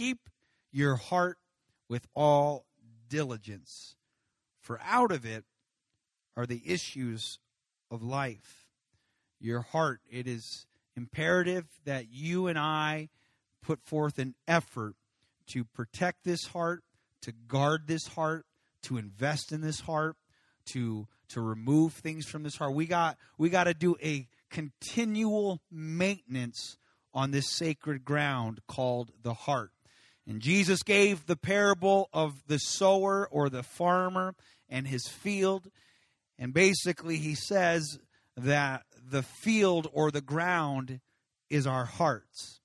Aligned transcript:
keep 0.00 0.30
your 0.72 0.96
heart 0.96 1.36
with 1.86 2.06
all 2.14 2.64
diligence, 3.10 3.96
for 4.58 4.80
out 4.82 5.12
of 5.12 5.26
it 5.26 5.44
are 6.38 6.46
the 6.46 6.62
issues 6.64 7.38
of 7.90 8.02
life. 8.02 8.66
Your 9.38 9.60
heart, 9.60 10.00
it 10.10 10.26
is 10.26 10.64
imperative 10.96 11.66
that 11.84 12.06
you 12.10 12.46
and 12.46 12.58
I 12.58 13.10
put 13.62 13.82
forth 13.82 14.18
an 14.18 14.34
effort 14.48 14.94
to 15.48 15.64
protect 15.64 16.24
this 16.24 16.46
heart, 16.46 16.82
to 17.20 17.32
guard 17.32 17.86
this 17.86 18.06
heart, 18.06 18.46
to 18.84 18.96
invest 18.96 19.52
in 19.52 19.60
this 19.60 19.80
heart, 19.80 20.16
to 20.66 21.08
to 21.28 21.42
remove 21.42 21.92
things 21.92 22.26
from 22.26 22.42
this 22.42 22.56
heart. 22.56 22.74
We 22.74 22.86
got 22.86 23.18
we 23.36 23.50
got 23.50 23.64
to 23.64 23.74
do 23.74 23.96
a 24.02 24.28
continual 24.48 25.60
maintenance 25.70 26.78
on 27.12 27.32
this 27.32 27.50
sacred 27.50 28.02
ground 28.02 28.60
called 28.66 29.10
the 29.22 29.34
heart. 29.34 29.72
And 30.30 30.40
Jesus 30.40 30.84
gave 30.84 31.26
the 31.26 31.34
parable 31.34 32.08
of 32.12 32.46
the 32.46 32.58
sower 32.58 33.28
or 33.32 33.50
the 33.50 33.64
farmer 33.64 34.36
and 34.68 34.86
his 34.86 35.08
field. 35.08 35.68
And 36.38 36.54
basically, 36.54 37.16
he 37.16 37.34
says 37.34 37.98
that 38.36 38.84
the 39.10 39.24
field 39.24 39.88
or 39.92 40.12
the 40.12 40.20
ground 40.20 41.00
is 41.48 41.66
our 41.66 41.84
hearts. 41.84 42.60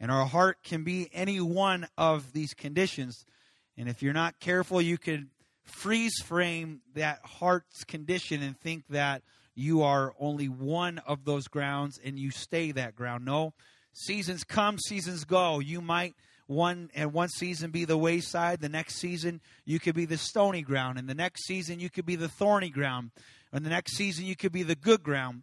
And 0.00 0.10
our 0.10 0.24
heart 0.24 0.62
can 0.64 0.84
be 0.84 1.10
any 1.12 1.38
one 1.38 1.86
of 1.98 2.32
these 2.32 2.54
conditions. 2.54 3.26
And 3.76 3.90
if 3.90 4.02
you're 4.02 4.14
not 4.14 4.40
careful, 4.40 4.80
you 4.80 4.96
could 4.96 5.28
freeze 5.64 6.18
frame 6.24 6.80
that 6.94 7.20
heart's 7.24 7.84
condition 7.84 8.42
and 8.42 8.58
think 8.58 8.84
that 8.88 9.20
you 9.54 9.82
are 9.82 10.14
only 10.18 10.48
one 10.48 10.96
of 11.06 11.26
those 11.26 11.46
grounds 11.46 12.00
and 12.02 12.18
you 12.18 12.30
stay 12.30 12.72
that 12.72 12.96
ground. 12.96 13.26
No, 13.26 13.52
seasons 13.92 14.44
come, 14.44 14.78
seasons 14.78 15.24
go. 15.24 15.58
You 15.58 15.82
might 15.82 16.14
one 16.46 16.90
and 16.94 17.12
one 17.12 17.28
season 17.28 17.70
be 17.70 17.84
the 17.84 17.96
wayside, 17.96 18.60
the 18.60 18.68
next 18.68 18.96
season 18.96 19.40
you 19.64 19.78
could 19.80 19.94
be 19.94 20.04
the 20.04 20.18
stony 20.18 20.62
ground, 20.62 20.98
and 20.98 21.08
the 21.08 21.14
next 21.14 21.46
season 21.46 21.80
you 21.80 21.90
could 21.90 22.06
be 22.06 22.16
the 22.16 22.28
thorny 22.28 22.70
ground, 22.70 23.10
and 23.52 23.64
the 23.64 23.70
next 23.70 23.96
season 23.96 24.24
you 24.24 24.36
could 24.36 24.52
be 24.52 24.62
the 24.62 24.74
good 24.74 25.02
ground. 25.02 25.42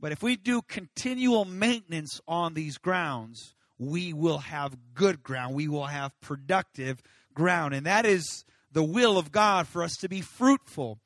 But 0.00 0.12
if 0.12 0.22
we 0.22 0.36
do 0.36 0.62
continual 0.62 1.44
maintenance 1.44 2.20
on 2.28 2.54
these 2.54 2.78
grounds, 2.78 3.54
we 3.78 4.12
will 4.12 4.38
have 4.38 4.76
good 4.94 5.22
ground. 5.22 5.54
We 5.54 5.68
will 5.68 5.86
have 5.86 6.18
productive 6.20 7.02
ground. 7.34 7.74
And 7.74 7.86
that 7.86 8.06
is 8.06 8.44
the 8.72 8.82
will 8.82 9.18
of 9.18 9.32
God 9.32 9.66
for 9.66 9.82
us 9.82 9.96
to 9.96 10.08
be 10.08 10.20
fruitful. 10.20 10.98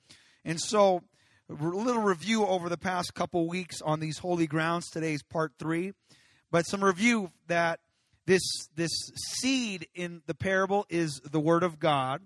And 0.45 0.61
so, 0.61 1.03
a 1.49 1.55
little 1.55 2.03
review 2.03 2.47
over 2.47 2.69
the 2.69 2.79
past 2.79 3.15
couple 3.15 3.47
weeks 3.47 3.83
on 3.83 4.01
these 4.01 4.19
holy 4.19 4.47
grounds. 4.47 4.89
Today 4.89 5.13
is 5.13 5.23
part 5.23 5.53
three. 5.59 5.93
But 6.51 6.67
some 6.67 6.83
review 6.83 7.31
that 7.47 7.81
this, 8.27 8.43
this 8.75 8.93
seed 9.41 9.89
in 9.95 10.23
the 10.27 10.35
parable 10.35 10.87
is 10.89 11.21
the 11.25 11.41
word 11.41 11.63
of 11.63 11.79
God, 11.79 12.23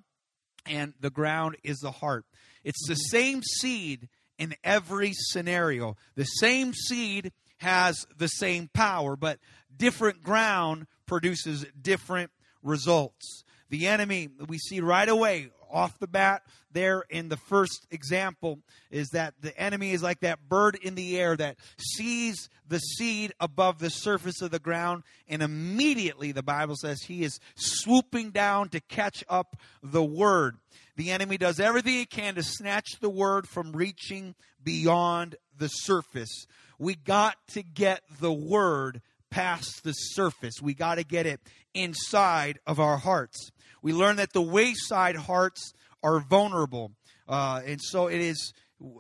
and 0.67 0.95
the 1.01 1.11
ground 1.11 1.57
is 1.63 1.79
the 1.79 1.91
heart. 1.91 2.27
It's 2.65 2.87
the 2.87 2.95
mm-hmm. 2.95 3.17
same 3.17 3.43
seed 3.43 4.09
in 4.39 4.55
every 4.63 5.13
scenario. 5.15 5.97
The 6.15 6.25
same 6.25 6.75
seed 6.75 7.33
has 7.59 8.05
the 8.17 8.29
same 8.29 8.69
power, 8.75 9.17
but 9.17 9.39
different 9.75 10.23
ground 10.23 10.87
produces 11.07 11.65
different 11.81 12.31
results. 12.63 13.45
The 13.71 13.87
enemy, 13.87 14.29
we 14.47 14.59
see 14.59 14.81
right 14.81 15.09
away, 15.09 15.51
off 15.71 15.99
the 15.99 16.07
bat, 16.07 16.43
there 16.73 17.05
in 17.11 17.29
the 17.29 17.37
first 17.37 17.87
example, 17.91 18.61
is 18.91 19.09
that 19.11 19.35
the 19.41 19.59
enemy 19.59 19.93
is 19.93 20.03
like 20.03 20.21
that 20.21 20.49
bird 20.49 20.79
in 20.83 20.95
the 20.95 21.19
air 21.19 21.37
that 21.37 21.57
sees 21.79 22.49
the 22.69 22.79
seed 22.79 23.33
above 23.41 23.79
the 23.79 23.91
surface 23.91 24.43
of 24.43 24.51
the 24.51 24.59
ground, 24.59 25.03
and 25.29 25.43
immediately, 25.43 26.33
the 26.33 26.43
Bible 26.43 26.77
says, 26.77 27.03
he 27.03 27.25
is 27.25 27.39
swooping 27.57 28.31
down 28.31 28.69
to 28.71 28.81
catch 28.81 29.25
up 29.29 29.57
the 29.83 30.05
word. 30.05 30.57
The 30.97 31.11
enemy 31.11 31.37
does 31.37 31.61
everything 31.61 31.95
he 31.95 32.07
can 32.07 32.35
to 32.37 32.43
snatch 32.43 32.99
the 33.01 33.11
word 33.11 33.47
from 33.49 33.73
reaching 33.73 34.35
beyond 34.63 35.37
the 35.57 35.69
surface. 35.69 36.47
We 36.79 36.95
got 36.95 37.37
to 37.49 37.63
get 37.63 38.03
the 38.21 38.33
word 38.33 39.03
past 39.31 39.85
the 39.85 39.93
surface. 39.93 40.55
We 40.63 40.75
got 40.75 40.97
to 40.97 41.05
get 41.05 41.27
it 41.27 41.41
inside 41.75 42.59
of 42.67 42.81
our 42.81 42.97
hearts. 42.97 43.51
We 43.83 43.93
learn 43.93 44.17
that 44.17 44.33
the 44.33 44.43
wayside 44.43 45.17
hearts 45.17 45.73
are 46.03 46.21
vulnerable. 46.21 46.93
Uh, 47.29 47.63
and 47.65 47.81
so 47.83 48.07
it 48.07 48.21
is 48.21 48.53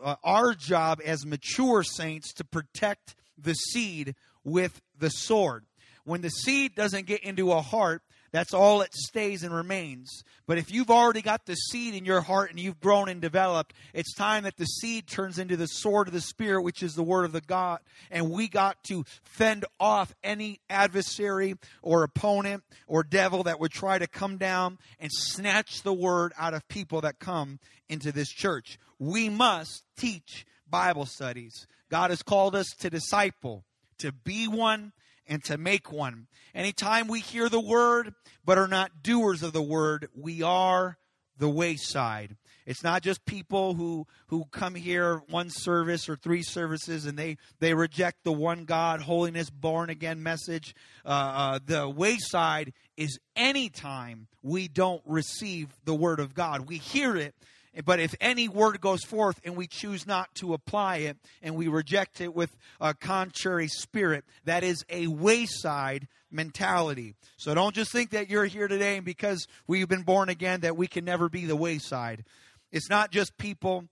uh, 0.02 0.16
our 0.24 0.54
job 0.54 1.00
as 1.04 1.26
mature 1.26 1.82
saints 1.82 2.32
to 2.34 2.44
protect 2.44 3.14
the 3.38 3.54
seed 3.54 4.14
with 4.44 4.80
the 4.98 5.10
sword. 5.10 5.64
When 6.04 6.22
the 6.22 6.30
seed 6.30 6.74
doesn't 6.74 7.06
get 7.06 7.22
into 7.22 7.52
a 7.52 7.60
heart, 7.60 8.02
that's 8.36 8.52
all 8.52 8.82
it 8.82 8.92
stays 8.94 9.42
and 9.42 9.54
remains. 9.54 10.22
But 10.46 10.58
if 10.58 10.70
you've 10.70 10.90
already 10.90 11.22
got 11.22 11.46
the 11.46 11.54
seed 11.54 11.94
in 11.94 12.04
your 12.04 12.20
heart 12.20 12.50
and 12.50 12.60
you've 12.60 12.80
grown 12.80 13.08
and 13.08 13.20
developed, 13.20 13.72
it's 13.94 14.14
time 14.14 14.44
that 14.44 14.58
the 14.58 14.66
seed 14.66 15.06
turns 15.06 15.38
into 15.38 15.56
the 15.56 15.66
sword 15.66 16.06
of 16.06 16.12
the 16.12 16.20
Spirit, 16.20 16.62
which 16.62 16.82
is 16.82 16.94
the 16.94 17.02
word 17.02 17.24
of 17.24 17.32
the 17.32 17.40
God. 17.40 17.80
And 18.10 18.30
we 18.30 18.48
got 18.48 18.82
to 18.84 19.04
fend 19.24 19.64
off 19.80 20.14
any 20.22 20.60
adversary 20.68 21.54
or 21.80 22.02
opponent 22.02 22.62
or 22.86 23.02
devil 23.02 23.44
that 23.44 23.58
would 23.58 23.72
try 23.72 23.98
to 23.98 24.06
come 24.06 24.36
down 24.36 24.78
and 25.00 25.10
snatch 25.10 25.82
the 25.82 25.94
word 25.94 26.34
out 26.38 26.52
of 26.52 26.68
people 26.68 27.00
that 27.00 27.18
come 27.18 27.58
into 27.88 28.12
this 28.12 28.28
church. 28.28 28.78
We 28.98 29.30
must 29.30 29.82
teach 29.96 30.44
Bible 30.68 31.06
studies. 31.06 31.66
God 31.90 32.10
has 32.10 32.22
called 32.22 32.54
us 32.54 32.66
to 32.80 32.90
disciple, 32.90 33.64
to 33.98 34.12
be 34.12 34.46
one 34.46 34.92
and 35.26 35.42
to 35.44 35.58
make 35.58 35.92
one. 35.92 36.26
Anytime 36.54 37.08
we 37.08 37.20
hear 37.20 37.48
the 37.48 37.60
word 37.60 38.14
but 38.44 38.58
are 38.58 38.68
not 38.68 39.02
doers 39.02 39.42
of 39.42 39.52
the 39.52 39.62
word, 39.62 40.08
we 40.14 40.42
are 40.42 40.98
the 41.38 41.48
wayside. 41.48 42.36
It's 42.64 42.82
not 42.82 43.02
just 43.02 43.24
people 43.24 43.74
who, 43.74 44.06
who 44.26 44.44
come 44.50 44.74
here 44.74 45.22
one 45.28 45.50
service 45.50 46.08
or 46.08 46.16
three 46.16 46.42
services 46.42 47.06
and 47.06 47.16
they, 47.16 47.36
they 47.60 47.74
reject 47.74 48.24
the 48.24 48.32
one 48.32 48.64
God, 48.64 49.02
holiness, 49.02 49.50
born 49.50 49.88
again 49.88 50.22
message. 50.22 50.74
Uh, 51.04 51.08
uh, 51.08 51.58
the 51.64 51.88
wayside 51.88 52.72
is 52.96 53.18
anytime 53.36 54.26
we 54.42 54.66
don't 54.66 55.02
receive 55.06 55.68
the 55.84 55.94
word 55.94 56.18
of 56.18 56.34
God. 56.34 56.68
We 56.68 56.78
hear 56.78 57.16
it 57.16 57.34
but 57.84 58.00
if 58.00 58.14
any 58.20 58.48
word 58.48 58.80
goes 58.80 59.04
forth 59.04 59.40
and 59.44 59.56
we 59.56 59.66
choose 59.66 60.06
not 60.06 60.34
to 60.36 60.54
apply 60.54 60.98
it 60.98 61.18
and 61.42 61.54
we 61.54 61.68
reject 61.68 62.20
it 62.20 62.34
with 62.34 62.56
a 62.80 62.94
contrary 62.94 63.68
spirit, 63.68 64.24
that 64.44 64.64
is 64.64 64.84
a 64.88 65.06
wayside 65.08 66.08
mentality. 66.30 67.14
So 67.36 67.54
don't 67.54 67.74
just 67.74 67.92
think 67.92 68.10
that 68.10 68.30
you're 68.30 68.46
here 68.46 68.68
today 68.68 68.96
and 68.96 69.04
because 69.04 69.46
we've 69.66 69.88
been 69.88 70.02
born 70.02 70.28
again 70.28 70.60
that 70.60 70.76
we 70.76 70.86
can 70.86 71.04
never 71.04 71.28
be 71.28 71.44
the 71.44 71.56
wayside. 71.56 72.24
It's 72.72 72.90
not 72.90 73.10
just 73.10 73.36
people 73.36 73.84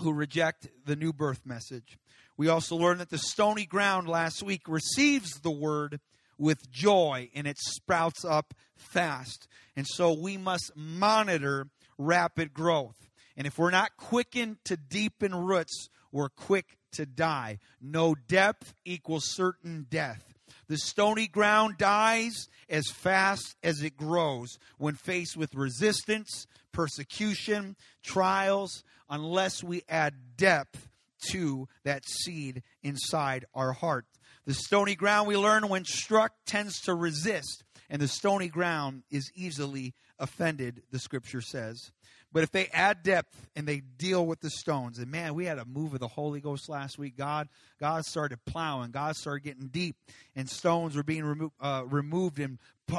who 0.00 0.12
reject 0.12 0.68
the 0.84 0.96
new 0.96 1.12
birth 1.12 1.46
message. 1.46 1.98
We 2.36 2.48
also 2.48 2.76
learned 2.76 3.00
that 3.00 3.10
the 3.10 3.18
stony 3.18 3.66
ground 3.66 4.08
last 4.08 4.42
week 4.42 4.62
receives 4.66 5.30
the 5.40 5.50
word 5.50 6.00
with 6.38 6.70
joy 6.70 7.30
and 7.34 7.46
it 7.46 7.58
sprouts 7.58 8.24
up 8.24 8.54
fast. 8.76 9.46
And 9.76 9.86
so 9.86 10.12
we 10.12 10.36
must 10.36 10.72
monitor 10.74 11.68
rapid 11.98 12.52
growth. 12.52 12.96
And 13.36 13.46
if 13.46 13.58
we're 13.58 13.70
not 13.70 13.96
quickened 13.96 14.58
to 14.64 14.76
deepen 14.76 15.34
roots, 15.34 15.88
we're 16.10 16.28
quick 16.28 16.76
to 16.92 17.06
die. 17.06 17.58
No 17.80 18.14
depth 18.14 18.74
equals 18.84 19.24
certain 19.26 19.86
death. 19.88 20.34
The 20.68 20.78
stony 20.78 21.26
ground 21.26 21.76
dies 21.78 22.48
as 22.68 22.86
fast 22.88 23.56
as 23.62 23.82
it 23.82 23.96
grows 23.96 24.58
when 24.78 24.94
faced 24.94 25.36
with 25.36 25.54
resistance, 25.54 26.46
persecution, 26.72 27.76
trials, 28.02 28.84
unless 29.08 29.62
we 29.62 29.82
add 29.88 30.14
depth 30.36 30.88
to 31.30 31.68
that 31.84 32.04
seed 32.08 32.62
inside 32.82 33.44
our 33.54 33.72
heart. 33.72 34.06
The 34.44 34.54
stony 34.54 34.94
ground 34.94 35.28
we 35.28 35.36
learn 35.36 35.68
when 35.68 35.84
struck 35.84 36.32
tends 36.46 36.80
to 36.82 36.94
resist, 36.94 37.62
and 37.88 38.00
the 38.02 38.08
stony 38.08 38.48
ground 38.48 39.02
is 39.10 39.30
easily 39.34 39.94
offended, 40.18 40.82
the 40.90 40.98
scripture 40.98 41.40
says. 41.40 41.92
But 42.32 42.42
if 42.42 42.50
they 42.50 42.66
add 42.68 43.02
depth 43.02 43.50
and 43.54 43.66
they 43.66 43.80
deal 43.80 44.24
with 44.26 44.40
the 44.40 44.50
stones, 44.50 44.98
and 44.98 45.10
man, 45.10 45.34
we 45.34 45.44
had 45.44 45.58
a 45.58 45.64
move 45.64 45.92
of 45.92 46.00
the 46.00 46.08
Holy 46.08 46.40
Ghost 46.40 46.68
last 46.68 46.98
week. 46.98 47.16
God, 47.16 47.48
God 47.78 48.04
started 48.04 48.38
plowing. 48.46 48.90
God 48.90 49.16
started 49.16 49.44
getting 49.44 49.68
deep, 49.68 49.96
and 50.34 50.48
stones 50.48 50.96
were 50.96 51.02
being 51.02 51.24
remo- 51.24 51.52
uh, 51.60 51.82
removed 51.86 52.38
and 52.38 52.58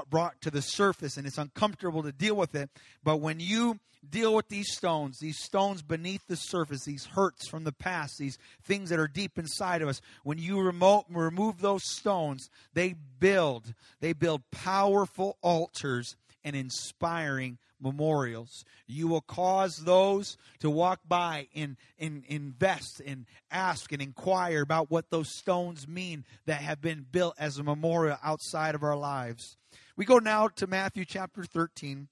brought 0.10 0.40
to 0.42 0.52
the 0.52 0.62
surface, 0.62 1.18
and 1.18 1.26
it's 1.26 1.38
uncomfortable 1.38 2.04
to 2.04 2.12
deal 2.12 2.36
with 2.36 2.56
it. 2.56 2.70
But 3.04 3.18
when 3.18 3.40
you 3.40 3.80
deal 4.08 4.34
with 4.34 4.50
these 4.50 4.72
stones, 4.72 5.20
these 5.20 5.40
stones 5.40 5.82
beneath 5.82 6.26
the 6.28 6.36
surface, 6.36 6.84
these 6.86 7.06
hurts 7.06 7.48
from 7.48 7.64
the 7.64 7.72
past, 7.72 8.18
these 8.18 8.38
things 8.64 8.90
that 8.90 9.00
are 9.00 9.08
deep 9.08 9.38
inside 9.38 9.82
of 9.82 9.88
us, 9.88 10.02
when 10.24 10.38
you 10.38 10.62
remote, 10.62 11.06
remove 11.10 11.62
those 11.62 11.84
stones, 11.86 12.50
they 12.74 12.96
build, 13.20 13.74
they 14.00 14.14
build 14.14 14.42
powerful 14.52 15.38
altars 15.42 16.16
and 16.44 16.56
inspiring 16.56 17.58
memorials. 17.84 18.64
You 18.88 19.08
will 19.08 19.22
cause 19.22 19.78
those 19.78 20.38
to 20.60 20.70
walk 20.70 21.02
by 21.08 21.48
and, 21.54 21.78
and 22.00 22.24
invest 22.28 23.02
and 23.06 23.26
ask 23.52 23.92
and 23.92 24.02
inquire 24.02 24.62
about 24.62 24.90
what 24.90 25.10
those 25.10 25.38
stones 25.38 25.88
mean 25.88 26.26
that 26.46 26.62
have 26.62 26.82
been 26.82 27.06
built 27.12 27.36
as 27.38 27.58
a 27.58 27.64
memorial 27.64 28.18
outside 28.24 28.74
of 28.74 28.84
our 28.84 28.98
lives. 28.98 29.58
We 29.96 30.06
go 30.06 30.18
now 30.18 30.48
to 30.48 30.68
Matthew 30.68 31.06
chapter 31.06 31.44
13. 31.44 32.08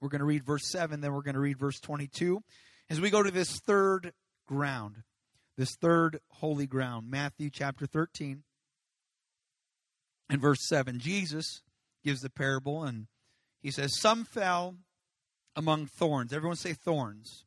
We're 0.00 0.08
going 0.08 0.20
to 0.20 0.26
read 0.26 0.44
verse 0.44 0.70
7, 0.70 1.00
then 1.00 1.12
we're 1.12 1.22
going 1.22 1.34
to 1.34 1.40
read 1.40 1.58
verse 1.58 1.80
22. 1.80 2.42
As 2.88 3.00
we 3.00 3.10
go 3.10 3.22
to 3.22 3.30
this 3.30 3.58
third 3.66 4.12
ground, 4.46 5.02
this 5.56 5.76
third 5.80 6.20
holy 6.28 6.66
ground, 6.66 7.10
Matthew 7.10 7.50
chapter 7.50 7.86
13 7.86 8.42
and 10.30 10.40
verse 10.40 10.66
7. 10.68 10.98
Jesus 10.98 11.62
gives 12.02 12.20
the 12.20 12.30
parable 12.30 12.84
and 12.84 13.08
he 13.60 13.70
says, 13.70 14.00
Some 14.00 14.24
fell 14.24 14.76
among 15.56 15.86
thorns. 15.86 16.32
Everyone 16.32 16.56
say 16.56 16.72
thorns. 16.72 17.44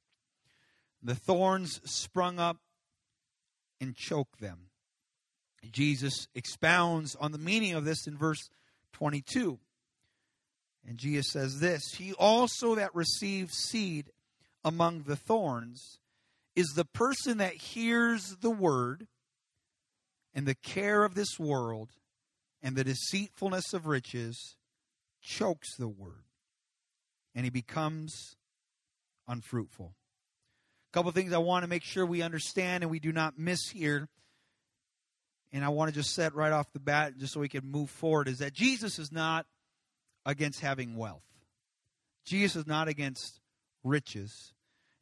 The 1.01 1.15
thorns 1.15 1.81
sprung 1.83 2.39
up 2.39 2.57
and 3.81 3.95
choked 3.95 4.39
them. 4.39 4.69
Jesus 5.71 6.27
expounds 6.35 7.15
on 7.15 7.31
the 7.31 7.38
meaning 7.38 7.73
of 7.73 7.85
this 7.85 8.05
in 8.07 8.17
verse 8.17 8.50
22. 8.94 9.59
And 10.88 10.97
Jesus 10.97 11.31
says 11.31 11.59
this 11.59 11.81
He 11.97 12.13
also 12.13 12.75
that 12.75 12.94
receives 12.94 13.53
seed 13.53 14.11
among 14.63 15.03
the 15.03 15.15
thorns 15.15 16.00
is 16.55 16.73
the 16.75 16.85
person 16.85 17.38
that 17.39 17.53
hears 17.53 18.38
the 18.41 18.51
word, 18.51 19.07
and 20.33 20.45
the 20.45 20.55
care 20.55 21.03
of 21.03 21.15
this 21.15 21.39
world 21.39 21.89
and 22.61 22.75
the 22.75 22.83
deceitfulness 22.83 23.73
of 23.73 23.85
riches 23.85 24.55
chokes 25.21 25.75
the 25.75 25.88
word, 25.88 26.23
and 27.35 27.45
he 27.45 27.50
becomes 27.50 28.35
unfruitful. 29.27 29.94
A 30.91 30.94
couple 30.94 31.09
of 31.09 31.15
things 31.15 31.33
I 31.33 31.39
want 31.39 31.63
to 31.63 31.69
make 31.69 31.83
sure 31.83 32.06
we 32.06 32.21
understand 32.21 32.83
and 32.83 32.91
we 32.91 33.00
do 33.00 33.12
not 33.12 33.38
miss 33.38 33.69
here 33.69 34.09
and 35.53 35.63
I 35.63 35.69
want 35.69 35.89
to 35.89 35.95
just 35.95 36.15
set 36.15 36.33
right 36.33 36.51
off 36.51 36.74
the 36.74 36.80
bat, 36.80 37.13
just 37.19 37.33
so 37.33 37.39
we 37.39 37.47
can 37.47 37.63
move 37.63 37.91
forward, 37.91 38.27
is 38.27 38.39
that 38.39 38.53
Jesus 38.53 38.97
is 38.97 39.12
not 39.12 39.45
against 40.25 40.62
having 40.62 40.97
wealth. 40.97 41.24
Jesus 42.25 42.56
is 42.56 42.68
not 42.68 42.88
against 42.88 43.39
riches. 43.83 44.53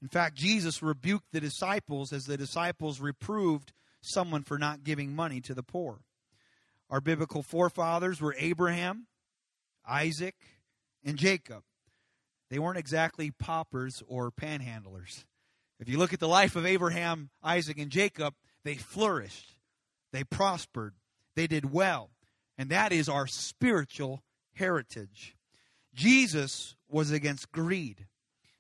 In 0.02 0.10
fact, 0.10 0.36
Jesus 0.36 0.84
rebuked 0.84 1.32
the 1.32 1.40
disciples 1.40 2.12
as 2.12 2.26
the 2.26 2.36
disciples 2.36 3.00
reproved 3.00 3.72
someone 4.02 4.44
for 4.44 4.58
not 4.58 4.84
giving 4.84 5.16
money 5.16 5.40
to 5.42 5.54
the 5.54 5.64
poor. 5.64 6.02
Our 6.90 7.00
biblical 7.00 7.44
forefathers 7.44 8.20
were 8.20 8.36
Abraham, 8.38 9.08
Isaac, 9.88 10.36
and 11.06 11.18
Jacob. 11.18 11.64
They 12.52 12.60
weren't 12.60 12.78
exactly 12.78 13.32
paupers 13.32 14.04
or 14.08 14.30
panhandlers. 14.30 15.24
If 15.80 15.88
you 15.88 15.98
look 15.98 16.12
at 16.12 16.20
the 16.20 16.28
life 16.28 16.58
of 16.58 16.66
Abraham, 16.66 17.30
Isaac, 17.42 17.80
and 17.80 17.90
Jacob, 17.90 18.34
they 18.66 18.76
flourished. 18.76 19.56
They 20.12 20.26
prospered. 20.26 20.94
They 21.34 21.48
did 21.48 21.72
well. 21.72 22.10
And 22.58 22.70
that 22.70 22.92
is 22.92 23.08
our 23.08 23.26
spiritual 23.26 24.22
heritage. 24.54 25.38
Jesus 25.96 26.76
was 26.90 27.10
against 27.10 27.54
greed. 27.54 28.06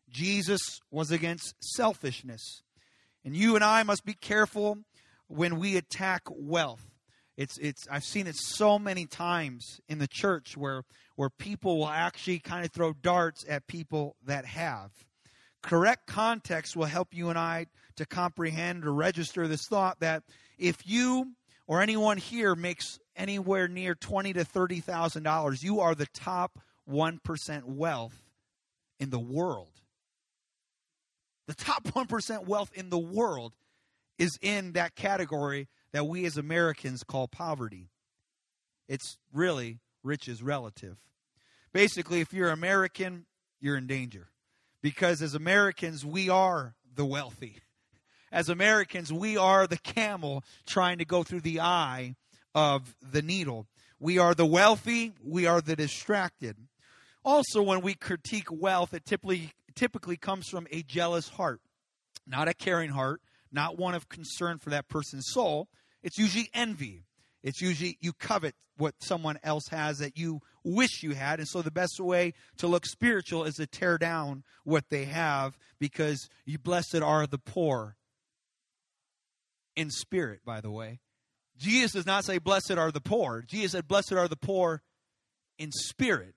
Jesus 0.10 0.80
was 0.90 1.12
against 1.12 1.54
selfishness. 1.60 2.64
And 3.26 3.36
you 3.36 3.56
and 3.56 3.64
I 3.64 3.84
must 3.84 4.06
be 4.06 4.14
careful 4.14 4.80
when 5.28 5.60
we 5.60 5.76
attack 5.76 6.22
wealth. 6.30 6.91
It's, 7.38 7.58
it's, 7.58 7.88
I've 7.90 8.04
seen 8.04 8.28
it 8.28 8.36
so 8.36 8.78
many 8.78 9.06
times 9.06 9.80
in 9.88 10.00
the 10.00 10.08
church 10.08 10.58
where, 10.58 10.84
where 11.16 11.30
people 11.30 11.80
will 11.80 11.88
actually 11.88 12.40
kind 12.40 12.66
of 12.66 12.72
throw 12.72 12.94
darts 12.94 13.46
at 13.48 13.68
people 13.68 14.16
that 14.26 14.46
have. 14.46 14.92
Correct 15.64 16.08
context 16.08 16.76
will 16.76 16.86
help 16.86 17.14
you 17.14 17.30
and 17.30 17.38
I 17.38 17.68
to 17.96 18.06
comprehend 18.06 18.86
or 18.86 18.94
register 18.94 19.48
this 19.48 19.68
thought 19.68 20.00
that 20.00 20.24
if 20.58 20.78
you 20.86 21.34
or 21.68 21.82
anyone 21.82 22.18
here 22.18 22.56
makes 22.56 23.00
anywhere 23.16 23.68
near 23.68 23.94
twenty 23.94 24.34
to 24.34 24.44
thirty 24.44 24.80
thousand 24.80 25.24
dollars, 25.24 25.62
you 25.62 25.80
are 25.80 25.94
the 25.94 26.08
top 26.08 26.60
one 26.86 27.20
percent 27.24 27.68
wealth 27.68 28.24
in 29.00 29.12
the 29.12 29.20
world. 29.20 29.70
The 31.48 31.54
top 31.54 31.96
one 31.96 32.08
percent 32.08 32.48
wealth 32.48 32.72
in 32.74 32.90
the 32.90 32.98
world 32.98 33.54
is 34.18 34.38
in 34.42 34.74
that 34.74 34.96
category 34.96 35.68
that 35.94 36.08
we 36.08 36.26
as 36.26 36.38
Americans 36.38 37.04
call 37.04 37.28
poverty. 37.28 37.90
It's 38.88 39.18
really 39.34 39.80
rich 40.04 40.28
is 40.28 40.42
relative. 40.42 40.98
Basically, 41.74 42.22
if 42.22 42.34
you're 42.34 42.50
American, 42.50 43.26
you're 43.60 43.78
in 43.78 43.88
danger. 43.88 44.28
Because 44.82 45.22
as 45.22 45.36
Americans, 45.36 46.06
we 46.06 46.30
are 46.30 46.76
the 46.96 47.06
wealthy 47.06 47.60
as 48.32 48.50
Americans, 48.50 49.12
we 49.12 49.38
are 49.38 49.68
the 49.68 49.78
camel 49.78 50.44
trying 50.66 50.98
to 51.00 51.06
go 51.06 51.24
through 51.24 51.42
the 51.42 51.60
eye 51.60 52.16
of 52.56 52.96
the 53.02 53.22
needle. 53.22 53.68
We 54.00 54.18
are 54.18 54.34
the 54.34 54.46
wealthy, 54.46 55.14
we 55.24 55.46
are 55.46 55.62
the 55.62 55.76
distracted. 55.76 56.56
Also, 57.24 57.62
when 57.62 57.82
we 57.82 57.94
critique 57.94 58.52
wealth, 58.52 58.94
it 58.94 59.06
typically, 59.06 59.52
typically 59.76 60.18
comes 60.18 60.48
from 60.48 60.66
a 60.72 60.82
jealous 60.82 61.30
heart, 61.30 61.62
not 62.26 62.48
a 62.48 62.54
caring 62.54 62.90
heart, 62.90 63.22
not 63.52 63.78
one 63.78 63.94
of 63.94 64.10
concern 64.10 64.58
for 64.58 64.72
that 64.72 64.88
person's 64.88 65.28
soul. 65.28 65.68
It's 66.04 66.18
usually 66.18 66.50
envy. 66.54 67.06
It's 67.44 67.62
usually 67.62 67.98
you 68.02 68.14
covet 68.14 68.56
what 68.78 68.96
someone 69.00 69.38
else 69.44 69.68
has 69.70 70.00
that 70.00 70.18
you 70.18 70.42
wish 70.64 71.04
you 71.04 71.12
had. 71.12 71.40
And 71.40 71.48
so 71.48 71.62
the 71.62 71.72
best 71.72 72.00
way 72.00 72.34
to 72.58 72.68
look 72.68 72.86
spiritual 72.86 73.44
is 73.44 73.56
to 73.56 73.68
tear 73.68 73.98
down 73.98 74.44
what 74.64 74.86
they 74.90 75.06
have 75.06 75.58
because 75.80 76.30
you 76.46 76.58
blessed 76.58 77.02
are 77.02 77.28
the 77.28 77.38
poor 77.38 77.96
in 79.76 79.90
spirit, 79.90 80.42
by 80.46 80.62
the 80.62 80.72
way. 80.72 81.00
Jesus 81.58 81.94
does 81.94 82.06
not 82.06 82.26
say, 82.26 82.40
Blessed 82.40 82.72
are 82.72 82.92
the 82.92 83.02
poor. 83.02 83.44
Jesus 83.48 83.74
said, 83.74 83.88
Blessed 83.88 84.14
are 84.14 84.28
the 84.28 84.36
poor 84.36 84.82
in 85.58 85.72
spirit. 85.72 86.36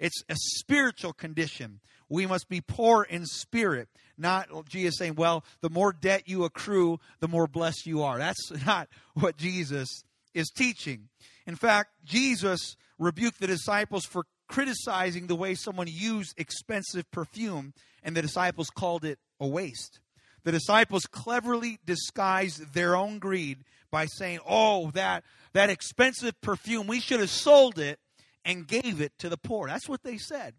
It's 0.00 0.24
a 0.28 0.34
spiritual 0.34 1.12
condition. 1.12 1.78
We 2.08 2.26
must 2.26 2.48
be 2.48 2.60
poor 2.60 3.04
in 3.04 3.24
spirit, 3.26 3.88
not 4.18 4.48
Jesus 4.68 4.96
saying, 4.98 5.14
Well, 5.14 5.44
the 5.60 5.70
more 5.70 5.92
debt 5.92 6.22
you 6.26 6.42
accrue, 6.42 6.98
the 7.20 7.28
more 7.28 7.46
blessed 7.46 7.86
you 7.86 8.02
are. 8.02 8.18
That's 8.18 8.50
not 8.66 8.88
what 9.14 9.36
Jesus 9.36 10.02
is 10.34 10.50
teaching. 10.50 11.08
In 11.46 11.54
fact, 11.54 11.90
Jesus 12.04 12.76
rebuked 12.98 13.40
the 13.40 13.46
disciples 13.46 14.04
for 14.04 14.24
criticizing 14.48 15.28
the 15.28 15.36
way 15.36 15.54
someone 15.54 15.86
used 15.88 16.34
expensive 16.36 17.08
perfume, 17.12 17.72
and 18.02 18.16
the 18.16 18.22
disciples 18.22 18.70
called 18.70 19.04
it 19.04 19.20
a 19.38 19.46
waste 19.46 20.00
the 20.44 20.52
disciples 20.52 21.04
cleverly 21.04 21.78
disguised 21.84 22.72
their 22.72 22.96
own 22.96 23.18
greed 23.18 23.64
by 23.90 24.06
saying, 24.06 24.40
"Oh, 24.46 24.90
that 24.92 25.24
that 25.52 25.70
expensive 25.70 26.40
perfume, 26.40 26.86
we 26.86 27.00
should 27.00 27.20
have 27.20 27.30
sold 27.30 27.78
it 27.78 28.00
and 28.44 28.66
gave 28.66 29.00
it 29.00 29.18
to 29.18 29.28
the 29.28 29.36
poor." 29.36 29.68
That's 29.68 29.88
what 29.88 30.02
they 30.02 30.18
said. 30.18 30.54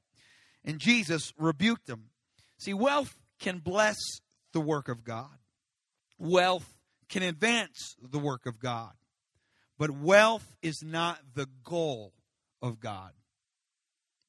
And 0.63 0.79
Jesus 0.79 1.33
rebuked 1.37 1.87
them. 1.87 2.11
See, 2.57 2.73
wealth 2.73 3.15
can 3.39 3.59
bless 3.59 3.97
the 4.51 4.61
work 4.61 4.87
of 4.87 5.03
God. 5.03 5.37
Wealth 6.17 6.77
can 7.09 7.23
advance 7.23 7.95
the 8.01 8.19
work 8.19 8.45
of 8.45 8.59
God. 8.59 8.93
But 9.77 9.91
wealth 9.91 10.55
is 10.61 10.83
not 10.83 11.33
the 11.33 11.47
goal 11.63 12.13
of 12.61 12.79
God. 12.79 13.13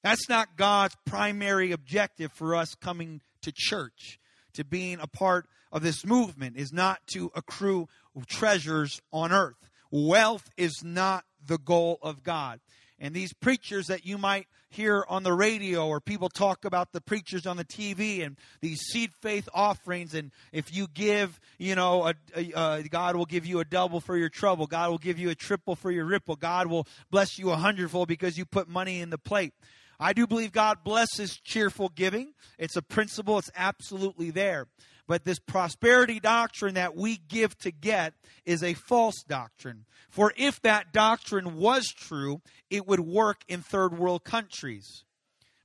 That's 0.03 0.29
not 0.29 0.57
God's 0.57 0.97
primary 1.05 1.73
objective 1.73 2.33
for 2.33 2.55
us 2.55 2.75
coming 2.75 3.21
to 3.43 3.53
church 3.55 4.19
to 4.55 4.65
being 4.65 4.99
a 5.01 5.07
part 5.07 5.47
of 5.71 5.83
this 5.83 6.05
movement 6.05 6.57
is 6.57 6.73
not 6.73 7.07
to 7.09 7.31
accrue 7.35 7.89
treasures 8.27 9.01
on 9.13 9.33
earth. 9.33 9.57
Wealth 9.91 10.51
is 10.57 10.83
not 10.83 11.25
the 11.45 11.59
goal 11.59 11.99
of 12.03 12.23
God. 12.23 12.61
And 13.03 13.13
these 13.13 13.33
preachers 13.33 13.89
that 13.89 14.07
you 14.07 14.17
might 14.17 14.47
hear 14.71 15.05
on 15.09 15.25
the 15.25 15.33
radio 15.33 15.89
or 15.89 16.01
people 16.01 16.29
talk 16.29 16.65
about 16.65 16.93
the 16.93 17.01
preachers 17.01 17.49
on 17.49 17.57
the 17.57 17.65
TV 17.65 18.25
and 18.25 18.37
these 18.61 18.81
seed 18.81 19.11
faith 19.21 19.49
offerings 19.53 20.15
and 20.15 20.31
if 20.53 20.73
you 20.73 20.87
give, 20.87 21.41
you 21.59 21.75
know, 21.75 22.07
a, 22.07 22.15
a, 22.37 22.53
a, 22.53 22.83
God 22.85 23.17
will 23.17 23.27
give 23.27 23.45
you 23.45 23.59
a 23.59 23.65
double 23.65 24.01
for 24.01 24.17
your 24.17 24.29
trouble. 24.29 24.69
God 24.69 24.91
will 24.91 24.99
give 24.99 25.19
you 25.19 25.31
a 25.31 25.35
triple 25.35 25.75
for 25.75 25.91
your 25.91 26.05
ripple. 26.05 26.37
God 26.37 26.69
will 26.69 26.87
bless 27.11 27.41
you 27.41 27.51
a 27.51 27.57
hundredfold 27.57 28.07
because 28.07 28.39
you 28.39 28.45
put 28.45 28.69
money 28.69 29.01
in 29.01 29.11
the 29.11 29.19
plate. 29.19 29.53
I 29.99 30.13
do 30.13 30.29
believe 30.29 30.53
God 30.53 30.85
blesses 30.85 31.41
cheerful 31.43 31.89
giving. 31.89 32.35
It's 32.57 32.77
a 32.77 32.83
principle, 32.83 33.39
it's 33.39 33.51
absolutely 33.57 34.31
there. 34.31 34.69
But 35.09 35.25
this 35.25 35.39
prosperity 35.39 36.21
doctrine 36.21 36.75
that 36.75 36.95
we 36.97 37.17
give 37.17 37.59
to 37.59 37.71
get 37.71 38.15
is 38.45 38.63
a 38.63 38.75
false 38.75 39.23
doctrine. 39.27 39.85
For 40.09 40.33
if 40.37 40.61
that 40.63 40.93
doctrine 40.93 41.57
was 41.57 41.89
true, 41.89 42.41
it 42.71 42.87
would 42.87 43.01
work 43.01 43.43
in 43.49 43.63
third 43.63 43.99
world 43.99 44.25
countries. 44.25 45.05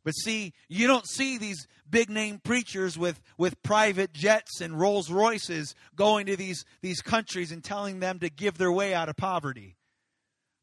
But 0.03 0.13
see, 0.13 0.53
you 0.69 0.87
don't 0.87 1.07
see 1.07 1.37
these 1.37 1.67
big 1.89 2.09
name 2.09 2.39
preachers 2.41 2.97
with, 2.97 3.21
with 3.37 3.61
private 3.61 4.13
jets 4.13 4.61
and 4.61 4.79
Rolls 4.79 5.11
Royces 5.11 5.75
going 5.95 6.27
to 6.27 6.37
these, 6.37 6.63
these 6.81 7.01
countries 7.01 7.51
and 7.51 7.63
telling 7.63 7.99
them 7.99 8.19
to 8.19 8.29
give 8.29 8.57
their 8.57 8.71
way 8.71 8.93
out 8.93 9.09
of 9.09 9.17
poverty. 9.17 9.75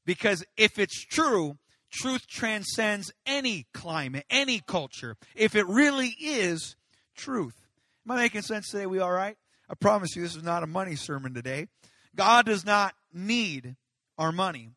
Because 0.06 0.44
if 0.56 0.78
it's 0.78 1.04
true, 1.04 1.58
truth 1.92 2.26
transcends 2.26 3.12
any 3.26 3.66
climate, 3.74 4.24
any 4.30 4.60
culture, 4.60 5.16
if 5.34 5.54
it 5.54 5.66
really 5.66 6.14
is 6.20 6.76
truth. 7.14 7.63
Am 8.06 8.12
I 8.12 8.22
making 8.22 8.42
sense 8.42 8.70
today? 8.70 8.86
We 8.86 8.98
all 8.98 9.12
right? 9.12 9.36
I 9.68 9.74
promise 9.74 10.14
you, 10.14 10.22
this 10.22 10.36
is 10.36 10.42
not 10.42 10.62
a 10.62 10.66
money 10.66 10.94
sermon 10.94 11.32
today. 11.32 11.68
God 12.14 12.46
does 12.46 12.64
not 12.64 12.94
need 13.12 13.76
our 14.18 14.30
money, 14.30 14.70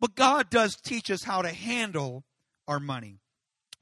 but 0.00 0.14
God 0.14 0.50
does 0.50 0.76
teach 0.76 1.10
us 1.10 1.22
how 1.22 1.42
to 1.42 1.50
handle 1.50 2.24
our 2.66 2.80
money. 2.80 3.20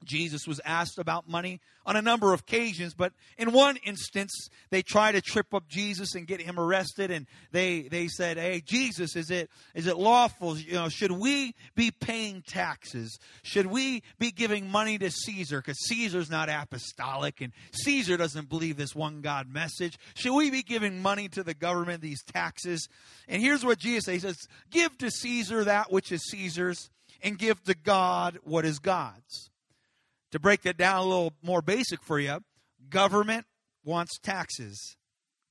Jesus 0.05 0.47
was 0.47 0.59
asked 0.65 0.97
about 0.97 1.27
money 1.27 1.59
on 1.85 1.95
a 1.95 2.01
number 2.01 2.33
of 2.33 2.41
occasions, 2.41 2.93
but 2.93 3.13
in 3.37 3.51
one 3.51 3.77
instance, 3.77 4.49
they 4.69 4.81
tried 4.81 5.13
to 5.13 5.21
trip 5.21 5.53
up 5.53 5.67
Jesus 5.67 6.15
and 6.15 6.25
get 6.25 6.41
him 6.41 6.59
arrested, 6.59 7.11
and 7.11 7.27
they 7.51 7.83
they 7.83 8.07
said, 8.07 8.37
"Hey, 8.37 8.61
Jesus, 8.61 9.15
is 9.15 9.29
it 9.29 9.49
is 9.75 9.87
it 9.87 9.97
lawful? 9.97 10.57
You 10.57 10.73
know, 10.73 10.89
should 10.89 11.11
we 11.11 11.55
be 11.75 11.91
paying 11.91 12.41
taxes? 12.41 13.19
Should 13.43 13.65
we 13.65 14.03
be 14.17 14.31
giving 14.31 14.69
money 14.69 14.97
to 14.97 15.11
Caesar? 15.11 15.59
Because 15.59 15.77
Caesar's 15.87 16.29
not 16.29 16.49
apostolic, 16.49 17.41
and 17.41 17.51
Caesar 17.71 18.15
doesn't 18.15 18.49
believe 18.49 18.77
this 18.77 18.95
one 18.95 19.21
God 19.21 19.49
message. 19.49 19.97
Should 20.15 20.35
we 20.35 20.49
be 20.49 20.63
giving 20.63 21.01
money 21.01 21.27
to 21.29 21.43
the 21.43 21.53
government 21.53 22.01
these 22.01 22.23
taxes?" 22.23 22.87
And 23.27 23.41
here's 23.41 23.65
what 23.65 23.79
Jesus 23.79 24.05
says: 24.05 24.13
He 24.13 24.19
says, 24.19 24.37
"Give 24.71 24.97
to 24.99 25.11
Caesar 25.11 25.65
that 25.65 25.91
which 25.91 26.11
is 26.11 26.23
Caesar's, 26.29 26.89
and 27.21 27.37
give 27.37 27.61
to 27.63 27.73
God 27.73 28.39
what 28.43 28.65
is 28.65 28.79
God's." 28.79 29.49
To 30.33 30.39
break 30.39 30.63
that 30.63 30.77
down 30.77 30.97
a 30.97 31.03
little 31.03 31.33
more 31.43 31.61
basic 31.61 32.01
for 32.01 32.19
you, 32.19 32.39
government 32.89 33.45
wants 33.85 34.17
taxes, 34.17 34.97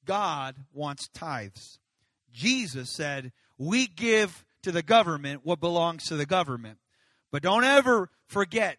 God 0.04 0.56
wants 0.72 1.08
tithes. 1.14 1.78
Jesus 2.32 2.90
said, 2.90 3.30
We 3.56 3.86
give 3.86 4.44
to 4.64 4.72
the 4.72 4.82
government 4.82 5.42
what 5.44 5.60
belongs 5.60 6.06
to 6.06 6.16
the 6.16 6.26
government. 6.26 6.78
But 7.30 7.44
don't 7.44 7.62
ever 7.62 8.10
forget 8.26 8.78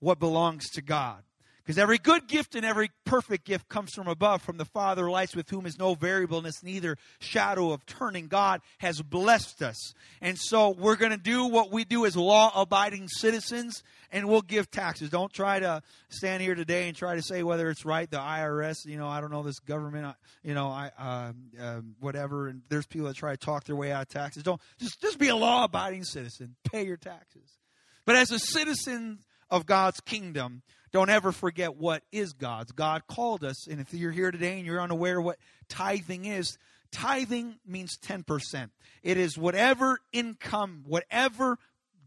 what 0.00 0.18
belongs 0.18 0.70
to 0.70 0.80
God. 0.80 1.22
Because 1.64 1.78
every 1.78 1.98
good 1.98 2.26
gift 2.26 2.56
and 2.56 2.66
every 2.66 2.90
perfect 3.04 3.46
gift 3.46 3.68
comes 3.68 3.92
from 3.94 4.08
above, 4.08 4.42
from 4.42 4.56
the 4.56 4.64
Father 4.64 5.06
of 5.06 5.12
lights, 5.12 5.36
with 5.36 5.48
whom 5.48 5.64
is 5.64 5.78
no 5.78 5.94
variableness, 5.94 6.62
neither 6.64 6.96
shadow 7.20 7.70
of 7.70 7.86
turning. 7.86 8.26
God 8.26 8.62
has 8.78 9.00
blessed 9.00 9.62
us. 9.62 9.94
And 10.20 10.36
so 10.36 10.70
we're 10.70 10.96
going 10.96 11.12
to 11.12 11.18
do 11.18 11.46
what 11.46 11.70
we 11.70 11.84
do 11.84 12.04
as 12.04 12.16
law 12.16 12.50
abiding 12.56 13.06
citizens, 13.06 13.84
and 14.10 14.28
we'll 14.28 14.42
give 14.42 14.72
taxes. 14.72 15.08
Don't 15.08 15.32
try 15.32 15.60
to 15.60 15.82
stand 16.08 16.42
here 16.42 16.56
today 16.56 16.88
and 16.88 16.96
try 16.96 17.14
to 17.14 17.22
say 17.22 17.44
whether 17.44 17.70
it's 17.70 17.84
right. 17.84 18.10
The 18.10 18.18
IRS, 18.18 18.84
you 18.84 18.98
know, 18.98 19.06
I 19.06 19.20
don't 19.20 19.30
know, 19.30 19.44
this 19.44 19.60
government, 19.60 20.06
uh, 20.06 20.14
you 20.42 20.54
know, 20.54 20.66
I, 20.66 20.90
uh, 20.98 21.32
uh, 21.60 21.80
whatever. 22.00 22.48
And 22.48 22.62
there's 22.70 22.86
people 22.86 23.06
that 23.06 23.14
try 23.14 23.30
to 23.30 23.36
talk 23.36 23.64
their 23.64 23.76
way 23.76 23.92
out 23.92 24.02
of 24.02 24.08
taxes. 24.08 24.42
Don't, 24.42 24.60
just, 24.80 25.00
just 25.00 25.18
be 25.18 25.28
a 25.28 25.36
law 25.36 25.62
abiding 25.62 26.02
citizen. 26.02 26.56
Pay 26.64 26.86
your 26.86 26.96
taxes. 26.96 27.58
But 28.04 28.16
as 28.16 28.32
a 28.32 28.40
citizen 28.40 29.20
of 29.48 29.64
God's 29.64 30.00
kingdom, 30.00 30.62
don't 30.92 31.10
ever 31.10 31.32
forget 31.32 31.76
what 31.76 32.02
is 32.12 32.34
God's. 32.34 32.72
God 32.72 33.06
called 33.06 33.44
us, 33.44 33.66
and 33.66 33.80
if 33.80 33.92
you're 33.94 34.12
here 34.12 34.30
today 34.30 34.58
and 34.58 34.66
you're 34.66 34.80
unaware 34.80 35.20
what 35.20 35.38
tithing 35.68 36.26
is, 36.26 36.58
tithing 36.90 37.56
means 37.66 37.98
10%. 38.06 38.70
It 39.02 39.16
is 39.16 39.38
whatever 39.38 40.00
income, 40.12 40.84
whatever 40.86 41.58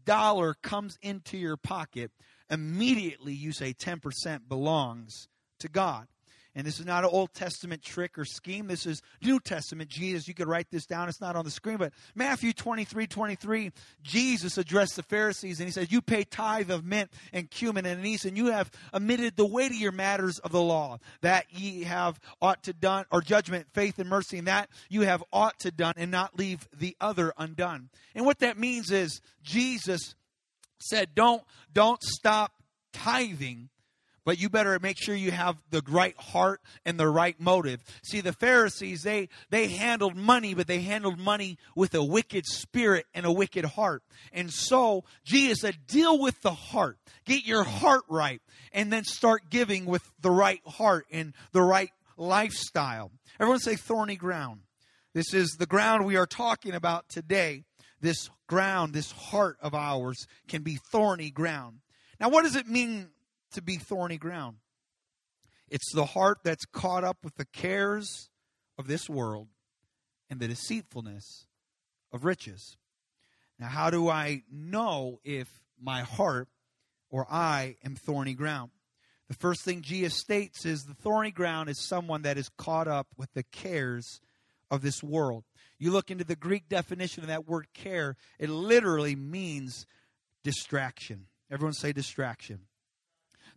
dollar 0.04 0.54
comes 0.54 0.98
into 1.02 1.36
your 1.36 1.56
pocket, 1.56 2.12
immediately 2.48 3.34
you 3.34 3.52
say 3.52 3.74
10% 3.74 4.48
belongs 4.48 5.28
to 5.58 5.68
God. 5.68 6.06
And 6.56 6.66
this 6.66 6.80
is 6.80 6.86
not 6.86 7.04
an 7.04 7.10
Old 7.12 7.34
Testament 7.34 7.82
trick 7.82 8.16
or 8.16 8.24
scheme. 8.24 8.66
This 8.66 8.86
is 8.86 9.02
New 9.22 9.38
Testament. 9.38 9.90
Jesus, 9.90 10.26
you 10.26 10.32
could 10.32 10.48
write 10.48 10.70
this 10.70 10.86
down. 10.86 11.10
It's 11.10 11.20
not 11.20 11.36
on 11.36 11.44
the 11.44 11.50
screen, 11.50 11.76
but 11.76 11.92
Matthew 12.14 12.54
23 12.54 13.06
23, 13.06 13.72
Jesus 14.02 14.56
addressed 14.56 14.96
the 14.96 15.02
Pharisees 15.02 15.60
and 15.60 15.68
he 15.68 15.70
said, 15.70 15.92
You 15.92 16.00
pay 16.00 16.24
tithe 16.24 16.70
of 16.70 16.82
mint 16.82 17.12
and 17.34 17.50
cumin 17.50 17.84
and 17.84 18.00
anise, 18.00 18.24
and 18.24 18.38
you 18.38 18.46
have 18.46 18.70
omitted 18.94 19.36
the 19.36 19.44
weightier 19.44 19.92
matters 19.92 20.38
of 20.38 20.50
the 20.50 20.62
law, 20.62 20.98
that 21.20 21.44
ye 21.50 21.82
have 21.82 22.18
ought 22.40 22.62
to 22.62 22.72
done, 22.72 23.04
or 23.10 23.20
judgment, 23.20 23.66
faith, 23.74 23.98
and 23.98 24.08
mercy, 24.08 24.38
and 24.38 24.48
that 24.48 24.70
you 24.88 25.02
have 25.02 25.22
ought 25.34 25.58
to 25.60 25.70
done, 25.70 25.92
and 25.98 26.10
not 26.10 26.38
leave 26.38 26.66
the 26.74 26.96
other 27.02 27.34
undone. 27.36 27.90
And 28.14 28.24
what 28.24 28.38
that 28.38 28.56
means 28.56 28.90
is 28.90 29.20
Jesus 29.42 30.14
said, 30.78 31.10
Don't, 31.14 31.42
don't 31.74 32.02
stop 32.02 32.52
tithing 32.94 33.68
but 34.26 34.40
you 34.40 34.50
better 34.50 34.78
make 34.80 34.98
sure 34.98 35.14
you 35.14 35.30
have 35.30 35.56
the 35.70 35.80
right 35.88 36.16
heart 36.18 36.60
and 36.84 36.98
the 36.98 37.06
right 37.08 37.40
motive. 37.40 37.80
See, 38.02 38.20
the 38.20 38.32
Pharisees, 38.32 39.02
they, 39.02 39.28
they 39.50 39.68
handled 39.68 40.16
money, 40.16 40.52
but 40.52 40.66
they 40.66 40.80
handled 40.80 41.16
money 41.16 41.58
with 41.76 41.94
a 41.94 42.02
wicked 42.02 42.44
spirit 42.44 43.06
and 43.14 43.24
a 43.24 43.30
wicked 43.30 43.64
heart. 43.64 44.02
And 44.32 44.52
so, 44.52 45.04
Jesus 45.24 45.60
said, 45.60 45.76
deal 45.86 46.18
with 46.18 46.42
the 46.42 46.50
heart. 46.50 46.98
Get 47.24 47.46
your 47.46 47.62
heart 47.62 48.02
right. 48.10 48.42
And 48.72 48.92
then 48.92 49.04
start 49.04 49.48
giving 49.48 49.86
with 49.86 50.02
the 50.20 50.32
right 50.32 50.60
heart 50.66 51.06
and 51.12 51.32
the 51.52 51.62
right 51.62 51.92
lifestyle. 52.16 53.12
Everyone 53.38 53.60
say 53.60 53.76
thorny 53.76 54.16
ground. 54.16 54.62
This 55.14 55.32
is 55.34 55.52
the 55.52 55.66
ground 55.66 56.04
we 56.04 56.16
are 56.16 56.26
talking 56.26 56.74
about 56.74 57.08
today. 57.08 57.62
This 58.00 58.28
ground, 58.48 58.92
this 58.92 59.12
heart 59.12 59.56
of 59.62 59.72
ours 59.72 60.26
can 60.48 60.62
be 60.62 60.80
thorny 60.90 61.30
ground. 61.30 61.78
Now, 62.18 62.28
what 62.28 62.42
does 62.42 62.56
it 62.56 62.66
mean 62.66 63.10
to 63.56 63.62
be 63.62 63.76
thorny 63.76 64.18
ground. 64.18 64.58
It's 65.68 65.92
the 65.92 66.04
heart 66.04 66.38
that's 66.44 66.64
caught 66.64 67.04
up 67.04 67.18
with 67.24 67.34
the 67.36 67.46
cares 67.46 68.30
of 68.78 68.86
this 68.86 69.08
world 69.08 69.48
and 70.30 70.38
the 70.38 70.46
deceitfulness 70.46 71.46
of 72.12 72.24
riches. 72.24 72.76
Now, 73.58 73.68
how 73.68 73.90
do 73.90 74.08
I 74.08 74.42
know 74.50 75.20
if 75.24 75.48
my 75.82 76.02
heart 76.02 76.48
or 77.10 77.26
I 77.30 77.76
am 77.84 77.96
thorny 77.96 78.34
ground? 78.34 78.70
The 79.28 79.34
first 79.34 79.62
thing 79.62 79.82
Jesus 79.82 80.14
states 80.14 80.64
is 80.64 80.84
the 80.84 80.94
thorny 80.94 81.32
ground 81.32 81.68
is 81.68 81.80
someone 81.80 82.22
that 82.22 82.38
is 82.38 82.50
caught 82.56 82.86
up 82.86 83.08
with 83.16 83.32
the 83.32 83.42
cares 83.42 84.20
of 84.70 84.82
this 84.82 85.02
world. 85.02 85.44
You 85.78 85.90
look 85.90 86.10
into 86.10 86.24
the 86.24 86.36
Greek 86.36 86.68
definition 86.68 87.24
of 87.24 87.28
that 87.28 87.48
word 87.48 87.68
care, 87.74 88.16
it 88.38 88.50
literally 88.50 89.16
means 89.16 89.86
distraction. 90.44 91.26
Everyone 91.50 91.72
say 91.72 91.92
distraction 91.92 92.60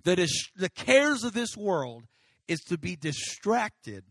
that 0.04 0.20
is, 0.20 0.50
the 0.56 0.70
cares 0.70 1.24
of 1.24 1.34
this 1.34 1.56
world 1.58 2.04
is 2.48 2.62
to 2.62 2.78
be 2.78 2.96
distracted 2.96 4.04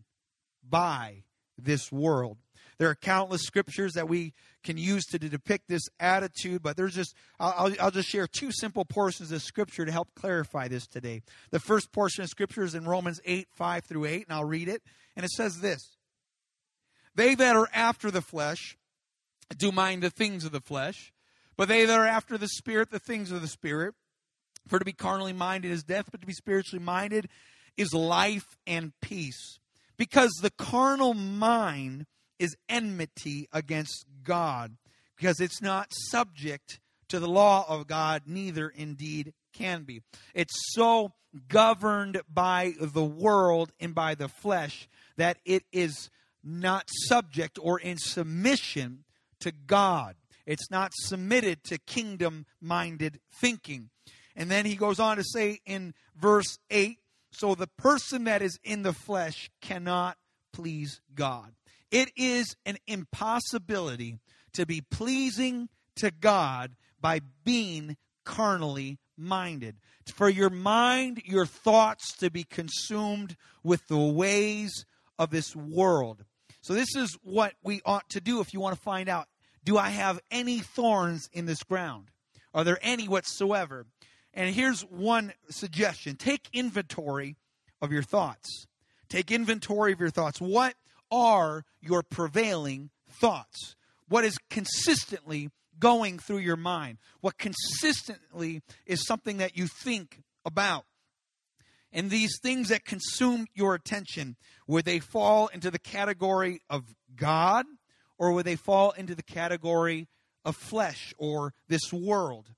by 0.67 1.23
this 1.57 1.91
world. 1.91 2.37
There 2.77 2.89
are 2.89 2.95
countless 2.95 3.41
scriptures 3.41 3.93
that 3.93 4.07
we 4.07 4.33
can 4.63 4.77
use 4.77 5.03
to, 5.07 5.19
depict 5.19 5.67
this 5.67 5.89
attitude, 5.99 6.63
but 6.63 6.77
there's 6.77 6.95
just, 6.95 7.13
I'll, 7.37 7.73
I'll, 7.79 7.91
just 7.91 8.07
share 8.07 8.25
two 8.25 8.51
simple 8.53 8.85
portions 8.85 9.33
of 9.33 9.41
scripture 9.41 9.85
to 9.85 9.91
help 9.91 10.15
clarify 10.15 10.69
this 10.69 10.87
today. 10.87 11.21
The 11.51 11.59
first 11.59 11.91
portion 11.91 12.23
of 12.23 12.29
scripture 12.29 12.63
is 12.63 12.75
in 12.75 12.85
Romans 12.85 13.19
8, 13.25 13.49
5 13.51 13.83
through 13.83 14.05
8, 14.05 14.27
and 14.27 14.33
I'll 14.33 14.45
read 14.45 14.69
it. 14.69 14.81
And 15.17 15.25
it 15.25 15.31
says 15.31 15.59
this 15.59 15.97
They 17.15 17.35
that 17.35 17.57
are 17.57 17.67
after 17.73 18.09
the 18.11 18.21
flesh 18.21 18.77
do 19.57 19.71
mind 19.71 20.03
the 20.03 20.09
things 20.09 20.45
of 20.45 20.51
the 20.51 20.61
flesh, 20.61 21.11
but 21.57 21.67
they 21.67 21.85
that 21.85 21.99
are 21.99 22.07
after 22.07 22.37
the 22.37 22.47
Spirit, 22.47 22.91
the 22.91 22.99
things 22.99 23.31
of 23.31 23.41
the 23.41 23.47
Spirit. 23.47 23.95
For 24.67 24.79
to 24.79 24.85
be 24.85 24.93
carnally 24.93 25.33
minded 25.33 25.71
is 25.71 25.83
death, 25.83 26.09
but 26.11 26.21
to 26.21 26.27
be 26.27 26.33
spiritually 26.33 26.83
minded 26.83 27.29
is 27.77 27.93
life 27.93 28.57
and 28.67 28.93
peace. 29.01 29.59
Because 29.97 30.31
the 30.41 30.51
carnal 30.51 31.13
mind 31.13 32.05
is 32.37 32.55
enmity 32.69 33.47
against 33.51 34.05
God, 34.23 34.77
because 35.15 35.39
it's 35.39 35.61
not 35.61 35.87
subject 35.91 36.79
to 37.09 37.19
the 37.19 37.27
law 37.27 37.65
of 37.67 37.87
God, 37.87 38.23
neither 38.25 38.69
indeed 38.69 39.33
can 39.53 39.83
be. 39.83 40.01
It's 40.33 40.55
so 40.73 41.13
governed 41.47 42.21
by 42.31 42.73
the 42.79 43.03
world 43.03 43.71
and 43.79 43.93
by 43.93 44.15
the 44.15 44.29
flesh 44.29 44.87
that 45.17 45.37
it 45.45 45.63
is 45.71 46.09
not 46.43 46.87
subject 47.07 47.59
or 47.61 47.79
in 47.79 47.97
submission 47.97 49.03
to 49.41 49.51
God. 49.51 50.15
It's 50.45 50.71
not 50.71 50.91
submitted 50.95 51.63
to 51.65 51.77
kingdom 51.77 52.45
minded 52.61 53.19
thinking. 53.39 53.89
And 54.39 54.49
then 54.49 54.65
he 54.65 54.75
goes 54.75 54.99
on 54.99 55.17
to 55.17 55.23
say 55.23 55.59
in 55.65 55.93
verse 56.15 56.57
8 56.71 56.97
so 57.31 57.53
the 57.53 57.67
person 57.67 58.23
that 58.23 58.41
is 58.41 58.57
in 58.63 58.81
the 58.81 58.93
flesh 58.93 59.51
cannot 59.61 60.17
please 60.53 61.01
God. 61.13 61.53
It 61.91 62.09
is 62.15 62.55
an 62.65 62.77
impossibility 62.87 64.17
to 64.53 64.65
be 64.65 64.81
pleasing 64.81 65.69
to 65.97 66.09
God 66.09 66.75
by 66.99 67.19
being 67.43 67.97
carnally 68.25 68.97
minded. 69.17 69.75
For 70.13 70.29
your 70.29 70.49
mind, 70.49 71.21
your 71.25 71.45
thoughts 71.45 72.15
to 72.17 72.31
be 72.31 72.43
consumed 72.43 73.35
with 73.63 73.87
the 73.87 73.97
ways 73.97 74.85
of 75.19 75.29
this 75.29 75.55
world. 75.55 76.23
So, 76.61 76.73
this 76.73 76.95
is 76.95 77.15
what 77.21 77.53
we 77.63 77.81
ought 77.85 78.09
to 78.09 78.21
do 78.21 78.39
if 78.39 78.53
you 78.53 78.59
want 78.59 78.75
to 78.75 78.81
find 78.81 79.07
out 79.09 79.27
do 79.63 79.77
I 79.77 79.89
have 79.89 80.19
any 80.31 80.59
thorns 80.59 81.29
in 81.31 81.45
this 81.45 81.63
ground? 81.63 82.09
Are 82.53 82.63
there 82.63 82.79
any 82.81 83.07
whatsoever? 83.07 83.85
And 84.33 84.53
here's 84.53 84.81
one 84.81 85.33
suggestion 85.49 86.15
take 86.15 86.49
inventory 86.53 87.35
of 87.81 87.91
your 87.91 88.03
thoughts. 88.03 88.67
Take 89.09 89.31
inventory 89.31 89.91
of 89.91 89.99
your 89.99 90.11
thoughts. 90.11 90.39
What 90.39 90.75
are 91.11 91.65
your 91.81 92.03
prevailing 92.03 92.91
thoughts? 93.09 93.75
What 94.07 94.23
is 94.23 94.37
consistently 94.49 95.49
going 95.79 96.19
through 96.19 96.39
your 96.39 96.57
mind? 96.57 96.97
What 97.21 97.37
consistently 97.37 98.61
is 98.85 99.05
something 99.05 99.37
that 99.37 99.57
you 99.57 99.67
think 99.67 100.21
about? 100.45 100.85
And 101.91 102.09
these 102.09 102.37
things 102.41 102.69
that 102.69 102.85
consume 102.85 103.47
your 103.55 103.73
attention, 103.73 104.35
would 104.67 104.85
they 104.85 104.99
fall 104.99 105.47
into 105.47 105.71
the 105.71 105.79
category 105.79 106.61
of 106.69 106.83
God 107.15 107.65
or 108.17 108.33
would 108.33 108.45
they 108.45 108.55
fall 108.55 108.91
into 108.91 109.15
the 109.15 109.23
category 109.23 110.07
of 110.45 110.55
flesh 110.55 111.13
or 111.17 111.53
this 111.67 111.91
world? 111.91 112.51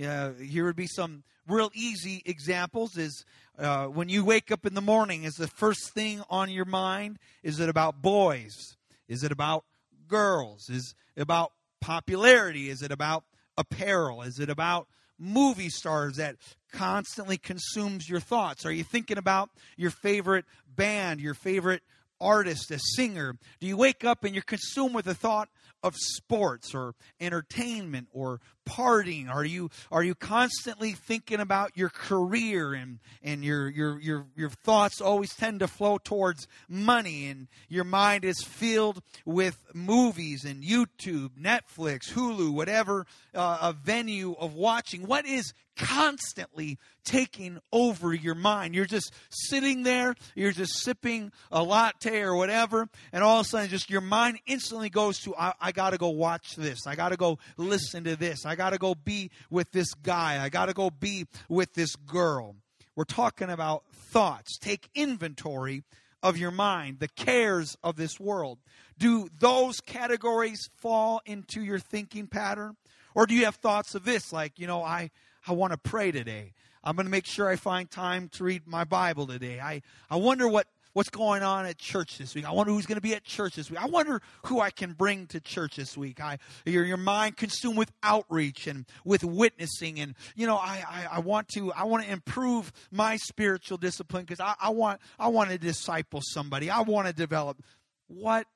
Uh, 0.00 0.32
here 0.32 0.64
would 0.64 0.76
be 0.76 0.86
some 0.86 1.24
real 1.46 1.70
easy 1.74 2.22
examples 2.24 2.96
is 2.96 3.24
uh, 3.58 3.86
when 3.86 4.08
you 4.08 4.24
wake 4.24 4.50
up 4.50 4.64
in 4.64 4.74
the 4.74 4.80
morning, 4.80 5.24
is 5.24 5.34
the 5.34 5.48
first 5.48 5.92
thing 5.92 6.22
on 6.30 6.48
your 6.48 6.64
mind? 6.64 7.18
Is 7.42 7.60
it 7.60 7.68
about 7.68 8.00
boys? 8.00 8.76
Is 9.08 9.22
it 9.22 9.32
about 9.32 9.64
girls? 10.08 10.70
Is 10.70 10.94
it 11.16 11.22
about 11.22 11.52
popularity? 11.80 12.70
Is 12.70 12.82
it 12.82 12.92
about 12.92 13.24
apparel? 13.58 14.22
Is 14.22 14.38
it 14.38 14.48
about 14.48 14.86
movie 15.18 15.68
stars 15.68 16.16
that 16.16 16.36
constantly 16.72 17.36
consumes 17.36 18.08
your 18.08 18.20
thoughts? 18.20 18.64
Are 18.64 18.72
you 18.72 18.84
thinking 18.84 19.18
about 19.18 19.50
your 19.76 19.90
favorite 19.90 20.46
band, 20.74 21.20
your 21.20 21.34
favorite 21.34 21.82
artist, 22.20 22.70
a 22.70 22.78
singer? 22.78 23.36
Do 23.60 23.66
you 23.66 23.76
wake 23.76 24.04
up 24.04 24.24
and 24.24 24.34
you're 24.34 24.42
consumed 24.42 24.94
with 24.94 25.04
the 25.04 25.14
thought 25.14 25.48
of 25.82 25.94
sports 25.96 26.74
or 26.74 26.94
entertainment 27.20 28.08
or 28.12 28.40
partying? 28.70 29.28
Are 29.28 29.44
you 29.44 29.70
are 29.90 30.02
you 30.02 30.14
constantly 30.14 30.92
thinking 30.92 31.40
about 31.40 31.76
your 31.76 31.88
career 31.88 32.72
and 32.72 33.00
and 33.22 33.44
your 33.44 33.68
your 33.68 34.00
your 34.00 34.26
your 34.36 34.50
thoughts 34.50 35.00
always 35.00 35.34
tend 35.34 35.60
to 35.60 35.68
flow 35.68 35.98
towards 35.98 36.46
money 36.68 37.26
and 37.26 37.48
your 37.68 37.84
mind 37.84 38.24
is 38.24 38.42
filled 38.42 39.02
with 39.24 39.58
movies 39.74 40.44
and 40.44 40.62
YouTube, 40.62 41.30
Netflix, 41.40 42.12
Hulu, 42.12 42.52
whatever 42.52 43.06
uh, 43.34 43.58
a 43.62 43.72
venue 43.72 44.34
of 44.38 44.54
watching? 44.54 45.06
What 45.06 45.26
is 45.26 45.52
constantly 45.80 46.78
taking 47.04 47.58
over 47.72 48.12
your 48.12 48.34
mind. 48.34 48.74
You're 48.74 48.84
just 48.84 49.12
sitting 49.30 49.82
there, 49.82 50.14
you're 50.34 50.52
just 50.52 50.78
sipping 50.80 51.32
a 51.50 51.62
latte 51.62 52.20
or 52.20 52.36
whatever, 52.36 52.88
and 53.12 53.24
all 53.24 53.40
of 53.40 53.46
a 53.46 53.48
sudden, 53.48 53.68
just 53.68 53.88
your 53.88 54.02
mind 54.02 54.38
instantly 54.46 54.90
goes 54.90 55.18
to, 55.20 55.34
I, 55.34 55.54
I 55.60 55.72
got 55.72 55.90
to 55.90 55.98
go 55.98 56.10
watch 56.10 56.54
this. 56.56 56.86
I 56.86 56.94
got 56.94 57.10
to 57.10 57.16
go 57.16 57.38
listen 57.56 58.04
to 58.04 58.16
this. 58.16 58.44
I 58.44 58.56
got 58.60 58.70
to 58.70 58.78
go 58.78 58.94
be 58.94 59.30
with 59.48 59.72
this 59.72 59.94
guy. 59.94 60.44
I 60.44 60.50
got 60.50 60.66
to 60.66 60.74
go 60.74 60.90
be 60.90 61.26
with 61.48 61.72
this 61.72 61.96
girl. 61.96 62.56
We're 62.94 63.04
talking 63.04 63.48
about 63.48 63.84
thoughts. 63.90 64.58
Take 64.58 64.90
inventory 64.94 65.82
of 66.22 66.36
your 66.36 66.50
mind, 66.50 66.98
the 66.98 67.08
cares 67.08 67.78
of 67.82 67.96
this 67.96 68.20
world. 68.20 68.58
Do 68.98 69.28
those 69.38 69.80
categories 69.80 70.68
fall 70.76 71.22
into 71.24 71.62
your 71.62 71.78
thinking 71.78 72.26
pattern? 72.26 72.76
Or 73.14 73.24
do 73.24 73.32
you 73.34 73.46
have 73.46 73.54
thoughts 73.54 73.94
of 73.94 74.04
this, 74.04 74.30
like, 74.30 74.58
you 74.58 74.66
know, 74.66 74.82
I, 74.82 75.10
I 75.48 75.52
want 75.52 75.72
to 75.72 75.78
pray 75.78 76.12
today. 76.12 76.52
I'm 76.84 76.96
going 76.96 77.06
to 77.06 77.10
make 77.10 77.24
sure 77.24 77.48
I 77.48 77.56
find 77.56 77.90
time 77.90 78.28
to 78.32 78.44
read 78.44 78.66
my 78.66 78.84
Bible 78.84 79.26
today. 79.26 79.58
I, 79.58 79.80
I 80.10 80.16
wonder 80.16 80.46
what, 80.46 80.66
what's 80.92 81.10
going 81.10 81.42
on 81.42 81.66
at 81.66 81.78
church 81.78 82.18
this 82.18 82.34
week. 82.34 82.44
I 82.44 82.52
wonder 82.52 82.72
who's 82.72 82.86
going 82.86 82.96
to 82.96 83.02
be 83.02 83.14
at 83.14 83.24
church 83.24 83.56
this 83.56 83.70
week. 83.70 83.80
I 83.80 83.86
wonder 83.86 84.20
who 84.46 84.60
I 84.60 84.70
can 84.70 84.92
bring 84.92 85.26
to 85.28 85.40
church 85.40 85.76
this 85.76 85.96
week. 85.96 86.20
I, 86.20 86.38
your, 86.64 86.84
your 86.84 86.96
mind 86.96 87.36
consumed 87.36 87.78
with 87.78 87.92
outreach 88.02 88.66
and 88.66 88.86
with 89.04 89.24
witnessing. 89.24 90.00
And, 90.00 90.14
you 90.34 90.46
know, 90.46 90.56
I, 90.56 90.84
I, 90.88 91.16
I 91.16 91.18
want 91.20 91.48
to, 91.54 91.72
I 91.72 91.84
want 91.84 92.04
to 92.04 92.10
improve 92.10 92.72
my 92.90 93.16
spiritual 93.16 93.78
discipline 93.78 94.24
because 94.24 94.40
I, 94.40 94.54
I 94.60 94.70
want, 94.70 95.00
I 95.18 95.28
want 95.28 95.50
to 95.50 95.58
disciple 95.58 96.20
somebody. 96.22 96.70
I 96.70 96.80
want 96.80 97.06
to 97.06 97.12
develop 97.12 97.62
what 98.08 98.46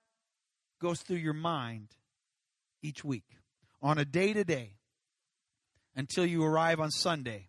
goes 0.81 1.01
through 1.01 1.19
your 1.19 1.35
mind 1.35 1.89
each 2.83 3.05
week 3.05 3.25
on 3.81 3.99
a 3.99 4.05
day 4.05 4.33
to 4.33 4.45
day 4.45 4.73
until 5.97 6.27
you 6.27 6.45
arrive 6.45 6.81
on 6.81 6.91
Sunday. 6.91 7.49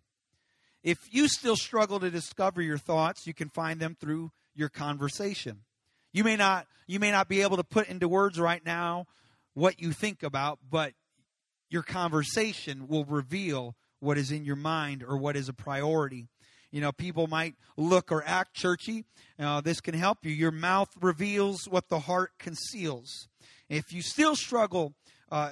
If 0.82 0.98
you 1.10 1.26
still 1.26 1.56
struggle 1.56 1.98
to 1.98 2.10
discover 2.10 2.62
your 2.62 2.78
thoughts, 2.78 3.26
you 3.26 3.34
can 3.34 3.48
find 3.48 3.80
them 3.80 3.96
through 3.98 4.30
your 4.56 4.68
conversation. 4.68 5.60
You 6.12 6.24
may 6.24 6.36
not 6.36 6.66
you 6.86 7.00
may 7.00 7.10
not 7.10 7.28
be 7.28 7.42
able 7.42 7.56
to 7.56 7.64
put 7.64 7.88
into 7.88 8.08
words 8.08 8.38
right 8.38 8.64
now 8.64 9.06
what 9.54 9.80
you 9.80 9.92
think 9.92 10.22
about, 10.22 10.58
but 10.70 10.92
your 11.68 11.82
conversation 11.82 12.88
will 12.88 13.04
reveal 13.04 13.74
what 14.00 14.18
is 14.18 14.30
in 14.30 14.44
your 14.44 14.56
mind 14.56 15.02
or 15.02 15.16
what 15.16 15.36
is 15.36 15.48
a 15.48 15.52
priority. 15.52 16.28
You 16.70 16.80
know, 16.80 16.92
people 16.92 17.26
might 17.26 17.54
look 17.76 18.12
or 18.12 18.22
act 18.26 18.54
churchy. 18.54 19.04
Uh, 19.38 19.60
this 19.60 19.80
can 19.80 19.94
help 19.94 20.18
you. 20.24 20.30
Your 20.30 20.50
mouth 20.50 20.90
reveals 21.00 21.66
what 21.68 21.88
the 21.88 22.00
heart 22.00 22.32
conceals. 22.38 23.28
If 23.68 23.92
you 23.92 24.02
still 24.02 24.36
struggle, 24.36 24.94
uh, 25.30 25.50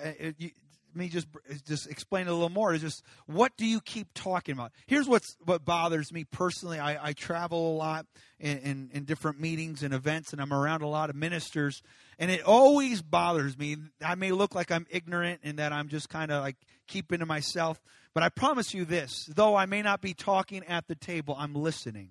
me 0.97 1.09
just 1.09 1.27
eh, 1.51 1.55
just 1.67 1.89
explain 1.89 2.29
a 2.29 2.33
little 2.33 2.49
more. 2.49 2.75
Is 2.75 2.83
just 2.83 3.03
what 3.27 3.57
do 3.57 3.67
you 3.67 3.81
keep 3.81 4.09
talking 4.15 4.53
about? 4.53 4.73
Here's 4.87 5.09
what's 5.09 5.37
what 5.45 5.65
bothers 5.65 6.13
me 6.13 6.25
personally. 6.25 6.79
I, 6.79 7.09
I 7.09 7.13
travel 7.13 7.75
a 7.75 7.77
lot 7.77 8.07
in, 8.45 8.59
in, 8.59 8.91
in, 8.93 9.05
different 9.05 9.41
meetings 9.41 9.83
and 9.83 9.95
events 9.95 10.33
and 10.33 10.41
i'm 10.41 10.53
around 10.53 10.83
a 10.83 10.87
lot 10.87 11.11
of 11.11 11.17
ministers 11.17 11.83
and 12.19 12.31
it 12.31 12.43
always 12.43 13.03
bothers 13.03 13.57
me. 13.57 13.77
I 14.05 14.15
may 14.15 14.33
look 14.33 14.55
like 14.55 14.71
i'm 14.71 14.87
ignorant 14.91 15.41
and 15.43 15.59
that 15.59 15.73
i'm 15.73 15.89
just 15.89 16.09
kind 16.09 16.31
of 16.31 16.43
like 16.43 16.57
keeping 16.87 17.21
to 17.21 17.27
myself 17.27 17.81
but 18.13 18.23
i 18.23 18.29
promise 18.29 18.75
you 18.75 18.85
this 18.85 19.29
though 19.35 19.57
i 19.57 19.67
may 19.67 19.83
not 19.83 20.01
be 20.01 20.15
talking 20.15 20.63
at 20.65 20.87
the 20.87 20.95
table 20.95 21.35
i'm 21.39 21.55
listening. 21.55 22.11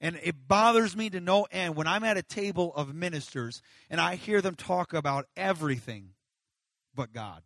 And 0.00 0.16
it 0.22 0.46
bothers 0.46 0.96
me 0.96 1.10
to 1.10 1.20
no 1.20 1.46
end 1.50 1.74
when 1.74 1.86
i'm 1.86 2.04
at 2.04 2.16
a 2.16 2.22
table 2.22 2.72
of 2.74 2.94
ministers 2.94 3.60
and 3.90 4.00
i 4.00 4.14
hear 4.14 4.40
them 4.40 4.54
talk 4.54 4.92
about 4.92 5.26
everything 5.36 6.10
but 6.94 7.12
god 7.12 7.42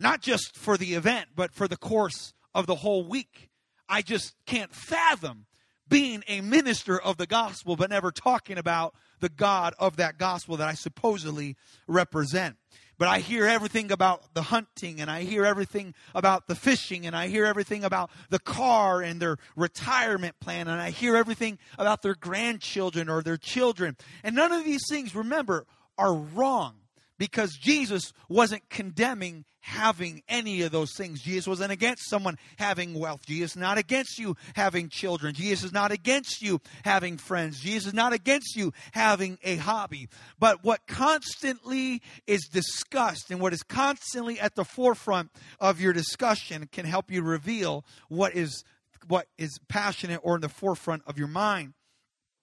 not 0.00 0.22
just 0.22 0.56
for 0.56 0.76
the 0.76 0.94
event, 0.94 1.28
but 1.36 1.52
for 1.52 1.68
the 1.68 1.76
course 1.76 2.32
of 2.54 2.66
the 2.66 2.76
whole 2.76 3.04
week. 3.04 3.50
I 3.88 4.02
just 4.02 4.34
can't 4.46 4.74
fathom 4.74 5.46
being 5.88 6.24
a 6.26 6.40
minister 6.40 6.98
of 6.98 7.18
the 7.18 7.26
gospel, 7.26 7.76
but 7.76 7.90
never 7.90 8.10
talking 8.10 8.56
about 8.56 8.94
the 9.18 9.28
God 9.28 9.74
of 9.78 9.96
that 9.96 10.18
gospel 10.18 10.56
that 10.56 10.68
I 10.68 10.74
supposedly 10.74 11.56
represent. 11.86 12.56
But 12.96 13.08
I 13.08 13.18
hear 13.18 13.46
everything 13.46 13.90
about 13.90 14.34
the 14.34 14.42
hunting, 14.42 15.00
and 15.00 15.10
I 15.10 15.22
hear 15.22 15.44
everything 15.44 15.94
about 16.14 16.46
the 16.48 16.54
fishing, 16.54 17.06
and 17.06 17.16
I 17.16 17.28
hear 17.28 17.46
everything 17.46 17.82
about 17.82 18.10
the 18.28 18.38
car 18.38 19.00
and 19.02 19.20
their 19.20 19.38
retirement 19.56 20.38
plan, 20.38 20.68
and 20.68 20.80
I 20.80 20.90
hear 20.90 21.16
everything 21.16 21.58
about 21.78 22.02
their 22.02 22.14
grandchildren 22.14 23.08
or 23.08 23.22
their 23.22 23.38
children. 23.38 23.96
And 24.22 24.36
none 24.36 24.52
of 24.52 24.64
these 24.64 24.82
things, 24.88 25.14
remember, 25.14 25.66
are 25.98 26.14
wrong 26.14 26.79
because 27.20 27.52
Jesus 27.52 28.14
wasn't 28.30 28.66
condemning 28.70 29.44
having 29.60 30.22
any 30.26 30.62
of 30.62 30.72
those 30.72 30.94
things. 30.96 31.20
Jesus 31.20 31.46
wasn't 31.46 31.70
against 31.70 32.08
someone 32.08 32.38
having 32.56 32.98
wealth. 32.98 33.26
Jesus 33.26 33.50
is 33.50 33.56
not 33.58 33.76
against 33.76 34.18
you 34.18 34.38
having 34.54 34.88
children. 34.88 35.34
Jesus 35.34 35.64
is 35.64 35.72
not 35.72 35.92
against 35.92 36.40
you 36.40 36.62
having 36.82 37.18
friends. 37.18 37.60
Jesus 37.60 37.88
is 37.88 37.92
not 37.94 38.14
against 38.14 38.56
you 38.56 38.72
having 38.92 39.36
a 39.44 39.56
hobby. 39.56 40.08
But 40.38 40.64
what 40.64 40.86
constantly 40.86 42.00
is 42.26 42.48
discussed 42.50 43.30
and 43.30 43.38
what 43.38 43.52
is 43.52 43.62
constantly 43.62 44.40
at 44.40 44.54
the 44.54 44.64
forefront 44.64 45.30
of 45.60 45.78
your 45.78 45.92
discussion 45.92 46.70
can 46.72 46.86
help 46.86 47.10
you 47.10 47.20
reveal 47.20 47.84
what 48.08 48.34
is 48.34 48.64
what 49.08 49.26
is 49.36 49.58
passionate 49.68 50.20
or 50.22 50.36
in 50.36 50.40
the 50.40 50.48
forefront 50.48 51.02
of 51.06 51.18
your 51.18 51.28
mind. 51.28 51.74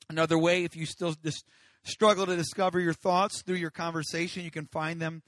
Another 0.08 0.38
way, 0.38 0.66
if 0.66 0.76
you 0.76 0.86
still 0.86 1.16
just 1.24 1.46
struggle 1.88 2.26
to 2.26 2.36
discover 2.36 2.80
your 2.80 2.93
thoughts 2.93 3.41
through 3.41 3.56
your 3.56 3.71
conversation, 3.71 4.43
you 4.43 4.52
can 4.52 4.67
find 4.67 5.02
them 5.02 5.23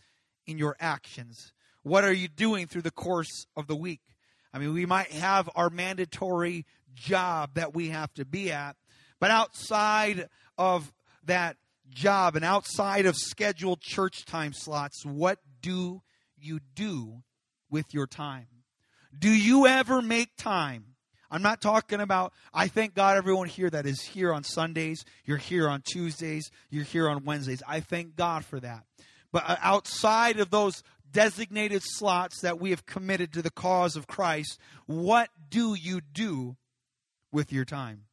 in 0.46 0.58
your 0.58 0.76
actions. 0.80 1.54
What 1.84 2.04
are 2.04 2.14
you 2.14 2.28
doing 2.28 2.68
through 2.68 2.82
the 2.82 2.92
course 2.92 3.46
of 3.56 3.68
the 3.68 3.76
week? 3.76 4.02
I 4.54 4.60
mean, 4.60 4.74
we 4.74 4.86
might 4.86 5.12
have 5.12 5.50
our 5.56 5.70
mandatory 5.70 6.66
job 6.94 7.52
that 7.54 7.74
we 7.74 7.90
have 7.90 8.14
to 8.16 8.26
be 8.26 8.52
at, 8.52 8.76
but 9.20 9.32
outside 9.32 10.28
of 10.58 10.92
that 11.26 11.58
job 11.90 12.36
and 12.36 12.44
outside 12.44 13.06
of 13.06 13.16
scheduled 13.16 13.82
church 13.82 14.26
time 14.26 14.54
slots, 14.54 15.06
what 15.06 15.40
do 15.62 16.02
you 16.38 16.60
do 16.76 17.24
with 17.70 17.94
your 17.94 18.08
time? 18.08 18.48
Do 19.18 19.30
you 19.30 19.68
ever 19.68 20.02
make 20.02 20.36
time 20.36 20.89
I'm 21.32 21.42
not 21.44 21.62
talking 21.62 22.00
about, 22.00 22.34
I 22.54 22.68
thank 22.68 22.96
God 22.96 23.16
everyone 23.16 23.48
here 23.48 23.70
that 23.70 23.86
is 23.86 24.02
here 24.02 24.34
on 24.34 24.44
Sundays, 24.44 25.06
you're 25.26 25.38
here 25.38 25.70
on 25.70 25.82
Tuesdays, 25.82 26.50
you're 26.70 26.84
here 26.84 27.08
on 27.08 27.24
Wednesdays. 27.24 27.62
I 27.68 27.82
thank 27.82 28.16
God 28.16 28.44
for 28.46 28.60
that. 28.60 28.84
But 29.32 29.44
uh, 29.48 29.58
outside 29.62 30.40
of 30.40 30.50
those 30.50 30.82
designated 31.12 31.84
slots 31.84 32.42
that 32.42 32.60
we 32.60 32.72
have 32.72 32.86
committed 32.86 33.34
to 33.34 33.42
the 33.44 33.52
cause 33.52 33.96
of 33.96 34.08
Christ, 34.08 34.60
what 34.88 35.30
do 35.50 35.76
you 35.76 36.02
do 36.02 36.58
with 37.32 37.54
your 37.54 37.66
time? 37.66 38.06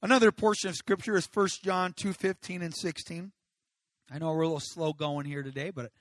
Another 0.00 0.32
portion 0.32 0.70
of 0.70 0.76
scripture 0.76 1.16
is 1.16 1.28
1 1.32 1.48
John 1.62 1.92
2:15 1.92 2.62
and 2.62 2.74
16. 2.74 3.32
I 4.10 4.18
know 4.18 4.32
we're 4.32 4.42
a 4.42 4.46
little 4.46 4.60
slow 4.60 4.92
going 4.92 5.26
here 5.26 5.42
today, 5.42 5.70
but 5.70 5.92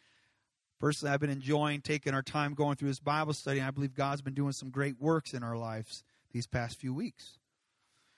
personally 0.80 1.13
I've 1.13 1.20
been 1.20 1.30
enjoying 1.30 1.82
taking 1.82 2.13
our 2.13 2.24
time 2.24 2.54
going 2.54 2.78
through 2.78 2.88
this 2.88 3.00
Bible 3.00 3.34
study. 3.34 3.62
I 3.62 3.70
believe 3.72 3.94
God's 3.94 4.22
been 4.22 4.34
doing 4.34 4.54
some 4.54 4.70
great 4.70 5.00
works 5.00 5.34
in 5.34 5.44
our 5.44 5.58
lives 5.58 6.04
these 6.32 6.48
past 6.48 6.80
few 6.80 6.94
weeks. 6.94 7.38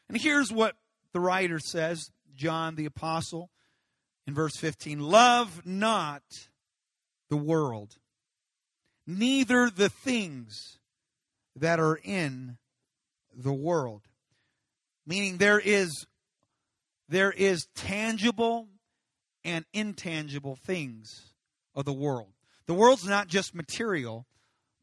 And 0.09 0.19
here's 0.19 0.51
what 0.51 0.75
the 1.13 1.19
writer 1.19 1.59
says, 1.59 2.09
John 2.35 2.75
the 2.75 2.85
Apostle, 2.85 3.49
in 4.27 4.33
verse 4.33 4.55
15 4.57 4.99
Love 4.99 5.65
not 5.65 6.23
the 7.29 7.37
world, 7.37 7.97
neither 9.05 9.69
the 9.69 9.89
things 9.89 10.79
that 11.55 11.79
are 11.79 11.99
in 12.03 12.57
the 13.35 13.53
world. 13.53 14.03
Meaning 15.05 15.37
there 15.37 15.59
is 15.59 16.05
there 17.09 17.31
is 17.31 17.67
tangible 17.75 18.67
and 19.43 19.65
intangible 19.73 20.55
things 20.55 21.33
of 21.75 21.85
the 21.85 21.93
world. 21.93 22.33
The 22.65 22.73
world's 22.73 23.05
not 23.05 23.27
just 23.27 23.53
material, 23.53 24.25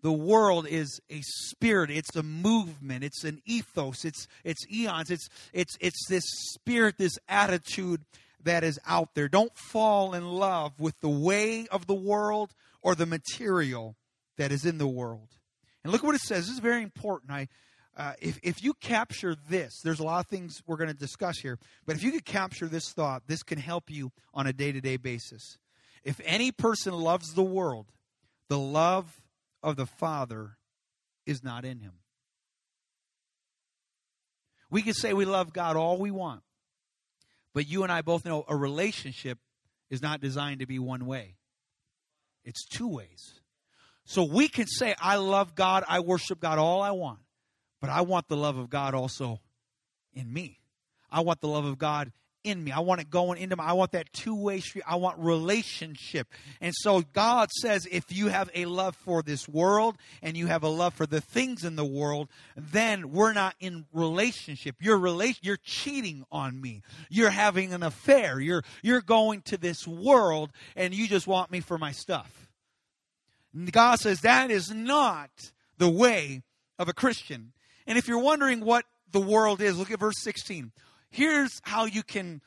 the 0.02 0.12
world 0.12 0.66
is 0.66 1.00
a 1.10 1.20
spirit. 1.22 1.90
It's 1.90 2.14
a 2.16 2.22
movement. 2.22 3.04
It's 3.04 3.24
an 3.24 3.40
ethos. 3.44 4.04
It's 4.04 4.26
it's 4.44 4.66
eons. 4.72 5.10
It's 5.10 5.28
it's 5.52 5.76
it's 5.80 6.06
this 6.08 6.24
spirit 6.54 6.96
this 6.98 7.18
attitude 7.28 8.02
that 8.42 8.64
is 8.64 8.78
out 8.86 9.14
there. 9.14 9.28
Don't 9.28 9.56
fall 9.56 10.14
in 10.14 10.26
love 10.26 10.80
with 10.80 10.98
the 11.00 11.08
way 11.08 11.66
of 11.70 11.86
the 11.86 11.94
world 11.94 12.54
or 12.82 12.94
the 12.94 13.06
material 13.06 13.96
that 14.38 14.52
is 14.52 14.64
in 14.64 14.78
the 14.78 14.88
world. 14.88 15.28
And 15.84 15.92
look 15.92 16.02
what 16.02 16.14
it 16.14 16.22
says. 16.22 16.46
This 16.46 16.54
is 16.54 16.60
very 16.60 16.82
important. 16.82 17.32
I 17.32 17.48
uh, 17.96 18.12
if, 18.20 18.38
if 18.42 18.62
you 18.62 18.72
capture 18.74 19.36
this 19.48 19.80
there's 19.82 19.98
a 19.98 20.04
lot 20.04 20.20
of 20.20 20.26
things 20.26 20.62
we're 20.66 20.76
going 20.76 20.88
to 20.88 20.96
discuss 20.96 21.38
here 21.38 21.58
but 21.86 21.96
if 21.96 22.04
you 22.04 22.12
could 22.12 22.24
capture 22.24 22.66
this 22.66 22.92
thought 22.92 23.26
this 23.26 23.42
can 23.42 23.58
help 23.58 23.90
you 23.90 24.12
on 24.32 24.46
a 24.46 24.52
day-to-day 24.52 24.96
basis. 24.96 25.58
If 26.04 26.20
any 26.24 26.52
person 26.52 26.94
loves 26.94 27.34
the 27.34 27.42
world 27.42 27.86
the 28.48 28.58
love 28.58 29.20
of 29.62 29.76
the 29.76 29.86
Father 29.86 30.56
is 31.26 31.42
not 31.42 31.64
in 31.64 31.80
him. 31.80 31.92
We 34.70 34.82
can 34.82 34.94
say 34.94 35.12
we 35.12 35.24
love 35.24 35.52
God 35.52 35.76
all 35.76 35.98
we 35.98 36.10
want, 36.10 36.42
but 37.52 37.68
you 37.68 37.82
and 37.82 37.90
I 37.90 38.02
both 38.02 38.24
know 38.24 38.44
a 38.48 38.56
relationship 38.56 39.38
is 39.90 40.00
not 40.00 40.20
designed 40.20 40.60
to 40.60 40.66
be 40.66 40.78
one 40.78 41.06
way, 41.06 41.36
it's 42.44 42.64
two 42.66 42.88
ways. 42.88 43.40
So 44.04 44.24
we 44.24 44.48
can 44.48 44.66
say, 44.66 44.94
I 44.98 45.16
love 45.16 45.54
God, 45.54 45.84
I 45.86 46.00
worship 46.00 46.40
God 46.40 46.58
all 46.58 46.82
I 46.82 46.90
want, 46.90 47.20
but 47.80 47.90
I 47.90 48.00
want 48.00 48.28
the 48.28 48.36
love 48.36 48.56
of 48.56 48.70
God 48.70 48.94
also 48.94 49.40
in 50.12 50.32
me. 50.32 50.58
I 51.10 51.20
want 51.20 51.40
the 51.40 51.48
love 51.48 51.64
of 51.64 51.78
God 51.78 52.12
in 52.44 52.62
me. 52.62 52.72
I 52.72 52.80
want 52.80 53.00
it 53.00 53.10
going 53.10 53.38
into 53.38 53.56
my, 53.56 53.64
I 53.64 53.72
want 53.72 53.92
that 53.92 54.12
two 54.12 54.34
way 54.34 54.60
street. 54.60 54.84
I 54.86 54.96
want 54.96 55.18
relationship. 55.18 56.28
And 56.60 56.74
so 56.74 57.02
God 57.12 57.50
says 57.50 57.86
if 57.90 58.04
you 58.10 58.28
have 58.28 58.50
a 58.54 58.66
love 58.66 58.96
for 58.96 59.22
this 59.22 59.48
world 59.48 59.96
and 60.22 60.36
you 60.36 60.46
have 60.46 60.62
a 60.62 60.68
love 60.68 60.94
for 60.94 61.06
the 61.06 61.20
things 61.20 61.64
in 61.64 61.76
the 61.76 61.84
world, 61.84 62.28
then 62.56 63.10
we're 63.10 63.32
not 63.32 63.54
in 63.60 63.86
relationship. 63.92 64.76
You're 64.80 64.98
relation, 64.98 65.40
you're 65.42 65.58
cheating 65.62 66.24
on 66.30 66.60
me. 66.60 66.82
You're 67.08 67.30
having 67.30 67.72
an 67.72 67.82
affair. 67.82 68.40
You're, 68.40 68.62
you're 68.82 69.02
going 69.02 69.42
to 69.42 69.56
this 69.56 69.86
world 69.86 70.50
and 70.76 70.94
you 70.94 71.06
just 71.06 71.26
want 71.26 71.50
me 71.50 71.60
for 71.60 71.78
my 71.78 71.92
stuff. 71.92 72.50
And 73.54 73.70
God 73.70 73.98
says 73.98 74.20
that 74.20 74.50
is 74.50 74.70
not 74.70 75.30
the 75.78 75.90
way 75.90 76.42
of 76.78 76.88
a 76.88 76.92
Christian. 76.92 77.52
And 77.86 77.98
if 77.98 78.06
you're 78.06 78.18
wondering 78.18 78.60
what 78.60 78.84
the 79.10 79.20
world 79.20 79.60
is, 79.60 79.76
look 79.76 79.90
at 79.90 79.98
verse 79.98 80.20
16 80.22 80.72
here's 81.10 81.60
how 81.62 81.84
you 81.84 82.02
can 82.02 82.40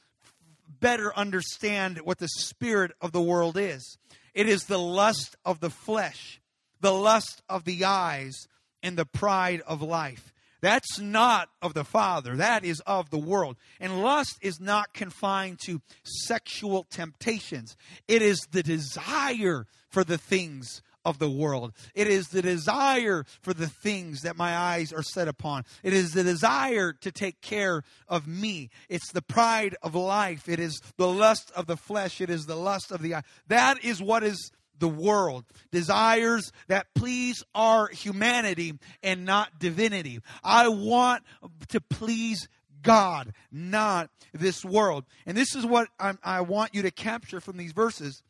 better 0.80 1.16
understand 1.16 2.00
what 2.00 2.18
the 2.18 2.28
spirit 2.28 2.92
of 3.02 3.12
the 3.12 3.22
world 3.22 3.58
is 3.58 3.98
it 4.34 4.48
is 4.50 4.66
the 4.66 4.80
lust 4.80 5.36
of 5.46 5.60
the 5.60 5.70
flesh, 5.70 6.42
the 6.82 6.94
lust 6.94 7.42
of 7.48 7.66
the 7.66 7.86
eyes, 7.86 8.48
and 8.82 8.98
the 8.98 9.06
pride 9.06 9.62
of 9.68 9.82
life. 9.82 10.34
That's 10.62 10.98
not 10.98 11.50
of 11.62 11.74
the 11.74 11.84
Father. 11.84 12.38
That 12.38 12.64
is 12.64 12.80
of 12.88 13.10
the 13.10 13.18
world. 13.18 13.58
And 13.82 14.02
lust 14.02 14.38
is 14.42 14.62
not 14.62 14.94
confined 14.94 15.60
to 15.66 15.82
sexual 16.04 16.86
temptations. 16.90 17.76
It 18.08 18.22
is 18.22 18.40
the 18.52 18.64
desire 18.64 19.68
for 19.90 20.06
the 20.06 20.18
things 20.18 20.82
of 21.06 21.20
the 21.20 21.30
world. 21.30 21.74
It 21.94 22.08
is 22.08 22.28
the 22.28 22.42
desire 22.42 23.26
for 23.42 23.54
the 23.54 23.68
things 23.68 24.22
that 24.22 24.38
my 24.38 24.56
eyes 24.56 24.94
are 24.94 25.04
set 25.04 25.28
upon. 25.28 25.66
It 25.84 25.94
is 25.94 26.14
the 26.14 26.24
desire 26.24 26.94
to 27.02 27.12
take 27.12 27.42
care 27.42 27.84
of 28.08 28.28
me. 28.28 28.70
It's 28.90 29.12
the 29.12 29.22
pride 29.22 29.76
of 29.82 29.96
life. 29.96 30.48
It 30.48 30.60
is 30.60 30.82
the 30.98 31.08
lust 31.08 31.52
of 31.56 31.68
the 31.68 31.78
flesh. 31.78 32.22
It 32.22 32.30
is 32.30 32.46
the 32.46 32.56
lust 32.56 32.92
of 32.92 33.02
the 33.02 33.16
eye. 33.16 33.24
That 33.48 33.84
is 33.84 34.02
what 34.02 34.24
is 34.24 34.52
the 34.80 34.88
world. 34.88 35.46
Desires 35.72 36.52
that 36.68 36.88
please 36.94 37.44
our 37.54 37.88
humanity 37.88 38.74
and 39.02 39.26
not 39.26 39.60
divinity. 39.60 40.20
I 40.44 40.68
want 40.70 41.24
to 41.70 41.80
please 41.80 42.48
God, 42.82 43.34
not 43.52 44.10
this 44.34 44.64
world. 44.64 45.06
And 45.26 45.38
this 45.38 45.56
is 45.56 45.66
what 45.66 45.88
I'm, 46.00 46.20
i 46.24 46.42
want 46.42 46.76
you 46.76 46.82
to 46.84 46.92
capture 46.92 47.40
from 47.40 47.58
these 47.58 47.72
verses 47.72 48.22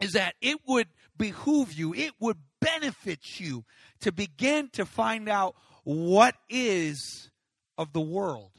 is 0.00 0.12
that 0.12 0.34
it 0.40 0.58
would 0.66 0.86
behoove 1.18 1.72
you, 1.72 1.92
it 1.94 2.12
would 2.20 2.38
benefit 2.60 3.40
you 3.40 3.64
to 4.00 4.12
begin 4.12 4.68
to 4.70 4.86
find 4.86 5.28
out 5.28 5.54
what 5.84 6.34
is 6.48 7.30
of 7.76 7.92
the 7.92 8.00
world. 8.00 8.52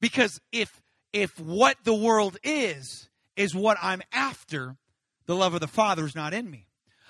Because 0.00 0.40
if 0.52 0.80
if 1.12 1.38
what 1.40 1.76
the 1.84 1.94
world 1.94 2.36
is 2.44 3.08
is 3.36 3.54
what 3.54 3.78
I'm 3.80 4.02
after, 4.12 4.76
the 5.26 5.34
love 5.34 5.54
of 5.54 5.60
the 5.60 5.66
Father 5.66 6.04
is 6.04 6.14
not 6.14 6.34
in 6.34 6.50
me. 6.50 6.66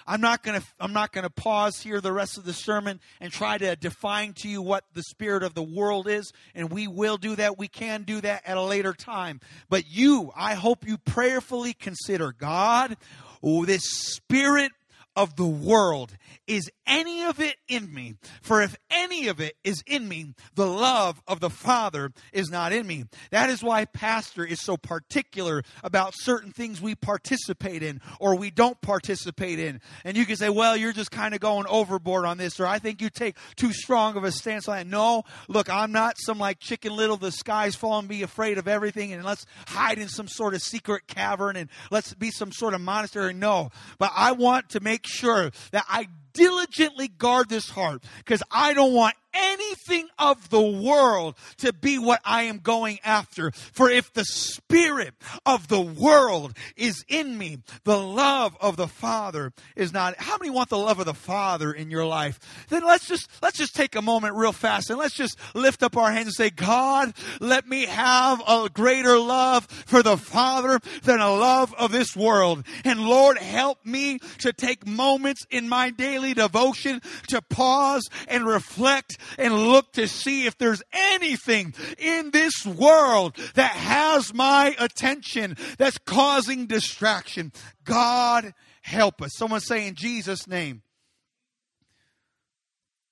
I'm 0.07 0.21
not 0.21 0.43
going 0.43 0.61
to 0.61 0.67
I'm 0.79 0.93
not 0.93 1.13
going 1.13 1.25
to 1.25 1.31
pause 1.31 1.81
here 1.81 2.01
the 2.01 2.13
rest 2.13 2.39
of 2.39 2.45
the 2.45 2.53
sermon 2.53 3.01
and 3.21 3.33
try 3.33 3.59
to 3.59 3.75
define 3.75 4.35
to 4.35 4.49
you 4.49 4.63
what 4.63 4.85
the 4.95 5.03
spirit 5.03 5.43
of 5.43 5.55
the 5.55 5.63
world 5.63 6.07
is 6.07 6.33
and 6.55 6.71
we 6.71 6.87
will 6.87 7.17
do 7.17 7.35
that 7.37 7.59
we 7.59 7.67
can 7.67 8.05
do 8.05 8.21
that 8.21 8.43
at 8.47 8.57
a 8.57 8.63
later 8.63 8.93
time 8.93 9.41
but 9.69 9.89
you 9.89 10.33
I 10.37 10.55
hope 10.55 10.87
you 10.87 10.97
prayerfully 10.97 11.73
consider 11.73 12.33
God 12.33 12.97
Oh, 13.43 13.65
this 13.65 13.83
spirit 13.85 14.73
of 15.17 15.37
the 15.37 15.47
world. 15.47 16.17
Is 16.47 16.71
any 16.87 17.25
of 17.25 17.41
it 17.41 17.57
in 17.67 17.93
me? 17.93 18.15
For 18.43 18.63
if 18.63 18.77
any 18.91 19.27
of 19.27 19.41
it 19.41 19.57
is 19.65 19.83
in 19.87 20.07
me, 20.07 20.35
the 20.55 20.67
love 20.67 21.21
of 21.27 21.41
the 21.41 21.51
Father 21.51 22.13
is 22.33 22.51
not 22.51 22.73
in 22.73 22.87
me. 22.87 23.07
That 23.31 23.51
is 23.51 23.63
why 23.63 23.87
Pastor 23.87 24.45
is 24.45 24.61
so 24.61 24.77
particular 24.77 25.63
about 25.83 26.13
certain 26.15 26.53
things 26.53 26.81
we 26.81 26.95
participate 26.95 27.83
in 27.83 28.01
or 28.21 28.37
we 28.37 28.51
don't 28.51 28.81
participate 28.81 29.59
in. 29.59 29.81
And 30.05 30.17
you 30.17 30.27
can 30.27 30.37
say, 30.37 30.51
well, 30.51 30.77
you're 30.77 30.93
just 30.93 31.11
kind 31.11 31.35
of 31.35 31.41
going 31.41 31.67
overboard 31.69 32.27
on 32.27 32.39
this, 32.39 32.61
or 32.61 32.67
I 32.67 32.79
think 32.79 33.01
you 33.01 33.11
take 33.11 33.37
too 33.57 33.73
strong 33.73 34.17
of 34.17 34.25
a 34.25 34.31
stance 34.31 34.69
on 34.69 34.77
that. 34.77 34.87
No, 34.87 35.25
look, 35.49 35.71
I'm 35.71 35.93
not 35.93 36.17
some 36.19 36.39
like 36.39 36.61
chicken 36.61 36.95
little, 36.95 37.17
the 37.17 37.33
sky's 37.33 37.75
falling, 37.75 38.07
be 38.07 38.23
afraid 38.23 38.59
of 38.59 38.69
everything, 38.69 39.13
and 39.13 39.25
let's 39.25 39.47
hide 39.69 39.99
in 39.99 40.09
some 40.09 40.29
sort 40.29 40.55
of 40.55 40.63
secret 40.63 41.07
cavern 41.07 41.57
and 41.57 41.71
let's 41.91 42.15
be 42.15 42.31
some 42.31 42.53
sort 42.53 42.75
of 42.75 42.81
monastery. 42.81 43.33
No, 43.33 43.71
but 43.99 44.13
I 44.15 44.33
want 44.33 44.71
to 44.71 44.81
make 44.81 45.06
sure 45.07 45.51
that 45.71 45.85
I 45.89 46.09
diligently 46.37 47.09
guard 47.09 47.49
this 47.49 47.71
heart 47.71 48.05
because 48.19 48.43
I 48.51 48.75
don't 48.75 48.93
want 48.93 49.15
anything 49.37 50.09
of 50.19 50.51
the 50.51 50.61
world 50.61 51.37
to 51.59 51.73
be 51.73 51.99
what 51.99 52.21
I 52.25 52.43
am 52.43 52.59
going 52.59 52.99
after. 53.05 53.51
For 53.51 53.91
if 53.91 54.13
the 54.13 54.25
spirit 54.25 55.15
of 55.45 55.69
the 55.69 55.81
world 55.81 56.57
is 56.77 57.05
in 57.09 57.37
me, 57.37 57.59
the 57.85 57.99
love 57.99 58.57
of 58.61 58.77
the 58.77 58.89
Father 58.89 59.53
is 59.75 59.93
not. 59.93 60.17
How 60.19 60.39
many 60.39 60.51
want 60.51 60.71
the 60.71 60.79
love 60.79 60.99
of 61.01 61.07
the 61.07 61.15
Father 61.15 61.73
in 61.73 61.91
your 61.91 62.07
life? 62.07 62.39
Then 62.69 62.85
let's 62.85 63.07
just, 63.07 63.29
let's 63.43 63.59
just 63.59 63.75
take 63.75 63.95
a 63.95 64.03
moment 64.03 64.37
real 64.37 64.53
fast 64.53 64.91
and 64.91 64.99
let's 64.99 65.15
just 65.15 65.39
lift 65.55 65.83
up 65.83 65.97
our 65.97 66.11
hands 66.11 66.27
and 66.27 66.35
say, 66.35 66.51
God, 66.51 67.13
let 67.41 67.69
me 67.69 67.87
have 67.87 68.43
a 68.47 68.69
greater 68.73 69.19
love 69.19 69.67
for 69.67 70.03
the 70.03 70.17
Father 70.17 70.81
than 71.03 71.21
a 71.21 71.33
love 71.33 71.75
of 71.75 71.93
this 71.93 72.17
world. 72.17 72.65
And 72.85 73.07
Lord, 73.07 73.39
help 73.39 73.85
me 73.85 74.19
to 74.39 74.53
take 74.53 74.87
moments 74.87 75.47
in 75.51 75.69
my 75.69 75.91
daily 75.91 76.26
devotion 76.35 77.01
to 77.29 77.43
pause 77.43 78.09
and 78.29 78.47
reflect 78.47 79.19
and 79.39 79.55
look 79.55 79.93
to 79.95 80.09
see 80.09 80.47
if 80.47 80.59
there's 80.59 80.83
anything 80.93 81.75
in 81.99 82.31
this 82.31 82.65
world 82.67 83.37
that 83.55 83.73
has 83.73 84.33
my 84.35 84.75
attention 84.79 85.57
that's 85.79 85.99
causing 85.99 86.67
distraction. 86.67 87.53
God 87.85 88.55
help 88.83 89.23
us. 89.23 89.33
Someone 89.37 89.61
say 89.61 89.87
in 89.87 89.95
Jesus' 89.95 90.47
name. 90.47 90.83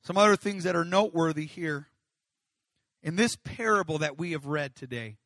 Some 0.03 0.19
other 0.19 0.37
things 0.37 0.65
that 0.65 0.77
are 0.77 0.85
noteworthy 0.85 1.47
here. 1.47 1.89
In 3.03 3.17
this 3.17 3.37
parable 3.37 3.99
that 3.99 4.19
we 4.19 4.33
have 4.33 4.47
read 4.47 4.75
today, 4.75 5.19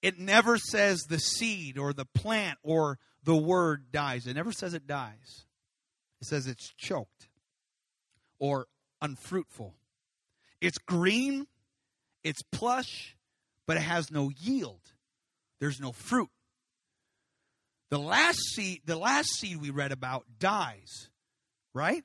it 0.00 0.18
never 0.18 0.58
says 0.58 1.00
the 1.08 1.18
seed 1.18 1.76
or 1.76 1.92
the 1.92 2.04
plant 2.04 2.58
or 2.62 2.98
the 3.24 3.36
word 3.36 3.90
dies. 3.90 4.26
It 4.26 4.34
never 4.34 4.52
says 4.52 4.74
it 4.74 4.86
dies. 4.86 5.44
It 6.20 6.26
says 6.26 6.46
it's 6.46 6.72
choked 6.76 7.28
or 8.38 8.66
unfruitful. 9.00 9.74
It's 10.60 10.78
green, 10.78 11.46
it's 12.24 12.42
plush, 12.42 13.16
but 13.66 13.76
it 13.76 13.82
has 13.82 14.10
no 14.10 14.30
yield. 14.40 14.80
There's 15.60 15.80
no 15.80 15.92
fruit. 15.92 16.30
The 17.90 17.98
last 17.98 18.38
seed, 18.54 18.82
the 18.84 18.96
last 18.96 19.28
seed 19.38 19.60
we 19.60 19.70
read 19.70 19.92
about 19.92 20.24
dies, 20.38 21.08
right? 21.72 22.04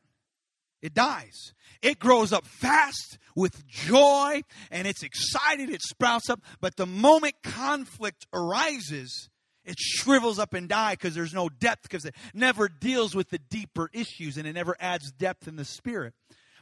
It 0.82 0.94
dies. 0.94 1.54
It 1.82 2.00
grows 2.00 2.32
up 2.34 2.46
fast 2.46 3.18
with 3.36 3.66
joy 3.68 4.44
and 4.70 4.88
it's 4.88 5.04
excited, 5.04 5.70
it 5.70 5.82
sprouts 5.82 6.30
up, 6.30 6.42
but 6.62 6.76
the 6.76 6.86
moment 6.86 7.36
conflict 7.44 8.28
arises, 8.34 9.30
it 9.66 9.80
shrivels 9.80 10.40
up 10.40 10.54
and 10.54 10.68
dies 10.68 10.98
because 10.98 11.16
there's 11.16 11.34
no 11.34 11.50
depth 11.50 11.84
because 11.84 12.06
it 12.06 12.16
never 12.34 12.68
deals 12.68 13.16
with 13.16 13.30
the 13.30 13.40
deeper 13.40 13.90
issues 13.94 14.38
and 14.38 14.48
it 14.48 14.54
never 14.54 14.76
adds 14.80 15.12
depth 15.12 15.48
in 15.48 15.56
the 15.56 15.66
spirit. 15.66 16.14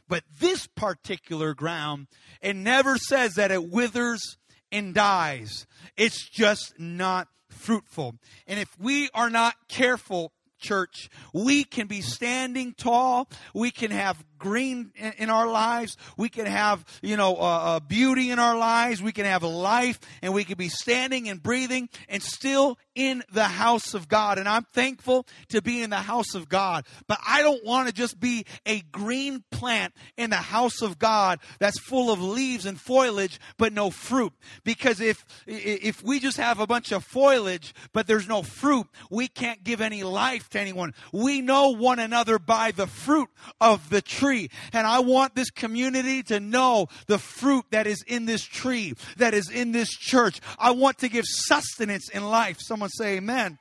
But 0.08 0.24
this 0.40 0.66
particular 0.66 1.54
ground, 1.54 2.08
it 2.40 2.56
never 2.56 2.98
says 2.98 3.34
that 3.34 3.50
it 3.50 3.70
withers 3.70 4.36
and 4.70 4.94
dies. 4.94 5.66
It's 5.96 6.28
just 6.28 6.78
not 6.78 7.28
fruitful. 7.48 8.16
And 8.46 8.58
if 8.58 8.68
we 8.78 9.08
are 9.14 9.30
not 9.30 9.54
careful 9.68 10.32
church. 10.62 11.10
We 11.34 11.64
can 11.64 11.88
be 11.88 12.00
standing 12.00 12.72
tall. 12.72 13.28
We 13.52 13.70
can 13.70 13.90
have 13.90 14.24
green 14.42 14.92
in 15.18 15.30
our 15.30 15.46
lives. 15.46 15.96
We 16.16 16.28
can 16.28 16.46
have, 16.46 16.84
you 17.00 17.16
know, 17.16 17.36
uh, 17.36 17.76
uh, 17.76 17.80
beauty 17.80 18.30
in 18.30 18.40
our 18.40 18.56
lives. 18.56 19.00
We 19.00 19.12
can 19.12 19.24
have 19.24 19.44
life 19.44 20.00
and 20.20 20.34
we 20.34 20.42
can 20.42 20.58
be 20.58 20.68
standing 20.68 21.28
and 21.28 21.40
breathing 21.40 21.88
and 22.08 22.22
still 22.22 22.76
in 22.96 23.22
the 23.32 23.44
house 23.44 23.94
of 23.94 24.08
God. 24.08 24.38
And 24.38 24.48
I'm 24.48 24.66
thankful 24.72 25.26
to 25.50 25.62
be 25.62 25.80
in 25.80 25.90
the 25.90 25.96
house 25.96 26.34
of 26.34 26.48
God. 26.48 26.84
But 27.06 27.20
I 27.26 27.40
don't 27.42 27.64
want 27.64 27.86
to 27.86 27.94
just 27.94 28.18
be 28.18 28.44
a 28.66 28.80
green 28.80 29.44
plant 29.52 29.94
in 30.16 30.30
the 30.30 30.36
house 30.36 30.82
of 30.82 30.98
God 30.98 31.38
that's 31.60 31.78
full 31.78 32.10
of 32.10 32.20
leaves 32.20 32.66
and 32.66 32.78
foliage, 32.78 33.38
but 33.56 33.72
no 33.72 33.90
fruit. 33.90 34.32
Because 34.64 35.00
if, 35.00 35.24
if 35.46 36.02
we 36.02 36.18
just 36.18 36.36
have 36.36 36.58
a 36.58 36.66
bunch 36.66 36.90
of 36.90 37.04
foliage, 37.04 37.72
but 37.92 38.08
there's 38.08 38.28
no 38.28 38.42
fruit, 38.42 38.88
we 39.08 39.28
can't 39.28 39.62
give 39.62 39.80
any 39.80 40.02
life 40.02 40.48
to 40.50 40.60
anyone. 40.60 40.94
We 41.12 41.40
know 41.40 41.70
one 41.70 42.00
another 42.00 42.40
by 42.40 42.72
the 42.72 42.88
fruit 42.88 43.28
of 43.60 43.88
the 43.88 44.02
tree 44.02 44.31
tree. 44.32 44.48
And 44.72 44.86
I 44.86 45.00
want 45.00 45.34
this 45.34 45.50
community 45.50 46.22
to 46.24 46.40
know 46.40 46.88
the 47.06 47.18
fruit 47.18 47.64
that 47.70 47.86
is 47.86 48.02
in 48.06 48.26
this 48.26 48.42
tree, 48.42 48.94
that 49.16 49.34
is 49.34 49.50
in 49.50 49.72
this 49.72 49.90
church. 49.90 50.40
I 50.58 50.72
want 50.72 50.98
to 50.98 51.08
give 51.08 51.24
sustenance 51.26 52.08
in 52.10 52.24
life. 52.24 52.58
Someone 52.60 52.90
say 52.90 53.16
amen. 53.16 53.58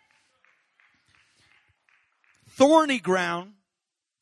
Thorny 2.50 3.00
ground 3.00 3.54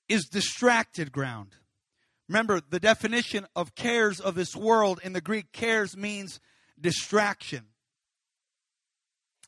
is 0.07 0.25
distracted 0.25 1.11
ground. 1.11 1.55
Remember, 2.27 2.61
the 2.67 2.79
definition 2.79 3.47
of 3.55 3.75
cares 3.75 4.19
of 4.19 4.35
this 4.35 4.55
world 4.55 4.99
in 5.03 5.13
the 5.13 5.21
Greek, 5.21 5.51
cares 5.51 5.97
means 5.97 6.39
distraction. 6.79 7.65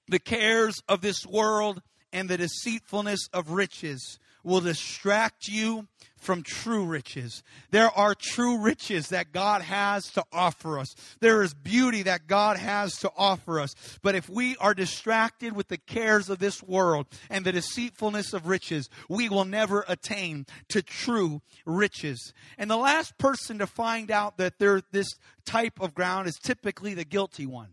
The 0.08 0.20
cares 0.20 0.82
of 0.90 1.02
this 1.02 1.26
world 1.26 1.82
and 2.12 2.28
the 2.28 2.38
deceitfulness 2.38 3.30
of 3.32 3.52
riches 3.52 4.20
will 4.44 4.62
distract 4.62 5.48
you 5.48 5.88
from 6.22 6.44
true 6.44 6.86
riches. 6.86 7.44
There 7.72 7.90
are 7.90 8.16
true 8.16 8.60
riches 8.60 9.10
that 9.10 9.32
God 9.32 9.64
has 9.64 10.06
to 10.12 10.24
offer 10.32 10.78
us. 10.78 10.96
There 11.20 11.42
is 11.42 11.54
beauty 11.54 12.04
that 12.04 12.28
God 12.28 12.58
has 12.58 12.94
to 13.00 13.12
offer 13.18 13.60
us. 13.60 13.74
But 14.04 14.16
if 14.16 14.30
we 14.30 14.56
are 14.58 14.76
distracted 14.76 15.54
with 15.54 15.68
the 15.68 15.80
cares 15.80 16.30
of 16.30 16.40
this 16.40 16.62
world 16.62 17.08
and 17.30 17.44
the 17.44 17.52
deceitfulness 17.52 18.34
of 18.34 18.48
riches, 18.48 18.88
we 19.10 19.30
will 19.30 19.46
never 19.46 19.84
attain 19.88 20.46
to 20.70 20.84
true 20.84 21.42
riches. 21.66 22.34
And 22.58 22.70
the 22.70 22.78
last 22.78 23.18
person 23.18 23.58
to 23.58 23.68
find 23.68 24.12
out 24.12 24.38
that 24.38 24.60
there 24.60 24.82
this 24.92 25.10
type 25.44 25.82
of 25.82 25.96
ground 25.96 26.28
is 26.28 26.36
typically 26.36 26.94
the 26.94 27.06
guilty 27.06 27.48
one. 27.48 27.70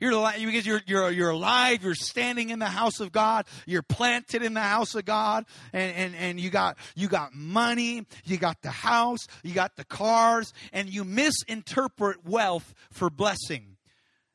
You're 0.00 0.10
because 0.10 0.66
you're, 0.66 0.82
you're, 0.86 1.10
you're 1.10 1.30
alive. 1.30 1.82
You're 1.82 1.94
standing 1.94 2.50
in 2.50 2.58
the 2.58 2.66
house 2.66 3.00
of 3.00 3.12
God. 3.12 3.46
You're 3.66 3.82
planted 3.82 4.42
in 4.42 4.54
the 4.54 4.60
house 4.60 4.94
of 4.94 5.04
God, 5.04 5.46
and, 5.72 5.96
and, 5.96 6.14
and 6.16 6.40
you 6.40 6.50
got 6.50 6.76
you 6.94 7.08
got 7.08 7.34
money. 7.34 8.04
You 8.24 8.36
got 8.36 8.62
the 8.62 8.70
house. 8.70 9.26
You 9.42 9.54
got 9.54 9.76
the 9.76 9.84
cars, 9.84 10.52
and 10.72 10.88
you 10.88 11.04
misinterpret 11.04 12.26
wealth 12.26 12.74
for 12.90 13.08
blessing. 13.10 13.76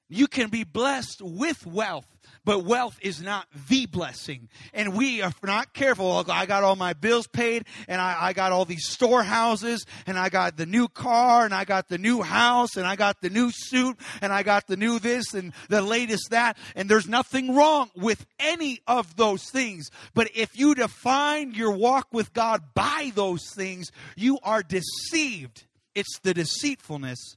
You 0.09 0.27
can 0.27 0.49
be 0.49 0.63
blessed 0.63 1.21
with 1.21 1.67
wealth, 1.67 2.07
but 2.45 2.63
wealth 2.63 2.97
is 3.01 3.21
not 3.21 3.47
the 3.67 3.85
blessing. 3.85 4.49
And 4.73 4.95
we 4.95 5.21
are 5.21 5.33
not 5.43 5.73
careful. 5.73 6.25
I 6.29 6.45
got 6.45 6.63
all 6.63 6.75
my 6.75 6.93
bills 6.93 7.27
paid 7.27 7.65
and 7.87 8.01
I, 8.01 8.17
I, 8.19 8.33
got 8.33 8.51
all 8.51 8.65
these 8.65 8.87
storehouses 8.87 9.85
and 10.07 10.17
I 10.17 10.29
got 10.29 10.57
the 10.57 10.65
new 10.65 10.87
car 10.87 11.45
and 11.45 11.53
I 11.53 11.65
got 11.65 11.89
the 11.89 11.97
new 11.97 12.21
house 12.21 12.77
and 12.77 12.85
I 12.85 12.95
got 12.95 13.21
the 13.21 13.29
new 13.29 13.51
suit 13.53 13.97
and 14.21 14.31
I 14.31 14.43
got 14.43 14.67
the 14.67 14.77
new 14.77 14.99
this 14.99 15.33
and 15.33 15.53
the 15.69 15.81
latest 15.81 16.31
that. 16.31 16.57
And 16.75 16.89
there's 16.89 17.07
nothing 17.07 17.55
wrong 17.55 17.89
with 17.95 18.25
any 18.39 18.79
of 18.87 19.15
those 19.15 19.43
things. 19.49 19.89
But 20.13 20.29
if 20.35 20.57
you 20.57 20.75
define 20.75 21.51
your 21.51 21.71
walk 21.71 22.07
with 22.11 22.33
God 22.33 22.61
by 22.73 23.11
those 23.15 23.49
things, 23.53 23.91
you 24.15 24.39
are 24.43 24.63
deceived. 24.63 25.65
It's 25.95 26.19
the 26.19 26.33
deceitfulness 26.33 27.35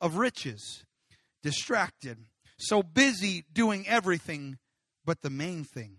of 0.00 0.16
riches. 0.16 0.84
Distracted 1.42 2.18
so 2.56 2.82
busy 2.82 3.44
doing 3.52 3.86
everything 3.86 4.58
but 5.04 5.22
the 5.22 5.30
main 5.30 5.64
thing. 5.64 5.98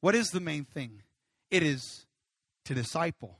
What 0.00 0.14
is 0.14 0.30
the 0.30 0.40
main 0.40 0.64
thing? 0.64 1.02
It 1.50 1.62
is 1.62 2.06
to 2.64 2.74
disciple, 2.74 3.38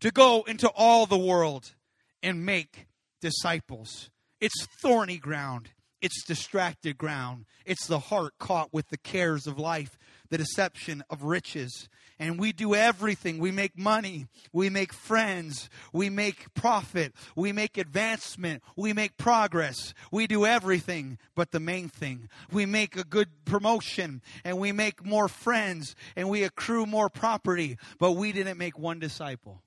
to 0.00 0.10
go 0.10 0.42
into 0.46 0.68
all 0.68 1.06
the 1.06 1.18
world 1.18 1.74
and 2.22 2.44
make 2.44 2.86
disciples. 3.20 4.10
It's 4.40 4.66
thorny 4.80 5.18
ground, 5.18 5.70
it's 6.02 6.24
distracted 6.24 6.98
ground, 6.98 7.46
it's 7.64 7.86
the 7.86 7.98
heart 7.98 8.34
caught 8.38 8.72
with 8.72 8.88
the 8.88 8.98
cares 8.98 9.46
of 9.46 9.58
life, 9.58 9.98
the 10.30 10.38
deception 10.38 11.02
of 11.10 11.22
riches 11.22 11.88
and 12.18 12.38
we 12.38 12.52
do 12.52 12.74
everything. 12.74 13.38
We 13.38 13.50
make 13.50 13.76
money, 13.76 14.26
we 14.52 14.70
make 14.70 14.92
friends, 14.92 15.68
we 15.92 16.08
make 16.08 16.54
profit, 16.54 17.14
we 17.34 17.52
make 17.52 17.76
advancement, 17.76 18.62
we 18.74 18.92
make 18.92 19.16
progress. 19.16 19.92
We 20.10 20.26
do 20.26 20.46
everything 20.46 21.18
but 21.34 21.50
the 21.50 21.60
main 21.60 21.88
thing. 21.88 22.28
We 22.50 22.64
make 22.66 22.96
a 22.96 23.04
good 23.04 23.44
promotion 23.44 24.22
and 24.44 24.58
we 24.58 24.72
make 24.72 25.04
more 25.04 25.28
friends 25.28 25.94
and 26.14 26.28
we 26.28 26.42
accrue 26.42 26.86
more 26.86 27.10
property, 27.10 27.76
but 27.98 28.12
we 28.12 28.32
didn't 28.32 28.58
make 28.58 28.78
one 28.78 28.98
disciple. 28.98 29.62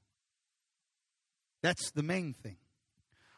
That's 1.61 1.91
the 1.91 2.03
main 2.03 2.33
thing. 2.33 2.57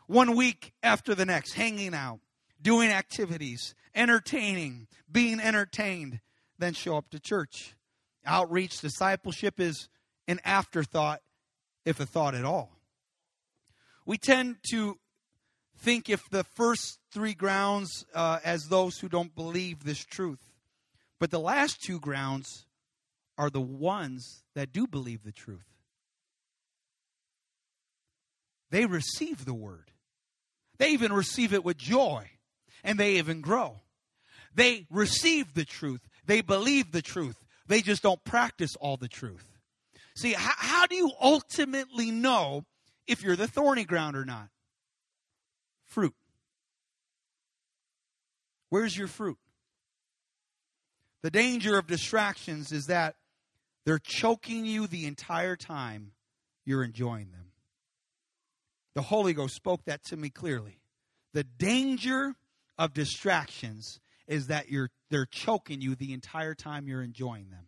One 0.08 0.36
week 0.36 0.74
after 0.84 1.16
the 1.16 1.26
next, 1.26 1.54
hanging 1.54 1.94
out, 1.94 2.20
doing 2.62 2.90
activities, 2.90 3.76
entertaining, 3.96 4.88
being 5.12 5.40
entertained, 5.40 6.20
then 6.62 6.74
show 6.74 6.98
up 6.98 7.10
to 7.10 7.20
church 7.20 7.76
Outreach, 8.26 8.80
discipleship 8.80 9.60
is 9.60 9.90
an 10.28 10.40
afterthought, 10.46 11.22
if 11.86 12.00
a 12.00 12.06
thought 12.06 12.36
at 12.36 12.46
all. 12.46 12.78
We 14.06 14.18
tend 14.18 14.58
to 14.70 15.00
think 15.78 16.10
if 16.10 16.30
the 16.30 16.44
first 16.44 17.00
three 17.12 17.34
grounds 17.34 18.06
uh, 18.14 18.40
as 18.44 18.68
those 18.68 19.00
who 19.00 19.10
don't 19.10 19.34
believe 19.34 19.84
this 19.84 20.04
truth. 20.04 20.52
But 21.20 21.32
the 21.32 21.40
last 21.40 21.82
two 21.82 22.00
grounds 22.00 22.66
are 23.38 23.50
the 23.50 23.62
ones 23.62 24.44
that 24.56 24.72
do 24.72 24.86
believe 24.86 25.24
the 25.24 25.32
truth. 25.32 25.66
They 28.70 28.86
receive 28.86 29.46
the 29.46 29.54
word, 29.54 29.92
they 30.78 30.90
even 30.92 31.12
receive 31.12 31.54
it 31.54 31.64
with 31.64 31.78
joy, 31.78 32.30
and 32.84 33.00
they 33.00 33.16
even 33.16 33.42
grow. 33.42 33.82
They 34.54 34.86
receive 34.90 35.54
the 35.54 35.64
truth, 35.64 36.02
they 36.26 36.42
believe 36.42 36.92
the 36.92 37.02
truth, 37.02 37.46
they 37.68 37.82
just 37.82 38.04
don't 38.04 38.24
practice 38.24 38.76
all 38.76 38.98
the 38.98 39.08
truth. 39.08 39.46
See, 40.16 40.34
how, 40.34 40.54
how 40.58 40.88
do 40.88 40.96
you 40.96 41.12
ultimately 41.22 42.12
know 42.12 42.66
if 43.08 43.24
you're 43.24 43.36
the 43.36 43.48
thorny 43.48 43.86
ground 43.86 44.16
or 44.16 44.26
not? 44.26 44.50
Fruit. 45.86 46.14
Where's 48.70 48.98
your 48.98 49.08
fruit? 49.08 49.38
The 51.24 51.32
danger 51.32 51.78
of 51.78 51.88
distractions 51.88 52.72
is 52.72 52.88
that 52.88 53.16
they're 53.86 54.00
choking 54.00 54.66
you 54.66 54.88
the 54.88 55.06
entire 55.06 55.56
time 55.56 56.12
you're 56.66 56.84
enjoying 56.84 57.32
them. 57.32 57.52
The 58.96 59.02
Holy 59.02 59.34
Ghost 59.34 59.56
spoke 59.56 59.86
that 59.86 60.04
to 60.06 60.18
me 60.18 60.30
clearly. 60.30 60.80
The 61.34 61.44
danger 61.44 62.36
of 62.78 62.94
distractions 62.94 64.00
is 64.28 64.48
that 64.48 64.70
you're 64.70 64.90
they're 65.10 65.26
choking 65.26 65.82
you 65.82 65.96
the 65.96 66.14
entire 66.14 66.56
time 66.56 66.88
you're 66.88 67.02
enjoying 67.02 67.50
them. 67.50 67.68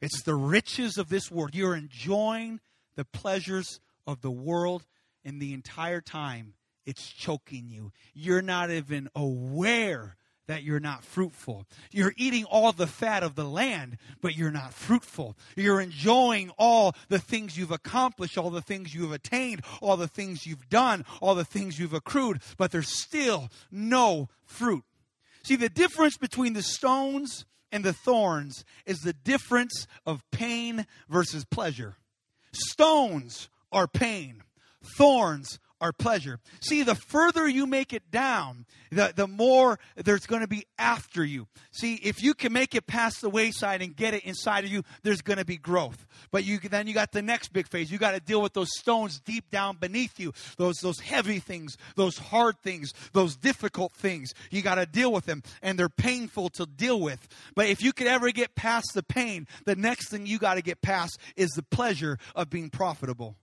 It's 0.00 0.22
the 0.22 0.34
riches 0.34 0.96
of 0.98 1.08
this 1.08 1.30
world. 1.30 1.54
You're 1.54 1.76
enjoying 1.76 2.60
the 2.96 3.04
pleasures 3.04 3.80
of 4.06 4.22
the 4.22 4.30
world, 4.30 4.84
and 5.24 5.40
the 5.40 5.52
entire 5.52 6.00
time 6.00 6.54
it's 6.86 7.10
choking 7.12 7.68
you. 7.68 7.92
You're 8.14 8.42
not 8.42 8.70
even 8.70 9.08
aware 9.14 10.16
that 10.50 10.64
you're 10.64 10.80
not 10.80 11.04
fruitful. 11.04 11.64
You're 11.92 12.12
eating 12.16 12.44
all 12.44 12.72
the 12.72 12.88
fat 12.88 13.22
of 13.22 13.36
the 13.36 13.44
land, 13.44 13.98
but 14.20 14.34
you're 14.36 14.50
not 14.50 14.74
fruitful. 14.74 15.36
You're 15.54 15.80
enjoying 15.80 16.50
all 16.58 16.96
the 17.08 17.20
things 17.20 17.56
you've 17.56 17.70
accomplished, 17.70 18.36
all 18.36 18.50
the 18.50 18.60
things 18.60 18.92
you've 18.92 19.12
attained, 19.12 19.62
all 19.80 19.96
the 19.96 20.08
things 20.08 20.46
you've 20.46 20.68
done, 20.68 21.04
all 21.20 21.36
the 21.36 21.44
things 21.44 21.78
you've 21.78 21.94
accrued, 21.94 22.40
but 22.56 22.72
there's 22.72 22.88
still 22.88 23.48
no 23.70 24.28
fruit. 24.44 24.82
See, 25.42 25.56
the 25.56 25.68
difference 25.68 26.16
between 26.16 26.52
the 26.52 26.62
stones 26.62 27.44
and 27.72 27.84
the 27.84 27.92
thorns 27.92 28.64
is 28.86 28.98
the 28.98 29.12
difference 29.12 29.86
of 30.04 30.22
pain 30.30 30.86
versus 31.08 31.44
pleasure. 31.44 31.96
Stones 32.52 33.48
are 33.72 33.86
pain, 33.86 34.42
thorns 34.96 35.58
our 35.80 35.92
pleasure. 35.92 36.38
See, 36.60 36.82
the 36.82 36.94
further 36.94 37.48
you 37.48 37.66
make 37.66 37.92
it 37.92 38.10
down, 38.10 38.66
the, 38.90 39.12
the 39.14 39.26
more 39.26 39.78
there's 39.96 40.26
going 40.26 40.42
to 40.42 40.48
be 40.48 40.66
after 40.78 41.24
you. 41.24 41.46
See, 41.72 41.94
if 41.94 42.22
you 42.22 42.34
can 42.34 42.52
make 42.52 42.74
it 42.74 42.86
past 42.86 43.20
the 43.20 43.30
wayside 43.30 43.82
and 43.82 43.94
get 43.96 44.14
it 44.14 44.24
inside 44.24 44.64
of 44.64 44.70
you, 44.70 44.82
there's 45.02 45.22
going 45.22 45.38
to 45.38 45.44
be 45.44 45.56
growth. 45.56 46.06
But 46.30 46.44
you 46.44 46.58
then 46.58 46.86
you 46.86 46.94
got 46.94 47.12
the 47.12 47.22
next 47.22 47.52
big 47.52 47.68
phase. 47.68 47.90
You 47.90 47.98
got 47.98 48.12
to 48.12 48.20
deal 48.20 48.42
with 48.42 48.52
those 48.52 48.68
stones 48.78 49.20
deep 49.20 49.50
down 49.50 49.76
beneath 49.76 50.20
you, 50.20 50.32
those 50.56 50.76
those 50.76 51.00
heavy 51.00 51.38
things, 51.38 51.76
those 51.96 52.18
hard 52.18 52.60
things, 52.60 52.92
those 53.12 53.36
difficult 53.36 53.92
things. 53.92 54.32
You 54.50 54.62
got 54.62 54.76
to 54.76 54.86
deal 54.86 55.12
with 55.12 55.26
them, 55.26 55.42
and 55.62 55.78
they're 55.78 55.88
painful 55.88 56.50
to 56.50 56.66
deal 56.66 57.00
with. 57.00 57.26
But 57.54 57.68
if 57.68 57.82
you 57.82 57.92
could 57.92 58.06
ever 58.06 58.30
get 58.30 58.54
past 58.54 58.92
the 58.94 59.02
pain, 59.02 59.46
the 59.64 59.76
next 59.76 60.10
thing 60.10 60.26
you 60.26 60.38
got 60.38 60.54
to 60.54 60.62
get 60.62 60.82
past 60.82 61.18
is 61.36 61.50
the 61.50 61.62
pleasure 61.62 62.18
of 62.34 62.50
being 62.50 62.70
profitable 62.70 63.36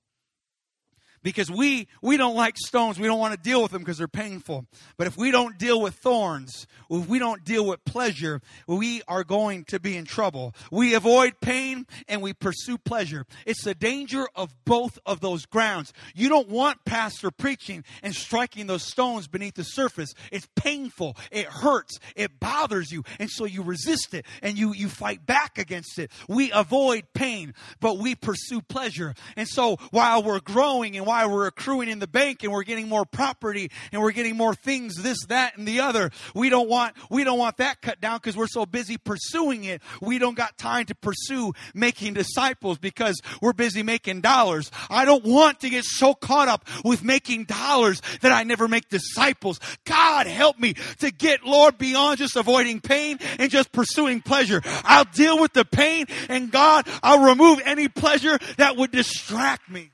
because 1.27 1.51
we 1.51 1.89
we 2.01 2.15
don't 2.15 2.37
like 2.37 2.55
stones. 2.57 2.97
We 2.97 3.05
don't 3.05 3.19
want 3.19 3.33
to 3.33 3.37
deal 3.37 3.61
with 3.61 3.73
them 3.73 3.81
because 3.81 3.97
they're 3.97 4.07
painful. 4.07 4.65
But 4.95 5.07
if 5.07 5.17
we 5.17 5.29
don't 5.29 5.57
deal 5.57 5.81
with 5.81 5.95
thorns 5.95 6.67
if 6.89 7.09
we 7.09 7.19
don't 7.19 7.43
deal 7.43 7.65
with 7.65 7.83
pleasure 7.83 8.41
we 8.65 9.01
are 9.09 9.25
going 9.25 9.65
to 9.65 9.77
be 9.77 9.97
in 9.97 10.05
trouble. 10.05 10.55
We 10.71 10.93
avoid 10.93 11.41
pain 11.41 11.85
and 12.07 12.21
we 12.21 12.31
pursue 12.31 12.77
pleasure. 12.77 13.25
It's 13.45 13.65
the 13.65 13.75
danger 13.75 14.25
of 14.35 14.55
both 14.63 14.99
of 15.05 15.19
those 15.19 15.45
grounds. 15.45 15.91
You 16.15 16.29
don't 16.29 16.47
want 16.47 16.85
pastor 16.85 17.29
preaching 17.29 17.83
and 18.01 18.15
striking 18.15 18.67
those 18.67 18.83
stones 18.83 19.27
beneath 19.27 19.55
the 19.55 19.63
surface. 19.63 20.13
It's 20.31 20.47
painful. 20.55 21.17
It 21.29 21.47
hurts. 21.47 21.99
It 22.15 22.39
bothers 22.39 22.89
you. 22.89 23.03
And 23.19 23.29
so 23.29 23.43
you 23.43 23.63
resist 23.63 24.13
it 24.13 24.25
and 24.41 24.57
you 24.57 24.73
you 24.73 24.87
fight 24.87 25.25
back 25.25 25.57
against 25.57 25.99
it. 25.99 26.09
We 26.29 26.53
avoid 26.53 27.03
pain 27.13 27.53
but 27.81 27.97
we 27.97 28.15
pursue 28.15 28.61
pleasure. 28.61 29.13
And 29.35 29.45
so 29.45 29.75
while 29.91 30.23
we're 30.23 30.39
growing 30.39 30.95
and 30.95 31.05
while 31.05 31.16
why 31.17 31.25
we're 31.25 31.47
accruing 31.47 31.89
in 31.89 31.97
the 31.97 32.06
bank 32.06 32.43
and 32.43 32.53
we're 32.53 32.62
getting 32.62 32.88
more 32.88 33.03
property 33.03 33.71
and 33.91 33.99
we're 34.03 34.12
getting 34.12 34.38
more 34.38 34.53
things, 34.53 35.01
this, 35.01 35.17
that, 35.30 35.58
and 35.58 35.67
the 35.67 35.80
other. 35.80 36.12
We 36.36 36.51
don't 36.51 36.69
want, 36.69 36.93
we 37.10 37.23
don't 37.23 37.39
want 37.39 37.58
that 37.58 37.82
cut 37.82 37.99
down 37.99 38.17
because 38.17 38.38
we're 38.38 38.45
so 38.45 38.67
busy 38.67 38.97
pursuing 38.97 39.63
it. 39.63 39.82
We 39.99 40.19
don't 40.19 40.38
got 40.38 40.60
time 40.60 40.86
to 40.86 40.95
pursue 40.95 41.53
making 41.73 42.13
disciples 42.13 42.77
because 42.77 43.19
we're 43.41 43.53
busy 43.53 43.82
making 43.82 44.21
dollars. 44.21 44.69
I 44.91 45.06
don't 45.06 45.23
want 45.23 45.62
to 45.62 45.71
get 45.71 45.86
so 45.86 46.13
caught 46.13 46.49
up 46.49 46.67
with 46.86 47.03
making 47.03 47.45
dollars 47.45 47.99
that 48.21 48.32
I 48.32 48.43
never 48.43 48.67
make 48.67 48.88
disciples. 48.88 49.60
God 49.86 50.27
help 50.27 50.60
me 50.60 50.75
to 50.99 51.10
get, 51.10 51.43
Lord, 51.43 51.80
beyond 51.80 52.19
just 52.19 52.36
avoiding 52.36 52.80
pain 52.80 53.17
and 53.39 53.49
just 53.49 53.71
pursuing 53.71 54.21
pleasure. 54.21 54.62
I'll 54.84 55.06
deal 55.06 55.41
with 55.41 55.53
the 55.53 55.65
pain 55.65 56.06
and 56.30 56.51
God, 56.51 56.88
I'll 57.01 57.23
remove 57.23 57.60
any 57.65 57.88
pleasure 57.88 58.38
that 58.58 58.77
would 58.77 58.91
distract 58.91 59.67
me. 59.67 59.89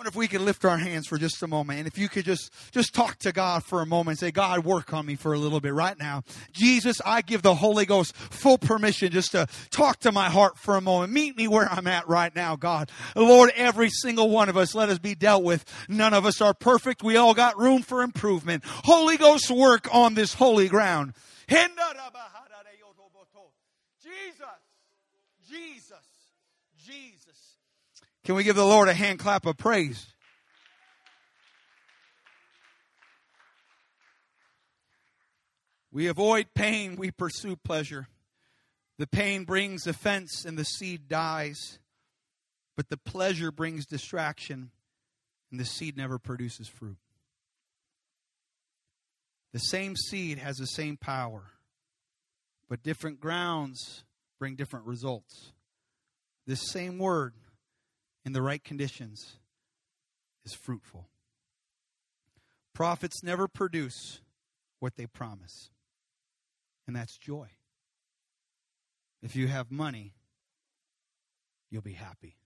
Wonder 0.00 0.08
if 0.08 0.16
we 0.16 0.28
could 0.28 0.40
lift 0.40 0.64
our 0.64 0.78
hands 0.78 1.06
for 1.06 1.18
just 1.18 1.42
a 1.42 1.46
moment 1.46 1.78
and 1.78 1.86
if 1.86 1.98
you 1.98 2.08
could 2.08 2.24
just 2.24 2.50
just 2.72 2.94
talk 2.94 3.18
to 3.18 3.32
god 3.32 3.62
for 3.62 3.82
a 3.82 3.86
moment 3.86 4.12
and 4.14 4.18
say 4.18 4.30
god 4.30 4.64
work 4.64 4.94
on 4.94 5.04
me 5.04 5.14
for 5.14 5.34
a 5.34 5.38
little 5.38 5.60
bit 5.60 5.74
right 5.74 5.98
now. 5.98 6.22
Jesus 6.52 7.02
i 7.04 7.20
give 7.20 7.42
the 7.42 7.54
holy 7.54 7.84
ghost 7.84 8.16
full 8.16 8.56
permission 8.56 9.12
just 9.12 9.32
to 9.32 9.46
talk 9.68 10.00
to 10.00 10.10
my 10.10 10.30
heart 10.30 10.56
for 10.56 10.76
a 10.76 10.80
moment. 10.80 11.12
Meet 11.12 11.36
me 11.36 11.48
where 11.48 11.70
i'm 11.70 11.86
at 11.86 12.08
right 12.08 12.34
now 12.34 12.56
god. 12.56 12.90
Lord 13.14 13.52
every 13.54 13.90
single 13.90 14.30
one 14.30 14.48
of 14.48 14.56
us 14.56 14.74
let 14.74 14.88
us 14.88 14.98
be 14.98 15.14
dealt 15.14 15.44
with. 15.44 15.66
None 15.86 16.14
of 16.14 16.24
us 16.24 16.40
are 16.40 16.54
perfect. 16.54 17.02
We 17.02 17.18
all 17.18 17.34
got 17.34 17.58
room 17.58 17.82
for 17.82 18.00
improvement. 18.00 18.64
Holy 18.64 19.18
ghost 19.18 19.50
work 19.50 19.86
on 19.94 20.14
this 20.14 20.32
holy 20.32 20.68
ground. 20.68 21.12
Jesus 21.46 21.66
jesus 25.46 26.06
jesus 26.86 27.59
can 28.24 28.34
we 28.34 28.44
give 28.44 28.56
the 28.56 28.64
Lord 28.64 28.88
a 28.88 28.94
hand 28.94 29.18
clap 29.18 29.46
of 29.46 29.56
praise? 29.56 30.06
We 35.92 36.06
avoid 36.06 36.54
pain, 36.54 36.96
we 36.96 37.10
pursue 37.10 37.56
pleasure. 37.56 38.06
The 38.98 39.06
pain 39.06 39.44
brings 39.44 39.86
offense 39.86 40.44
and 40.44 40.56
the 40.58 40.64
seed 40.64 41.08
dies, 41.08 41.78
but 42.76 42.90
the 42.90 42.96
pleasure 42.96 43.50
brings 43.50 43.86
distraction 43.86 44.70
and 45.50 45.58
the 45.58 45.64
seed 45.64 45.96
never 45.96 46.18
produces 46.18 46.68
fruit. 46.68 46.98
The 49.52 49.58
same 49.58 49.96
seed 49.96 50.38
has 50.38 50.58
the 50.58 50.66
same 50.66 50.96
power, 50.96 51.50
but 52.68 52.84
different 52.84 53.20
grounds 53.20 54.04
bring 54.38 54.54
different 54.54 54.86
results. 54.86 55.52
This 56.46 56.70
same 56.70 56.98
word 56.98 57.34
in 58.30 58.32
the 58.32 58.42
right 58.42 58.62
conditions 58.62 59.38
is 60.44 60.54
fruitful. 60.54 61.08
Profits 62.72 63.24
never 63.24 63.48
produce 63.48 64.20
what 64.78 64.94
they 64.94 65.06
promise, 65.06 65.70
and 66.86 66.94
that's 66.94 67.18
joy. 67.18 67.48
If 69.20 69.34
you 69.34 69.48
have 69.48 69.72
money, 69.72 70.14
you'll 71.72 71.82
be 71.82 71.94
happy. 71.94 72.36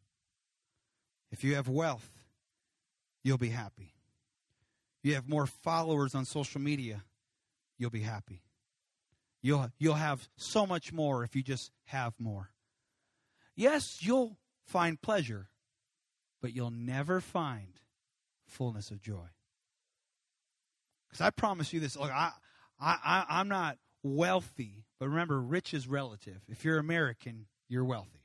If 1.31 1.45
you 1.45 1.55
have 1.57 1.69
wealth, 1.69 2.11
you'll 3.23 3.37
be 3.37 3.51
happy. 3.51 3.93
You 5.03 5.17
have 5.17 5.29
more 5.29 5.45
followers 5.45 6.15
on 6.15 6.25
social 6.25 6.63
media, 6.63 7.05
you'll 7.77 7.91
be 7.91 8.01
happy. 8.01 8.41
You'll, 9.43 9.71
you'll 9.79 9.97
have 9.97 10.31
so 10.39 10.65
much 10.65 10.95
more 10.95 11.25
if 11.25 11.37
you 11.37 11.43
just 11.43 11.73
have 11.85 12.15
more. 12.19 12.49
Yes, 13.55 13.99
you'll 14.01 14.39
find 14.65 14.99
pleasure 14.99 15.51
but 16.45 16.55
you'll 16.55 16.71
never 16.71 17.23
find 17.23 17.81
fullness 18.45 18.91
of 18.91 19.01
joy. 19.01 19.29
Because 21.09 21.23
I 21.23 21.31
promise 21.31 21.73
you 21.73 21.81
this, 21.81 21.97
look, 21.97 22.11
I, 22.11 22.33
I, 22.79 23.25
I, 23.31 23.41
am 23.41 23.49
not 23.49 23.79
wealthy, 24.03 24.85
but 25.01 25.09
remember, 25.09 25.41
rich 25.41 25.73
is 25.73 25.89
relative. 25.89 26.43
If 26.51 26.63
you're 26.63 26.77
American, 26.77 27.47
you're 27.67 27.87
wealthy. 27.87 28.21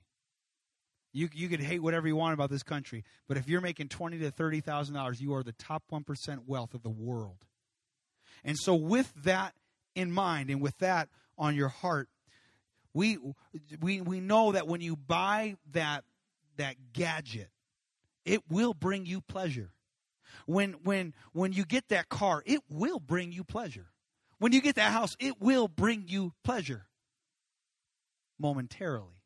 You, 1.14 1.30
you 1.34 1.48
could 1.48 1.62
hate 1.62 1.82
whatever 1.82 2.10
you 2.10 2.18
want 2.18 2.34
about 2.34 2.50
this 2.50 2.62
country, 2.62 3.06
but 3.30 3.38
if 3.38 3.48
you're 3.48 3.62
making 3.62 3.88
twenty 3.88 4.20
to 4.20 4.32
thirty 4.32 4.60
thousand 4.60 4.96
dollars, 4.96 5.22
you 5.22 5.34
are 5.36 5.42
the 5.42 5.54
top 5.54 5.84
one 5.88 6.04
percent 6.04 6.42
wealth 6.46 6.74
of 6.74 6.84
the 6.84 6.90
world. 6.90 7.46
And 8.44 8.58
so, 8.58 8.76
with 8.76 9.14
that 9.24 9.54
in 9.96 10.12
mind, 10.12 10.50
and 10.50 10.60
with 10.60 10.78
that 10.80 11.08
on 11.38 11.56
your 11.56 11.70
heart, 11.70 12.10
we 12.94 13.18
we 13.80 14.02
we 14.02 14.20
know 14.20 14.52
that 14.52 14.68
when 14.68 14.82
you 14.82 14.98
buy 14.98 15.56
that 15.72 16.04
that 16.58 16.76
gadget, 16.92 17.50
it 18.30 18.44
will 18.50 18.74
bring 18.76 19.06
you 19.06 19.22
pleasure. 19.22 19.72
When 20.46 20.74
when 20.84 21.14
when 21.34 21.52
you 21.52 21.66
get 21.66 21.90
that 21.90 22.10
car, 22.10 22.44
it 22.46 22.62
will 22.70 23.00
bring 23.00 23.32
you 23.32 23.44
pleasure. 23.44 23.88
When 24.38 24.54
you 24.54 24.62
get 24.62 24.76
that 24.76 24.94
house, 24.94 25.18
it 25.20 25.42
will 25.42 25.68
bring 25.68 26.06
you 26.08 26.34
pleasure 26.44 26.88
momentarily. 28.40 29.24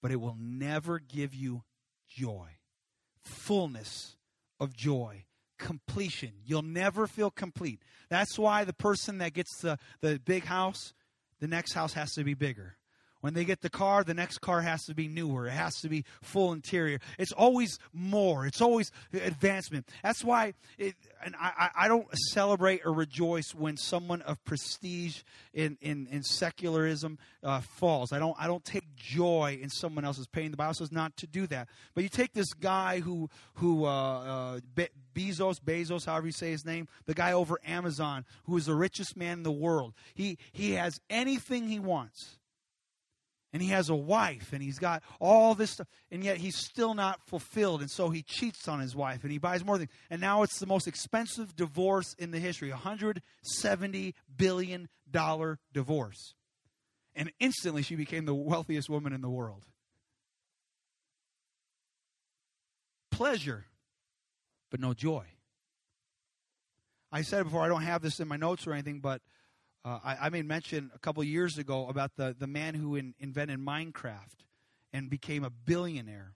But 0.00 0.12
it 0.12 0.20
will 0.20 0.36
never 0.38 0.98
give 1.00 1.34
you 1.34 1.64
joy. 2.08 2.48
Fullness 3.24 4.16
of 4.60 4.76
joy 4.76 5.24
completion. 5.58 6.32
You'll 6.44 6.62
never 6.62 7.06
feel 7.06 7.30
complete. 7.30 7.80
That's 8.10 8.38
why 8.38 8.64
the 8.64 8.72
person 8.72 9.18
that 9.18 9.32
gets 9.32 9.58
the, 9.60 9.78
the 10.00 10.20
big 10.24 10.44
house, 10.44 10.92
the 11.40 11.48
next 11.48 11.72
house 11.72 11.94
has 11.94 12.14
to 12.14 12.24
be 12.24 12.34
bigger. 12.34 12.76
When 13.24 13.32
they 13.32 13.46
get 13.46 13.62
the 13.62 13.70
car, 13.70 14.04
the 14.04 14.12
next 14.12 14.42
car 14.42 14.60
has 14.60 14.84
to 14.84 14.94
be 14.94 15.08
newer. 15.08 15.46
It 15.46 15.52
has 15.52 15.80
to 15.80 15.88
be 15.88 16.04
full 16.20 16.52
interior. 16.52 17.00
It's 17.18 17.32
always 17.32 17.78
more. 17.94 18.44
It's 18.44 18.60
always 18.60 18.92
advancement. 19.14 19.88
That's 20.02 20.22
why, 20.22 20.52
it, 20.76 20.94
and 21.24 21.34
I, 21.40 21.70
I 21.74 21.88
don't 21.88 22.06
celebrate 22.18 22.82
or 22.84 22.92
rejoice 22.92 23.54
when 23.54 23.78
someone 23.78 24.20
of 24.20 24.44
prestige 24.44 25.22
in, 25.54 25.78
in, 25.80 26.06
in 26.10 26.22
secularism 26.22 27.16
uh, 27.42 27.62
falls. 27.62 28.12
I 28.12 28.18
don't, 28.18 28.36
I 28.38 28.46
don't 28.46 28.62
take 28.62 28.94
joy 28.94 29.58
in 29.58 29.70
someone 29.70 30.04
else's 30.04 30.26
pain. 30.26 30.50
The 30.50 30.58
Bible 30.58 30.74
says 30.74 30.92
not 30.92 31.16
to 31.16 31.26
do 31.26 31.46
that. 31.46 31.68
But 31.94 32.02
you 32.02 32.10
take 32.10 32.34
this 32.34 32.52
guy 32.52 33.00
who, 33.00 33.30
who 33.54 33.86
uh, 33.86 33.88
uh, 33.88 34.60
Be- 34.74 34.88
Bezos, 35.14 35.62
Bezos, 35.62 36.04
however 36.04 36.26
you 36.26 36.32
say 36.32 36.50
his 36.50 36.66
name, 36.66 36.88
the 37.06 37.14
guy 37.14 37.32
over 37.32 37.58
Amazon, 37.64 38.26
who 38.44 38.58
is 38.58 38.66
the 38.66 38.74
richest 38.74 39.16
man 39.16 39.38
in 39.38 39.44
the 39.44 39.50
world. 39.50 39.94
He, 40.12 40.36
he 40.52 40.72
has 40.72 41.00
anything 41.08 41.68
he 41.68 41.78
wants 41.78 42.36
and 43.54 43.62
he 43.62 43.68
has 43.68 43.88
a 43.88 43.94
wife 43.94 44.52
and 44.52 44.60
he's 44.60 44.80
got 44.80 45.04
all 45.20 45.54
this 45.54 45.70
stuff 45.70 45.86
and 46.10 46.24
yet 46.24 46.38
he's 46.38 46.58
still 46.58 46.92
not 46.92 47.24
fulfilled 47.28 47.80
and 47.82 47.90
so 47.90 48.10
he 48.10 48.20
cheats 48.20 48.66
on 48.66 48.80
his 48.80 48.96
wife 48.96 49.22
and 49.22 49.30
he 49.30 49.38
buys 49.38 49.64
more 49.64 49.78
things. 49.78 49.90
And 50.10 50.20
now 50.20 50.42
it's 50.42 50.58
the 50.58 50.66
most 50.66 50.88
expensive 50.88 51.54
divorce 51.54 52.16
in 52.18 52.32
the 52.32 52.40
history 52.40 52.70
170 52.70 54.14
billion 54.36 54.88
dollar 55.08 55.60
divorce. 55.72 56.34
And 57.14 57.30
instantly 57.38 57.82
she 57.82 57.94
became 57.94 58.24
the 58.24 58.34
wealthiest 58.34 58.90
woman 58.90 59.12
in 59.12 59.20
the 59.20 59.30
world. 59.30 59.64
Pleasure 63.12 63.66
but 64.68 64.80
no 64.80 64.94
joy. 64.94 65.26
I 67.12 67.22
said 67.22 67.44
before 67.44 67.62
i 67.62 67.68
don't 67.68 67.82
have 67.82 68.02
this 68.02 68.18
in 68.18 68.26
my 68.26 68.36
notes 68.36 68.66
or 68.66 68.72
anything 68.72 68.98
but 68.98 69.22
Uh, 69.84 69.98
I, 70.02 70.16
I, 70.22 70.28
made 70.30 70.46
mention 70.46 70.90
a 70.94 70.98
couple 70.98 71.22
years 71.24 71.58
ago 71.58 71.88
about 71.88 72.12
the, 72.16 72.34
the 72.38 72.46
man 72.46 72.74
who 72.74 72.96
in, 72.96 73.14
invented 73.20 73.58
Minecraft 73.58 74.44
and 74.94 75.10
became 75.10 75.44
a 75.44 75.50
billionaire. 75.50 76.32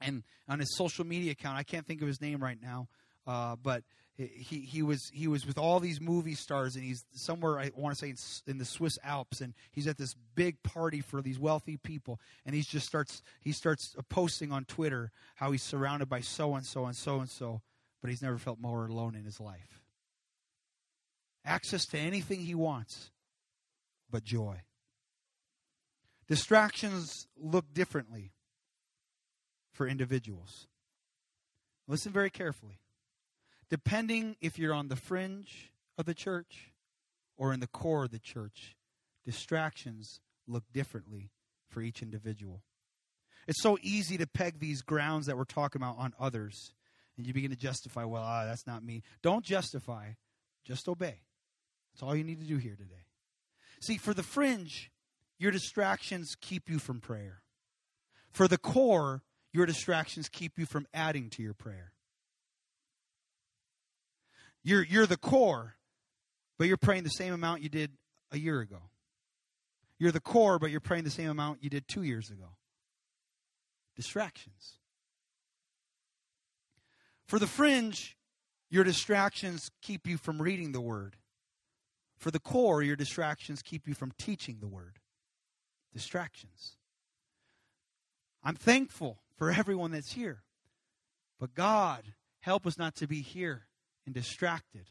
And 0.00 0.24
on 0.46 0.58
his 0.58 0.76
social 0.76 1.06
media 1.06 1.32
account, 1.32 1.56
I 1.56 1.62
can't 1.62 1.86
think 1.86 2.02
of 2.02 2.08
his 2.08 2.20
name 2.20 2.42
right 2.42 2.58
now, 2.60 2.88
uh, 3.26 3.56
but 3.56 3.82
he, 4.28 4.60
he 4.60 4.82
was 4.82 5.10
he 5.12 5.28
was 5.28 5.46
with 5.46 5.56
all 5.56 5.80
these 5.80 6.00
movie 6.00 6.34
stars 6.34 6.76
and 6.76 6.84
he's 6.84 7.04
somewhere 7.12 7.58
I 7.58 7.70
want 7.74 7.96
to 7.96 7.98
say 7.98 8.10
in, 8.10 8.16
in, 8.52 8.58
the 8.58 8.64
Swiss 8.64 8.98
Alps 9.02 9.40
and 9.40 9.54
he's 9.72 9.86
at 9.86 9.96
this 9.96 10.14
big 10.34 10.62
party 10.62 11.00
for 11.00 11.22
these 11.22 11.38
wealthy 11.38 11.78
people 11.78 12.20
and 12.44 12.54
he 12.54 12.62
just 12.62 12.86
starts 12.86 13.22
he 13.40 13.52
starts 13.52 13.94
posting 14.08 14.52
on 14.52 14.64
Twitter 14.64 15.10
how 15.36 15.52
he's 15.52 15.62
surrounded 15.62 16.08
by 16.08 16.20
so 16.20 16.54
and 16.54 16.66
so 16.66 16.84
and 16.84 16.96
so 16.96 17.20
and 17.20 17.30
so 17.30 17.62
but 18.02 18.10
he's 18.10 18.22
never 18.22 18.38
felt 18.38 18.58
more 18.58 18.86
alone 18.86 19.14
in 19.14 19.24
his 19.24 19.40
life. 19.40 19.79
Access 21.44 21.86
to 21.86 21.98
anything 21.98 22.40
he 22.40 22.54
wants 22.54 23.10
but 24.10 24.24
joy. 24.24 24.62
Distractions 26.28 27.26
look 27.36 27.72
differently 27.72 28.32
for 29.72 29.86
individuals. 29.88 30.66
Listen 31.88 32.12
very 32.12 32.30
carefully 32.30 32.80
depending 33.70 34.36
if 34.40 34.58
you're 34.58 34.74
on 34.74 34.88
the 34.88 34.96
fringe 34.96 35.70
of 35.96 36.04
the 36.04 36.14
church 36.14 36.72
or 37.38 37.54
in 37.54 37.60
the 37.60 37.68
core 37.68 38.04
of 38.04 38.10
the 38.10 38.18
church, 38.18 38.76
distractions 39.24 40.20
look 40.46 40.64
differently 40.74 41.30
for 41.68 41.80
each 41.80 42.02
individual. 42.02 42.62
It's 43.46 43.62
so 43.62 43.78
easy 43.80 44.18
to 44.18 44.26
peg 44.26 44.58
these 44.58 44.82
grounds 44.82 45.26
that 45.26 45.36
we're 45.36 45.44
talking 45.44 45.80
about 45.80 45.96
on 45.98 46.12
others, 46.20 46.72
and 47.16 47.26
you 47.26 47.32
begin 47.32 47.50
to 47.50 47.56
justify, 47.56 48.04
well, 48.04 48.22
ah, 48.22 48.44
that's 48.44 48.66
not 48.66 48.84
me. 48.84 49.02
Don't 49.22 49.44
justify, 49.44 50.10
just 50.64 50.88
obey. 50.88 51.20
That's 52.00 52.08
all 52.08 52.16
you 52.16 52.24
need 52.24 52.40
to 52.40 52.46
do 52.46 52.56
here 52.56 52.76
today. 52.76 53.04
See, 53.80 53.98
for 53.98 54.14
the 54.14 54.22
fringe, 54.22 54.90
your 55.38 55.50
distractions 55.50 56.34
keep 56.40 56.70
you 56.70 56.78
from 56.78 56.98
prayer. 56.98 57.42
For 58.32 58.48
the 58.48 58.56
core, 58.56 59.22
your 59.52 59.66
distractions 59.66 60.30
keep 60.30 60.58
you 60.58 60.64
from 60.64 60.86
adding 60.94 61.28
to 61.28 61.42
your 61.42 61.52
prayer. 61.52 61.92
You're, 64.62 64.82
you're 64.82 65.04
the 65.04 65.18
core, 65.18 65.74
but 66.58 66.68
you're 66.68 66.78
praying 66.78 67.04
the 67.04 67.10
same 67.10 67.34
amount 67.34 67.60
you 67.60 67.68
did 67.68 67.90
a 68.32 68.38
year 68.38 68.60
ago. 68.60 68.80
You're 69.98 70.12
the 70.12 70.20
core, 70.20 70.58
but 70.58 70.70
you're 70.70 70.80
praying 70.80 71.04
the 71.04 71.10
same 71.10 71.28
amount 71.28 71.62
you 71.62 71.68
did 71.68 71.86
two 71.86 72.02
years 72.02 72.30
ago. 72.30 72.56
Distractions. 73.94 74.78
For 77.26 77.38
the 77.38 77.46
fringe, 77.46 78.16
your 78.70 78.84
distractions 78.84 79.70
keep 79.82 80.06
you 80.06 80.16
from 80.16 80.40
reading 80.40 80.72
the 80.72 80.80
word. 80.80 81.16
For 82.20 82.30
the 82.30 82.38
core, 82.38 82.82
your 82.82 82.96
distractions 82.96 83.62
keep 83.62 83.88
you 83.88 83.94
from 83.94 84.12
teaching 84.18 84.58
the 84.60 84.68
word. 84.68 84.98
Distractions. 85.92 86.76
I'm 88.44 88.54
thankful 88.54 89.22
for 89.36 89.50
everyone 89.50 89.90
that's 89.90 90.12
here. 90.12 90.42
But 91.38 91.54
God, 91.54 92.02
help 92.40 92.66
us 92.66 92.78
not 92.78 92.94
to 92.96 93.06
be 93.06 93.22
here 93.22 93.66
and 94.04 94.14
distracted. 94.14 94.90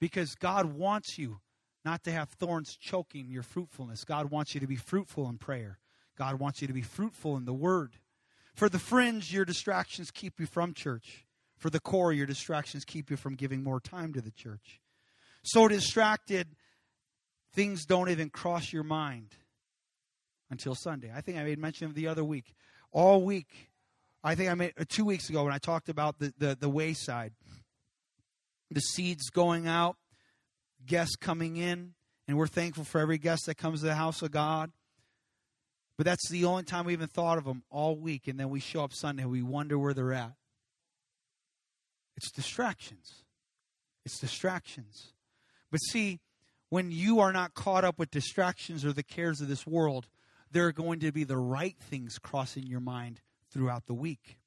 Because 0.00 0.34
God 0.34 0.74
wants 0.74 1.16
you 1.16 1.38
not 1.84 2.02
to 2.02 2.10
have 2.10 2.28
thorns 2.30 2.76
choking 2.76 3.30
your 3.30 3.44
fruitfulness. 3.44 4.04
God 4.04 4.30
wants 4.30 4.52
you 4.52 4.60
to 4.60 4.66
be 4.66 4.76
fruitful 4.76 5.28
in 5.28 5.38
prayer. 5.38 5.78
God 6.18 6.40
wants 6.40 6.60
you 6.60 6.66
to 6.66 6.74
be 6.74 6.82
fruitful 6.82 7.36
in 7.36 7.44
the 7.44 7.54
word. 7.54 7.92
For 8.52 8.68
the 8.68 8.80
fringe, 8.80 9.32
your 9.32 9.44
distractions 9.44 10.10
keep 10.10 10.40
you 10.40 10.46
from 10.46 10.74
church. 10.74 11.24
For 11.56 11.70
the 11.70 11.80
core, 11.80 12.12
your 12.12 12.26
distractions 12.26 12.84
keep 12.84 13.10
you 13.10 13.16
from 13.16 13.36
giving 13.36 13.62
more 13.62 13.78
time 13.78 14.12
to 14.14 14.20
the 14.20 14.32
church. 14.32 14.80
So 15.46 15.68
distracted, 15.68 16.48
things 17.54 17.86
don't 17.86 18.08
even 18.10 18.30
cross 18.30 18.72
your 18.72 18.82
mind 18.82 19.28
until 20.50 20.74
Sunday. 20.74 21.12
I 21.14 21.20
think 21.20 21.38
I 21.38 21.44
made 21.44 21.60
mention 21.60 21.86
of 21.86 21.94
the 21.94 22.08
other 22.08 22.24
week. 22.24 22.52
All 22.90 23.22
week, 23.22 23.70
I 24.24 24.34
think 24.34 24.50
I 24.50 24.54
made 24.54 24.72
uh, 24.76 24.84
two 24.88 25.04
weeks 25.04 25.30
ago 25.30 25.44
when 25.44 25.52
I 25.52 25.58
talked 25.58 25.88
about 25.88 26.18
the, 26.18 26.34
the, 26.36 26.56
the 26.58 26.68
wayside 26.68 27.32
the 28.72 28.80
seeds 28.80 29.30
going 29.30 29.68
out, 29.68 29.96
guests 30.84 31.14
coming 31.14 31.56
in, 31.56 31.94
and 32.26 32.36
we're 32.36 32.48
thankful 32.48 32.82
for 32.82 33.00
every 33.00 33.16
guest 33.16 33.46
that 33.46 33.56
comes 33.56 33.78
to 33.80 33.86
the 33.86 33.94
house 33.94 34.22
of 34.22 34.32
God. 34.32 34.72
But 35.96 36.06
that's 36.06 36.28
the 36.28 36.44
only 36.46 36.64
time 36.64 36.86
we 36.86 36.92
even 36.92 37.06
thought 37.06 37.38
of 37.38 37.44
them 37.44 37.62
all 37.70 37.94
week, 37.94 38.26
and 38.26 38.40
then 38.40 38.50
we 38.50 38.58
show 38.58 38.82
up 38.82 38.92
Sunday 38.92 39.22
and 39.22 39.30
we 39.30 39.40
wonder 39.40 39.78
where 39.78 39.94
they're 39.94 40.12
at. 40.12 40.32
It's 42.16 42.32
distractions. 42.32 43.22
It's 44.04 44.18
distractions. 44.18 45.12
But 45.76 45.82
see, 45.82 46.20
when 46.70 46.90
you 46.90 47.20
are 47.20 47.34
not 47.34 47.52
caught 47.52 47.84
up 47.84 47.98
with 47.98 48.10
distractions 48.10 48.82
or 48.82 48.94
the 48.94 49.02
cares 49.02 49.42
of 49.42 49.48
this 49.48 49.66
world, 49.66 50.06
there 50.50 50.64
are 50.64 50.72
going 50.72 51.00
to 51.00 51.12
be 51.12 51.22
the 51.22 51.36
right 51.36 51.76
things 51.78 52.18
crossing 52.18 52.66
your 52.66 52.80
mind 52.80 53.20
throughout 53.50 53.84
the 53.84 53.92
week. 53.92 54.38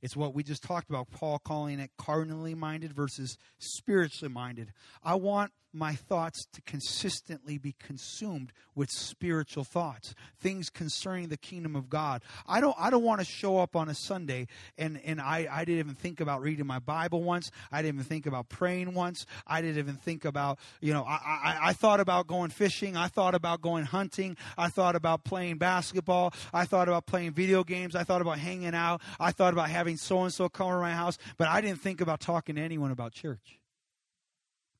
It's 0.00 0.14
what 0.14 0.32
we 0.32 0.44
just 0.44 0.62
talked 0.62 0.88
about, 0.88 1.10
Paul 1.10 1.40
calling 1.40 1.80
it 1.80 1.90
carnally 1.98 2.54
minded 2.54 2.92
versus 2.92 3.36
spiritually 3.58 4.32
minded. 4.32 4.72
I 5.02 5.16
want 5.16 5.50
my 5.76 5.94
thoughts 5.94 6.46
to 6.52 6.62
consistently 6.62 7.58
be 7.58 7.74
consumed 7.78 8.52
with 8.74 8.90
spiritual 8.90 9.64
thoughts, 9.64 10.14
things 10.40 10.70
concerning 10.70 11.28
the 11.28 11.36
kingdom 11.36 11.76
of 11.76 11.88
God. 11.88 12.22
I 12.46 12.60
don't 12.60 12.76
I 12.78 12.90
don't 12.90 13.02
want 13.02 13.20
to 13.20 13.26
show 13.26 13.58
up 13.58 13.76
on 13.76 13.88
a 13.88 13.94
Sunday 13.94 14.46
and, 14.78 15.00
and 15.04 15.20
I, 15.20 15.48
I 15.50 15.64
didn't 15.64 15.80
even 15.80 15.94
think 15.94 16.20
about 16.20 16.42
reading 16.42 16.66
my 16.66 16.78
Bible 16.78 17.22
once. 17.22 17.50
I 17.70 17.82
didn't 17.82 17.96
even 17.96 18.04
think 18.04 18.26
about 18.26 18.48
praying 18.48 18.94
once. 18.94 19.26
I 19.46 19.60
didn't 19.60 19.78
even 19.78 19.96
think 19.96 20.24
about, 20.24 20.58
you 20.80 20.92
know, 20.92 21.04
I, 21.04 21.16
I, 21.16 21.58
I 21.68 21.72
thought 21.72 22.00
about 22.00 22.26
going 22.26 22.50
fishing. 22.50 22.96
I 22.96 23.08
thought 23.08 23.34
about 23.34 23.60
going 23.60 23.84
hunting. 23.84 24.36
I 24.56 24.68
thought 24.68 24.96
about 24.96 25.24
playing 25.24 25.58
basketball. 25.58 26.32
I 26.52 26.64
thought 26.64 26.88
about 26.88 27.06
playing 27.06 27.32
video 27.32 27.64
games. 27.64 27.94
I 27.94 28.04
thought 28.04 28.20
about 28.20 28.38
hanging 28.38 28.74
out. 28.74 29.00
I 29.20 29.32
thought 29.32 29.52
about 29.52 29.70
having 29.70 29.96
so 29.96 30.22
and 30.22 30.32
so 30.32 30.48
come 30.48 30.70
to 30.70 30.76
my 30.78 30.92
house, 30.92 31.18
but 31.36 31.48
I 31.48 31.60
didn't 31.60 31.80
think 31.80 32.00
about 32.00 32.20
talking 32.20 32.56
to 32.56 32.62
anyone 32.62 32.90
about 32.90 33.12
church. 33.12 33.58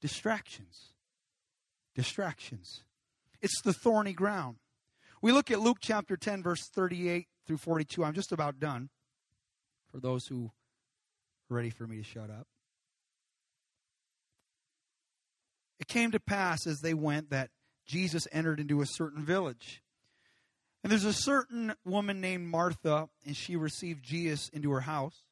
Distractions. 0.06 0.92
Distractions. 1.96 2.84
It's 3.42 3.60
the 3.62 3.72
thorny 3.72 4.12
ground. 4.12 4.58
We 5.20 5.32
look 5.32 5.50
at 5.50 5.58
Luke 5.58 5.78
chapter 5.80 6.16
10, 6.16 6.44
verse 6.44 6.60
38 6.72 7.26
through 7.44 7.56
42. 7.56 8.04
I'm 8.04 8.14
just 8.14 8.30
about 8.30 8.60
done 8.60 8.88
for 9.90 9.98
those 9.98 10.24
who 10.26 10.52
are 11.50 11.56
ready 11.56 11.70
for 11.70 11.88
me 11.88 11.96
to 11.96 12.04
shut 12.04 12.30
up. 12.30 12.46
It 15.80 15.88
came 15.88 16.12
to 16.12 16.20
pass 16.20 16.68
as 16.68 16.82
they 16.82 16.94
went 16.94 17.30
that 17.30 17.50
Jesus 17.84 18.28
entered 18.30 18.60
into 18.60 18.82
a 18.82 18.86
certain 18.86 19.24
village. 19.24 19.82
And 20.84 20.92
there's 20.92 21.04
a 21.04 21.12
certain 21.12 21.74
woman 21.84 22.20
named 22.20 22.46
Martha, 22.46 23.08
and 23.24 23.36
she 23.36 23.56
received 23.56 24.04
Jesus 24.04 24.50
into 24.50 24.70
her 24.70 24.82
house. 24.82 25.24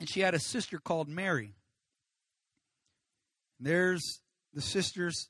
And 0.00 0.08
she 0.08 0.20
had 0.20 0.32
a 0.32 0.40
sister 0.40 0.78
called 0.78 1.10
Mary. 1.10 1.56
There's 3.60 4.20
the 4.54 4.60
sisters 4.60 5.28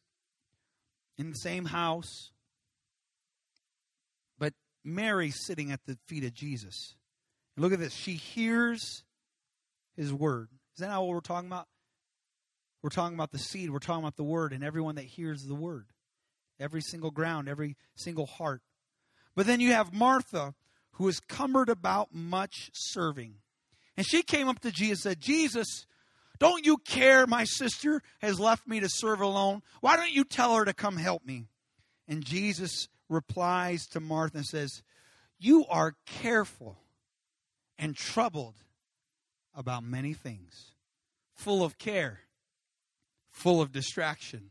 in 1.16 1.30
the 1.30 1.36
same 1.36 1.64
house, 1.64 2.30
but 4.38 4.52
Mary 4.84 5.30
sitting 5.30 5.70
at 5.72 5.80
the 5.86 5.98
feet 6.06 6.24
of 6.24 6.34
Jesus. 6.34 6.94
And 7.56 7.64
look 7.64 7.72
at 7.72 7.78
this. 7.78 7.94
She 7.94 8.12
hears 8.12 9.02
his 9.96 10.12
word. 10.12 10.48
Is 10.74 10.80
that 10.80 10.88
not 10.88 11.00
what 11.00 11.08
we're 11.08 11.20
talking 11.20 11.48
about? 11.48 11.66
We're 12.82 12.90
talking 12.90 13.16
about 13.16 13.32
the 13.32 13.38
seed. 13.38 13.70
We're 13.70 13.80
talking 13.80 14.04
about 14.04 14.16
the 14.16 14.22
word 14.22 14.52
and 14.52 14.62
everyone 14.62 14.94
that 14.94 15.04
hears 15.04 15.42
the 15.42 15.54
word. 15.54 15.86
Every 16.60 16.80
single 16.80 17.10
ground, 17.10 17.48
every 17.48 17.76
single 17.96 18.26
heart. 18.26 18.62
But 19.34 19.46
then 19.46 19.60
you 19.60 19.72
have 19.72 19.92
Martha, 19.92 20.54
who 20.92 21.08
is 21.08 21.20
cumbered 21.20 21.68
about 21.68 22.14
much 22.14 22.70
serving. 22.72 23.34
And 23.96 24.06
she 24.06 24.22
came 24.22 24.48
up 24.48 24.60
to 24.60 24.70
Jesus 24.70 25.04
and 25.04 25.12
said, 25.12 25.20
Jesus, 25.20 25.86
don't 26.38 26.64
you 26.64 26.76
care 26.78 27.26
my 27.26 27.44
sister 27.44 28.02
has 28.20 28.38
left 28.38 28.66
me 28.66 28.80
to 28.80 28.88
serve 28.88 29.20
alone? 29.20 29.62
Why 29.80 29.96
don't 29.96 30.12
you 30.12 30.24
tell 30.24 30.54
her 30.56 30.64
to 30.64 30.72
come 30.72 30.96
help 30.96 31.24
me? 31.24 31.46
And 32.06 32.24
Jesus 32.24 32.88
replies 33.08 33.86
to 33.88 34.00
Martha 34.00 34.38
and 34.38 34.46
says, 34.46 34.82
You 35.38 35.66
are 35.68 35.94
careful 36.06 36.78
and 37.78 37.96
troubled 37.96 38.54
about 39.54 39.82
many 39.82 40.14
things, 40.14 40.74
full 41.34 41.64
of 41.64 41.78
care, 41.78 42.20
full 43.30 43.60
of 43.60 43.72
distraction 43.72 44.50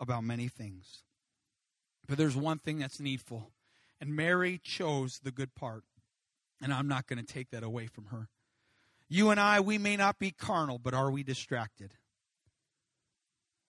about 0.00 0.24
many 0.24 0.48
things. 0.48 1.04
But 2.08 2.18
there's 2.18 2.36
one 2.36 2.58
thing 2.58 2.78
that's 2.78 2.98
needful. 2.98 3.50
And 4.00 4.16
Mary 4.16 4.60
chose 4.62 5.20
the 5.22 5.30
good 5.30 5.54
part. 5.54 5.84
And 6.60 6.72
I'm 6.72 6.88
not 6.88 7.06
going 7.06 7.24
to 7.24 7.32
take 7.32 7.50
that 7.50 7.62
away 7.62 7.86
from 7.86 8.06
her. 8.06 8.28
You 9.12 9.30
and 9.30 9.40
I, 9.40 9.58
we 9.58 9.76
may 9.76 9.96
not 9.96 10.20
be 10.20 10.30
carnal, 10.30 10.78
but 10.78 10.94
are 10.94 11.10
we 11.10 11.24
distracted? 11.24 11.90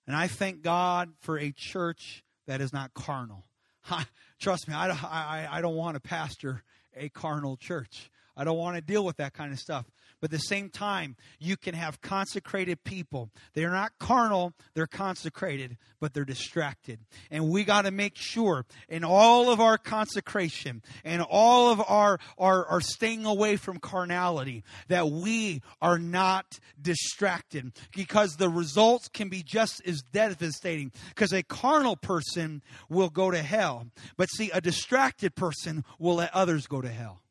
And 0.06 0.16
I 0.16 0.28
thank 0.28 0.62
God 0.62 1.10
for 1.20 1.38
a 1.40 1.52
church 1.52 2.24
that 2.46 2.62
is 2.62 2.72
not 2.72 2.94
carnal. 2.94 3.46
trust 4.40 4.68
me, 4.68 4.76
I, 4.76 4.92
I, 4.92 5.48
I 5.52 5.62
don't 5.62 5.76
want 5.76 5.96
to 5.96 6.00
pastor 6.00 6.64
a 6.96 7.10
carnal 7.10 7.58
church. 7.58 8.12
I 8.38 8.44
don't 8.44 8.58
want 8.58 8.76
to 8.76 8.82
deal 8.82 9.04
with 9.04 9.18
that 9.18 9.34
kind 9.34 9.52
of 9.52 9.60
stuff. 9.60 9.90
But 10.22 10.28
at 10.28 10.40
the 10.40 10.46
same 10.46 10.70
time, 10.70 11.16
you 11.40 11.58
can 11.58 11.74
have 11.74 12.00
consecrated 12.00 12.84
people. 12.84 13.32
They're 13.54 13.72
not 13.72 13.94
carnal, 14.00 14.54
they're 14.76 14.86
consecrated, 14.86 15.78
but 16.00 16.14
they're 16.14 16.26
distracted. 16.26 17.00
And 17.32 17.50
we 17.50 17.64
got 17.64 17.84
to 17.84 17.92
make 17.92 18.16
sure 18.16 18.66
in 18.88 19.04
all 19.04 19.52
of 19.52 19.60
our 19.60 19.80
consecration 19.80 20.84
and 21.04 21.24
all 21.24 21.72
of 21.72 21.82
our, 21.88 22.20
our, 22.38 22.66
our 22.68 22.82
staying 22.82 23.26
away 23.26 23.56
from 23.56 23.80
carnality 23.80 24.64
that 24.90 25.10
we 25.10 25.64
are 25.82 25.98
not 25.98 26.60
distracted 26.80 27.72
because 27.96 28.36
the 28.36 28.50
results 28.50 29.08
can 29.08 29.28
be 29.28 29.42
just 29.42 29.82
as 29.88 30.04
devastating. 30.04 30.92
Because 31.10 31.34
a 31.34 31.42
carnal 31.42 31.96
person 31.96 32.62
will 32.90 33.10
go 33.10 33.32
to 33.32 33.42
hell, 33.42 33.88
but 34.18 34.30
see, 34.30 34.52
a 34.52 34.62
distracted 34.62 35.34
person 35.36 35.84
will 35.98 36.16
let 36.16 36.32
others 36.34 36.68
go 36.68 36.80
to 36.80 36.90
hell. 36.90 37.22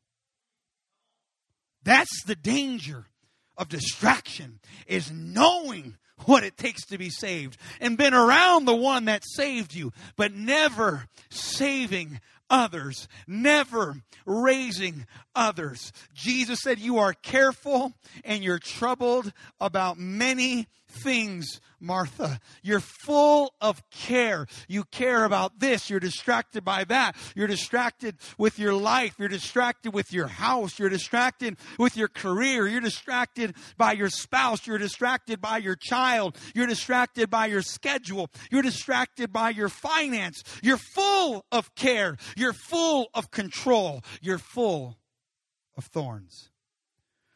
That's 1.83 2.23
the 2.23 2.35
danger 2.35 3.07
of 3.57 3.69
distraction 3.69 4.59
is 4.87 5.11
knowing 5.11 5.97
what 6.25 6.43
it 6.43 6.57
takes 6.57 6.85
to 6.87 6.97
be 6.97 7.09
saved 7.09 7.57
and 7.79 7.97
been 7.97 8.13
around 8.13 8.65
the 8.65 8.75
one 8.75 9.05
that 9.05 9.23
saved 9.25 9.73
you, 9.73 9.91
but 10.15 10.33
never 10.33 11.07
saving 11.29 12.19
others, 12.49 13.07
never 13.27 13.95
raising 14.25 15.05
others. 15.35 15.91
Jesus 16.13 16.59
said, 16.61 16.79
You 16.79 16.99
are 16.99 17.13
careful 17.13 17.93
and 18.23 18.43
you're 18.43 18.59
troubled 18.59 19.33
about 19.59 19.97
many 19.97 20.67
things, 20.91 21.59
Martha. 21.79 22.39
You're 22.61 22.79
full 22.79 23.53
of 23.59 23.81
care. 23.89 24.45
You 24.67 24.83
care 24.83 25.25
about 25.25 25.59
this. 25.59 25.89
You're 25.89 25.99
distracted 25.99 26.63
by 26.63 26.83
that. 26.85 27.15
You're 27.35 27.47
distracted 27.47 28.17
with 28.37 28.59
your 28.59 28.73
life. 28.73 29.15
You're 29.17 29.29
distracted 29.29 29.93
with 29.93 30.13
your 30.13 30.27
house. 30.27 30.77
You're 30.77 30.89
distracted 30.89 31.57
with 31.79 31.97
your 31.97 32.07
career. 32.07 32.67
You're 32.67 32.81
distracted 32.81 33.55
by 33.77 33.93
your 33.93 34.09
spouse. 34.09 34.67
You're 34.67 34.77
distracted 34.77 35.41
by 35.41 35.57
your 35.57 35.75
child. 35.75 36.37
You're 36.53 36.67
distracted 36.67 37.29
by 37.29 37.47
your 37.47 37.61
schedule. 37.61 38.29
You're 38.51 38.61
distracted 38.61 39.33
by 39.33 39.49
your 39.49 39.69
finance. 39.69 40.43
You're 40.61 40.77
full 40.77 41.45
of 41.51 41.73
care. 41.75 42.17
You're 42.35 42.53
full 42.53 43.07
of 43.13 43.31
control. 43.31 44.01
You're 44.21 44.37
full 44.37 44.97
of 45.77 45.85
thorns. 45.85 46.49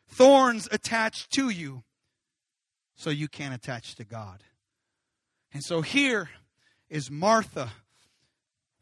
Thorns 0.08 0.68
attached 0.72 1.32
to 1.32 1.50
you 1.50 1.84
so 2.96 3.10
you 3.10 3.28
can't 3.28 3.54
attach 3.54 3.96
to 3.96 4.04
God. 4.04 4.44
And 5.54 5.64
so 5.64 5.82
here 5.82 6.30
is 6.90 7.10
Martha, 7.10 7.72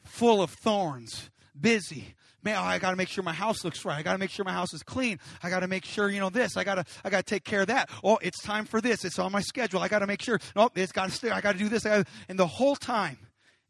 full 0.04 0.42
of 0.42 0.52
thorns, 0.52 1.30
busy. 1.60 2.16
Man, 2.44 2.58
oh, 2.58 2.62
I 2.62 2.78
got 2.78 2.92
to 2.92 2.98
make 2.98 3.08
sure 3.08 3.24
my 3.24 3.34
house 3.34 3.64
looks 3.64 3.86
right. 3.86 3.98
I 3.98 4.04
got 4.04 4.14
to 4.14 4.18
make 4.18 4.30
sure 4.30 4.44
my 4.44 4.54
house 4.54 4.74
is 4.74 4.84
clean. 4.84 5.20
I 5.42 5.50
got 5.50 5.62
to 5.62 5.68
make 5.68 5.86
sure, 5.86 6.10
you 6.10 6.20
know, 6.20 6.30
this. 6.30 6.58
I 6.58 6.64
got 6.64 6.76
to, 6.76 6.86
I 7.04 7.10
got 7.10 7.26
to 7.26 7.30
take 7.30 7.46
care 7.46 7.62
of 7.62 7.68
that. 7.68 7.90
Oh, 8.04 8.18
it's 8.22 8.42
time 8.42 8.66
for 8.66 8.82
this. 8.82 9.06
It's 9.06 9.18
on 9.18 9.32
my 9.32 9.42
schedule. 9.42 9.80
I 9.80 9.88
got 9.88 10.00
to 10.00 10.08
make 10.08 10.22
sure. 10.22 10.40
No, 10.56 10.70
it's 10.76 10.92
got 10.92 11.10
to 11.10 11.16
stay. 11.16 11.30
I 11.30 11.40
got 11.40 11.54
to 11.54 11.58
do 11.58 11.70
this. 11.70 11.86
and 11.86 12.06
the 12.30 12.48
whole 12.48 12.76
time, 12.76 13.18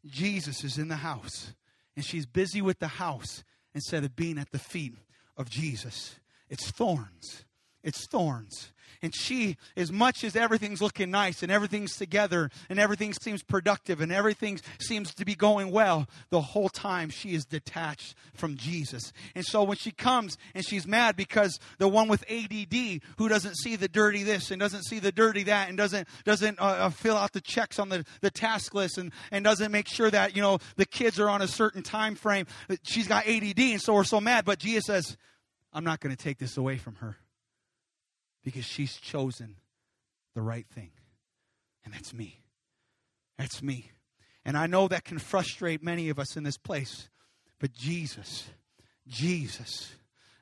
Jesus 0.06 0.64
is 0.64 0.76
in 0.76 0.88
the 0.88 0.96
house, 0.96 1.54
and 1.96 2.04
she's 2.04 2.26
busy 2.26 2.60
with 2.60 2.78
the 2.78 2.88
house 2.88 3.44
instead 3.74 4.04
of 4.04 4.16
being 4.16 4.38
at 4.38 4.50
the 4.50 4.58
feet 4.58 4.94
of 5.36 5.48
Jesus. 5.48 6.16
It's 6.48 6.70
thorns. 6.70 7.44
It's 7.82 8.06
thorns. 8.06 8.72
And 9.04 9.14
she, 9.14 9.58
as 9.76 9.92
much 9.92 10.24
as 10.24 10.34
everything's 10.34 10.80
looking 10.80 11.10
nice 11.10 11.42
and 11.42 11.52
everything's 11.52 11.94
together 11.94 12.50
and 12.70 12.80
everything 12.80 13.12
seems 13.12 13.42
productive 13.42 14.00
and 14.00 14.10
everything 14.10 14.58
seems 14.78 15.14
to 15.14 15.26
be 15.26 15.34
going 15.34 15.70
well, 15.70 16.08
the 16.30 16.40
whole 16.40 16.70
time 16.70 17.10
she 17.10 17.34
is 17.34 17.44
detached 17.44 18.14
from 18.32 18.56
Jesus. 18.56 19.12
And 19.34 19.44
so 19.44 19.62
when 19.62 19.76
she 19.76 19.90
comes 19.90 20.38
and 20.54 20.64
she's 20.64 20.86
mad 20.86 21.16
because 21.16 21.60
the 21.76 21.86
one 21.86 22.08
with 22.08 22.24
ADD 22.30 23.02
who 23.18 23.28
doesn't 23.28 23.56
see 23.56 23.76
the 23.76 23.88
dirty 23.88 24.22
this 24.22 24.50
and 24.50 24.58
doesn't 24.58 24.84
see 24.84 25.00
the 25.00 25.12
dirty 25.12 25.42
that 25.42 25.68
and 25.68 25.76
doesn't 25.76 26.08
doesn't 26.24 26.58
uh, 26.58 26.64
uh, 26.64 26.88
fill 26.88 27.18
out 27.18 27.32
the 27.32 27.42
checks 27.42 27.78
on 27.78 27.90
the, 27.90 28.06
the 28.22 28.30
task 28.30 28.72
list 28.72 28.96
and, 28.96 29.12
and 29.30 29.44
doesn't 29.44 29.70
make 29.70 29.86
sure 29.86 30.10
that 30.10 30.34
you 30.34 30.40
know 30.40 30.58
the 30.76 30.86
kids 30.86 31.20
are 31.20 31.28
on 31.28 31.42
a 31.42 31.48
certain 31.48 31.82
time 31.82 32.14
frame, 32.14 32.46
she's 32.84 33.06
got 33.06 33.28
ADD 33.28 33.60
and 33.60 33.82
so 33.82 33.92
we're 33.92 34.04
so 34.04 34.20
mad. 34.20 34.46
But 34.46 34.60
Jesus 34.60 34.86
says, 34.86 35.18
"I'm 35.74 35.84
not 35.84 36.00
going 36.00 36.16
to 36.16 36.22
take 36.22 36.38
this 36.38 36.56
away 36.56 36.78
from 36.78 36.94
her." 36.96 37.18
Because 38.44 38.64
she's 38.64 38.96
chosen 38.96 39.56
the 40.34 40.42
right 40.42 40.66
thing. 40.66 40.90
And 41.84 41.92
that's 41.92 42.12
me. 42.12 42.40
That's 43.38 43.62
me. 43.62 43.90
And 44.44 44.56
I 44.56 44.66
know 44.66 44.88
that 44.88 45.04
can 45.04 45.18
frustrate 45.18 45.82
many 45.82 46.08
of 46.10 46.18
us 46.18 46.36
in 46.36 46.44
this 46.44 46.58
place. 46.58 47.08
But 47.58 47.72
Jesus, 47.72 48.44
Jesus, 49.08 49.94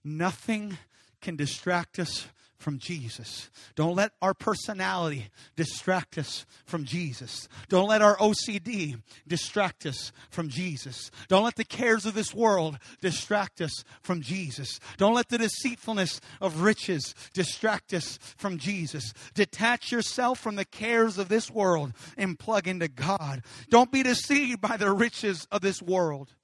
nothing 0.03 0.77
can 1.21 1.37
distract 1.37 1.99
us 1.99 2.27
from 2.63 2.79
Jesus. 2.79 3.51
Don't 3.75 3.97
let 3.97 4.13
our 4.23 4.33
personality 4.33 5.27
distract 5.57 6.17
us 6.17 6.47
from 6.65 6.85
Jesus. 6.85 7.49
Don't 7.69 7.89
let 7.89 8.01
our 8.01 8.17
OCD 8.17 9.03
distract 9.27 9.85
us 9.85 10.13
from 10.31 10.49
Jesus. 10.49 11.11
Don't 11.29 11.45
let 11.45 11.57
the 11.57 11.65
cares 11.65 12.07
of 12.07 12.15
this 12.15 12.33
world 12.33 12.79
distract 13.01 13.61
us 13.61 13.85
from 14.01 14.23
Jesus. 14.23 14.79
Don't 14.97 15.15
let 15.15 15.29
the 15.29 15.39
deceitfulness 15.39 16.21
of 16.41 16.63
riches 16.63 17.15
distract 17.35 17.93
us 17.93 18.19
from 18.39 18.59
Jesus. 18.59 19.13
Detach 19.35 19.91
yourself 19.91 20.39
from 20.39 20.55
the 20.55 20.65
cares 20.65 21.19
of 21.19 21.29
this 21.29 21.51
world 21.51 21.93
and 22.17 22.39
plug 22.39 22.69
into 22.69 22.89
God. 22.89 23.43
Don't 23.69 23.91
be 23.91 24.05
deceived 24.05 24.61
by 24.61 24.77
the 24.77 24.93
riches 24.93 25.49
of 25.51 25.63
this 25.63 25.83
world. 25.83 26.35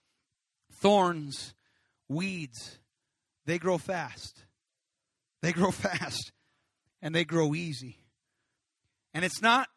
Thorns, 0.73 1.55
weeds, 2.09 2.79
they 3.47 3.59
grow 3.59 3.79
fast 3.79 4.45
they 5.43 5.53
grow 5.53 5.71
fast 5.73 6.33
and 7.03 7.15
they 7.15 7.25
grow 7.25 7.55
easy. 7.55 7.99
And 9.15 9.25
it's 9.25 9.43
not 9.43 9.69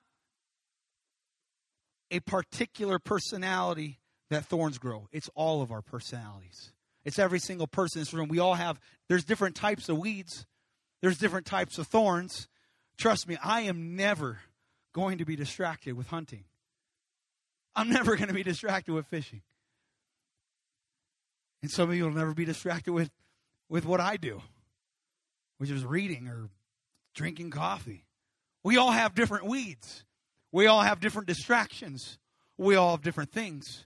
a 2.09 2.19
particular 2.19 2.99
personality 2.99 3.99
that 4.29 4.45
thorns 4.45 4.77
grow, 4.77 5.07
it's 5.11 5.29
all 5.35 5.61
of 5.61 5.71
our 5.71 5.81
personalities. 5.81 6.71
It's 7.03 7.17
every 7.17 7.39
single 7.39 7.65
person 7.65 7.99
in 7.99 8.01
this 8.03 8.13
room. 8.13 8.27
We 8.27 8.37
all 8.37 8.53
have, 8.53 8.79
there's 9.09 9.23
different 9.23 9.55
types 9.55 9.89
of 9.89 9.97
weeds, 9.97 10.45
there's 11.01 11.17
different 11.17 11.45
types 11.45 11.77
of 11.77 11.87
thorns. 11.87 12.47
Trust 12.97 13.27
me, 13.27 13.37
I 13.43 13.61
am 13.61 13.95
never 13.95 14.39
going 14.93 15.17
to 15.17 15.25
be 15.25 15.35
distracted 15.35 15.93
with 15.93 16.07
hunting. 16.07 16.43
I'm 17.75 17.89
never 17.89 18.15
going 18.17 18.27
to 18.27 18.33
be 18.33 18.43
distracted 18.43 18.93
with 18.93 19.07
fishing. 19.07 19.41
And 21.61 21.71
some 21.71 21.89
of 21.89 21.95
you 21.95 22.03
will 22.03 22.11
never 22.11 22.33
be 22.33 22.45
distracted 22.45 22.93
with, 22.93 23.09
with 23.69 23.85
what 23.85 23.99
I 23.99 24.17
do 24.17 24.41
which 25.61 25.69
is 25.69 25.85
reading 25.85 26.27
or 26.27 26.49
drinking 27.13 27.51
coffee. 27.51 28.03
We 28.63 28.77
all 28.77 28.89
have 28.89 29.13
different 29.13 29.45
weeds. 29.45 30.05
We 30.51 30.65
all 30.65 30.81
have 30.81 30.99
different 30.99 31.27
distractions. 31.27 32.17
We 32.57 32.73
all 32.73 32.95
have 32.95 33.03
different 33.03 33.31
things. 33.31 33.85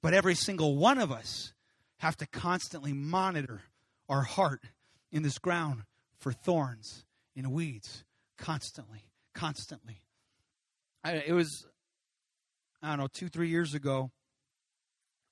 But 0.00 0.14
every 0.14 0.36
single 0.36 0.76
one 0.76 0.98
of 0.98 1.10
us 1.10 1.52
have 1.96 2.16
to 2.18 2.28
constantly 2.28 2.92
monitor 2.92 3.62
our 4.08 4.22
heart 4.22 4.62
in 5.10 5.24
this 5.24 5.38
ground 5.38 5.82
for 6.20 6.30
thorns 6.30 7.04
and 7.34 7.50
weeds 7.50 8.04
constantly, 8.38 9.02
constantly. 9.34 10.02
I, 11.02 11.14
it 11.26 11.32
was, 11.32 11.66
I 12.80 12.90
don't 12.90 12.98
know, 12.98 13.08
two, 13.12 13.28
three 13.28 13.48
years 13.48 13.74
ago. 13.74 14.12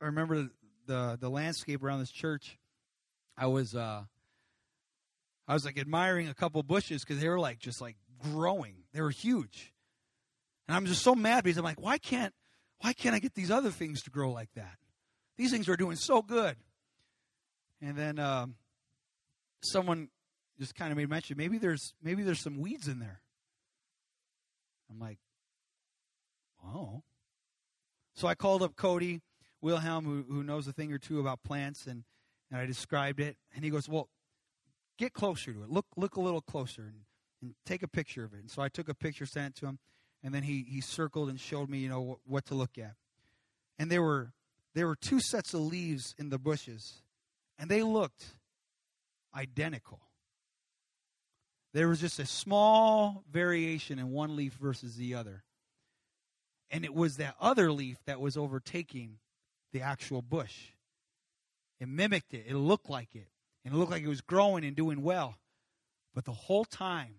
I 0.03 0.07
remember 0.07 0.49
the 0.87 1.17
the 1.21 1.31
landscape 1.31 1.85
around 1.85 2.01
this 2.01 2.11
church. 2.11 2.59
I 3.39 3.47
was 3.47 3.77
uh, 3.77 4.03
I 5.47 5.55
was 5.55 5.65
like 5.65 5.79
admiring 5.79 6.29
a 6.29 6.35
couple 6.35 6.63
bushes 6.63 7.05
because 7.05 7.21
they 7.21 7.29
were 7.29 7.39
like 7.39 7.59
just 7.59 7.81
like 7.81 7.97
growing. 8.19 8.77
They 8.93 9.01
were 9.01 9.11
huge. 9.11 9.73
And 10.67 10.77
I'm 10.77 10.87
just 10.87 11.03
so 11.03 11.15
mad 11.15 11.45
because 11.45 11.59
I'm 11.59 11.65
like, 11.65 11.81
why 11.81 11.99
can't 11.99 12.33
why 12.81 12.93
can't 12.93 13.15
I 13.15 13.19
get 13.19 13.35
these 13.35 13.51
other 13.51 13.71
things 13.71 14.03
to 14.03 14.11
grow 14.11 14.31
like 14.31 14.51
that? 14.55 14.77
These 15.37 15.51
things 15.51 15.69
are 15.69 15.77
doing 15.77 15.97
so 15.97 16.23
good. 16.23 16.57
And 17.81 17.97
then 17.97 18.19
um, 18.19 18.55
someone 19.63 20.09
just 20.59 20.75
kind 20.75 20.91
of 20.91 20.97
made 20.97 21.09
mention 21.09 21.37
maybe 21.37 21.59
there's 21.59 21.95
maybe 22.03 22.23
there's 22.23 22.41
some 22.41 22.59
weeds 22.59 22.89
in 22.89 22.99
there. 22.99 23.21
I'm 24.91 24.99
like, 24.99 25.19
oh. 26.65 27.03
So 28.15 28.29
I 28.29 28.35
called 28.35 28.63
up 28.63 28.77
Cody 28.77 29.21
Wilhelm, 29.65 30.05
who, 30.05 30.25
who 30.33 30.45
knows 30.45 30.69
a 30.69 30.73
thing 30.73 30.93
or 30.93 30.99
two 30.99 31.19
about 31.19 31.43
plants, 31.43 31.87
and, 31.87 32.05
and 32.51 32.61
I 32.61 32.67
described 32.67 33.19
it. 33.19 33.39
And 33.55 33.65
he 33.65 33.71
goes, 33.71 33.89
Well, 33.89 34.09
get 34.99 35.13
closer 35.13 35.53
to 35.53 35.63
it. 35.63 35.71
Look, 35.71 35.87
look 35.97 36.17
a 36.17 36.21
little 36.21 36.41
closer 36.41 36.83
and, 36.83 37.01
and 37.43 37.55
take 37.67 37.83
a 37.83 37.89
picture 37.89 38.25
of 38.25 38.33
it. 38.35 38.41
And 38.41 38.51
so 38.51 38.63
I 38.63 38.69
took 38.69 38.89
a 38.89 38.95
picture, 38.95 39.27
sent 39.27 39.57
it 39.57 39.61
to 39.61 39.67
him, 39.67 39.79
and 40.23 40.35
then 40.35 40.43
he, 40.43 40.65
he 40.69 40.81
circled 40.81 41.29
and 41.29 41.39
showed 41.39 41.69
me, 41.69 41.79
you 41.79 41.89
know, 41.89 42.01
what, 42.01 42.19
what 42.27 42.45
to 42.47 42.55
look 42.55 42.79
at. 42.79 42.95
And 43.79 43.91
there 43.91 44.03
were 44.03 44.33
there 44.75 44.87
were 44.89 44.97
two 44.97 45.21
sets 45.21 45.55
of 45.55 45.61
leaves 45.61 46.15
in 46.19 46.31
the 46.31 46.39
bushes, 46.39 47.03
and 47.59 47.71
they 47.71 47.83
looked 47.83 48.25
identical. 49.35 50.01
There 51.73 51.89
was 51.89 52.01
just 52.01 52.19
a 52.19 52.27
small 52.27 53.25
variation 53.31 53.99
in 53.99 54.11
one 54.11 54.37
leaf 54.37 54.55
versus 54.55 54.97
the 54.97 55.15
other. 55.15 55.45
And 56.71 56.85
it 56.85 56.95
was 56.95 57.17
that 57.17 57.35
other 57.41 57.71
leaf 57.71 57.99
that 58.07 58.21
was 58.21 58.37
overtaking 58.37 59.19
the 59.73 59.83
actual 59.83 60.23
bush. 60.23 60.71
It 61.81 61.89
mimicked 61.89 62.35
it, 62.35 62.45
it 62.49 62.57
looked 62.57 62.91
like 62.91 63.15
it. 63.15 63.29
And 63.65 63.75
it 63.75 63.77
looked 63.77 63.93
like 63.93 64.03
it 64.03 64.09
was 64.09 64.21
growing 64.21 64.65
and 64.65 64.77
doing 64.77 65.03
well. 65.03 65.37
But 66.15 66.25
the 66.25 66.33
whole 66.33 66.65
time, 66.65 67.17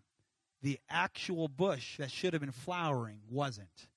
the 0.62 0.80
actual 0.90 1.48
bush 1.48 1.98
that 1.98 2.12
should 2.12 2.34
have 2.34 2.42
been 2.42 2.52
flowering 2.52 3.20
wasn't. 3.30 3.88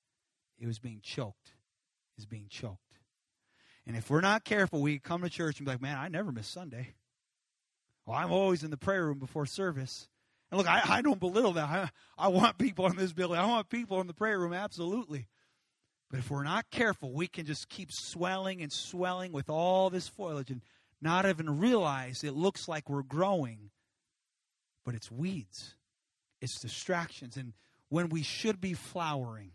It 0.57 0.67
was 0.67 0.79
being 0.79 0.99
choked. 1.01 1.53
Is 2.17 2.25
being 2.25 2.47
choked. 2.49 2.81
And 3.87 3.95
if 3.95 4.09
we're 4.09 4.21
not 4.21 4.43
careful, 4.43 4.81
we 4.81 4.99
come 4.99 5.21
to 5.21 5.29
church 5.29 5.57
and 5.59 5.65
be 5.65 5.71
like, 5.71 5.81
man, 5.81 5.97
I 5.97 6.09
never 6.09 6.31
miss 6.31 6.47
Sunday. 6.47 6.95
Well, 8.05 8.17
I'm 8.17 8.31
always 8.31 8.63
in 8.63 8.71
the 8.71 8.77
prayer 8.77 9.05
room 9.05 9.19
before 9.19 9.45
service. 9.45 10.09
And 10.51 10.57
look, 10.57 10.67
I, 10.67 10.81
I 10.85 11.01
don't 11.01 11.19
belittle 11.19 11.53
that. 11.53 11.69
I, 11.69 11.89
I 12.17 12.27
want 12.27 12.57
people 12.57 12.87
in 12.87 12.97
this 12.97 13.13
building. 13.13 13.37
I 13.37 13.45
want 13.45 13.69
people 13.69 14.01
in 14.01 14.07
the 14.07 14.13
prayer 14.13 14.37
room, 14.37 14.53
absolutely. 14.53 15.27
But 16.09 16.19
if 16.19 16.29
we're 16.29 16.43
not 16.43 16.69
careful, 16.71 17.13
we 17.13 17.27
can 17.27 17.45
just 17.45 17.69
keep 17.69 17.91
swelling 17.91 18.61
and 18.61 18.71
swelling 18.71 19.31
with 19.31 19.49
all 19.49 19.89
this 19.89 20.07
foliage 20.07 20.49
and 20.49 20.61
not 21.01 21.25
even 21.25 21.59
realize 21.59 22.23
it 22.23 22.35
looks 22.35 22.67
like 22.67 22.89
we're 22.89 23.03
growing, 23.03 23.71
but 24.85 24.95
it's 24.95 25.11
weeds, 25.11 25.75
it's 26.41 26.59
distractions. 26.59 27.37
And 27.37 27.53
when 27.89 28.09
we 28.09 28.23
should 28.23 28.59
be 28.59 28.73
flowering, 28.73 29.51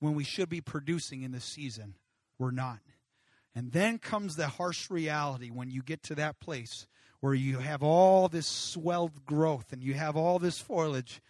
when 0.00 0.14
we 0.14 0.24
should 0.24 0.48
be 0.48 0.60
producing 0.60 1.22
in 1.22 1.32
the 1.32 1.40
season, 1.40 1.94
we're 2.38 2.50
not. 2.50 2.80
And 3.54 3.72
then 3.72 3.98
comes 3.98 4.36
the 4.36 4.48
harsh 4.48 4.90
reality 4.90 5.50
when 5.50 5.70
you 5.70 5.82
get 5.82 6.02
to 6.04 6.14
that 6.16 6.40
place 6.40 6.86
where 7.20 7.34
you 7.34 7.58
have 7.58 7.82
all 7.82 8.28
this 8.28 8.46
swelled 8.46 9.24
growth 9.24 9.72
and 9.72 9.82
you 9.82 9.94
have 9.94 10.16
all 10.16 10.40
this 10.40 10.58
foliage, 10.58 11.20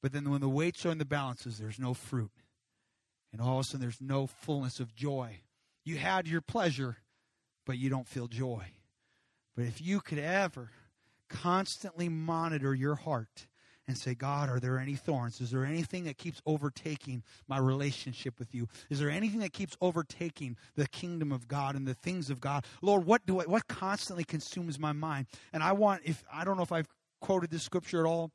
but 0.00 0.12
then 0.12 0.30
when 0.30 0.40
the 0.40 0.48
weights 0.48 0.86
are 0.86 0.90
in 0.90 0.98
the 0.98 1.04
balances, 1.04 1.58
there's 1.58 1.78
no 1.78 1.94
fruit. 1.94 2.30
And 3.32 3.40
all 3.40 3.58
of 3.58 3.60
a 3.60 3.64
sudden, 3.64 3.80
there's 3.80 4.00
no 4.00 4.26
fullness 4.26 4.78
of 4.78 4.94
joy. 4.94 5.40
You 5.84 5.96
had 5.96 6.28
your 6.28 6.40
pleasure, 6.40 6.98
but 7.66 7.78
you 7.78 7.90
don't 7.90 8.08
feel 8.08 8.28
joy. 8.28 8.64
But 9.56 9.66
if 9.66 9.80
you 9.80 10.00
could 10.00 10.18
ever 10.18 10.70
constantly 11.28 12.08
monitor 12.08 12.74
your 12.74 12.94
heart 12.94 13.46
and 13.88 13.98
say, 13.98 14.14
God, 14.14 14.48
are 14.48 14.60
there 14.60 14.78
any 14.78 14.94
thorns? 14.94 15.40
Is 15.40 15.50
there 15.50 15.64
anything 15.64 16.04
that 16.04 16.16
keeps 16.16 16.40
overtaking 16.46 17.22
my 17.48 17.58
relationship 17.58 18.38
with 18.38 18.54
you? 18.54 18.68
Is 18.90 19.00
there 19.00 19.10
anything 19.10 19.40
that 19.40 19.52
keeps 19.52 19.76
overtaking 19.80 20.56
the 20.76 20.86
kingdom 20.88 21.32
of 21.32 21.48
God 21.48 21.74
and 21.74 21.86
the 21.86 21.94
things 21.94 22.30
of 22.30 22.40
God? 22.40 22.64
Lord, 22.80 23.04
what 23.04 23.26
do 23.26 23.40
I, 23.40 23.44
what 23.44 23.66
constantly 23.66 24.24
consumes 24.24 24.78
my 24.78 24.92
mind? 24.92 25.26
And 25.52 25.62
I 25.62 25.72
want, 25.72 26.02
if 26.04 26.22
I 26.32 26.44
don't 26.44 26.56
know 26.56 26.62
if 26.62 26.72
I've 26.72 26.88
quoted 27.20 27.50
this 27.50 27.62
scripture 27.62 28.00
at 28.00 28.06
all 28.06 28.30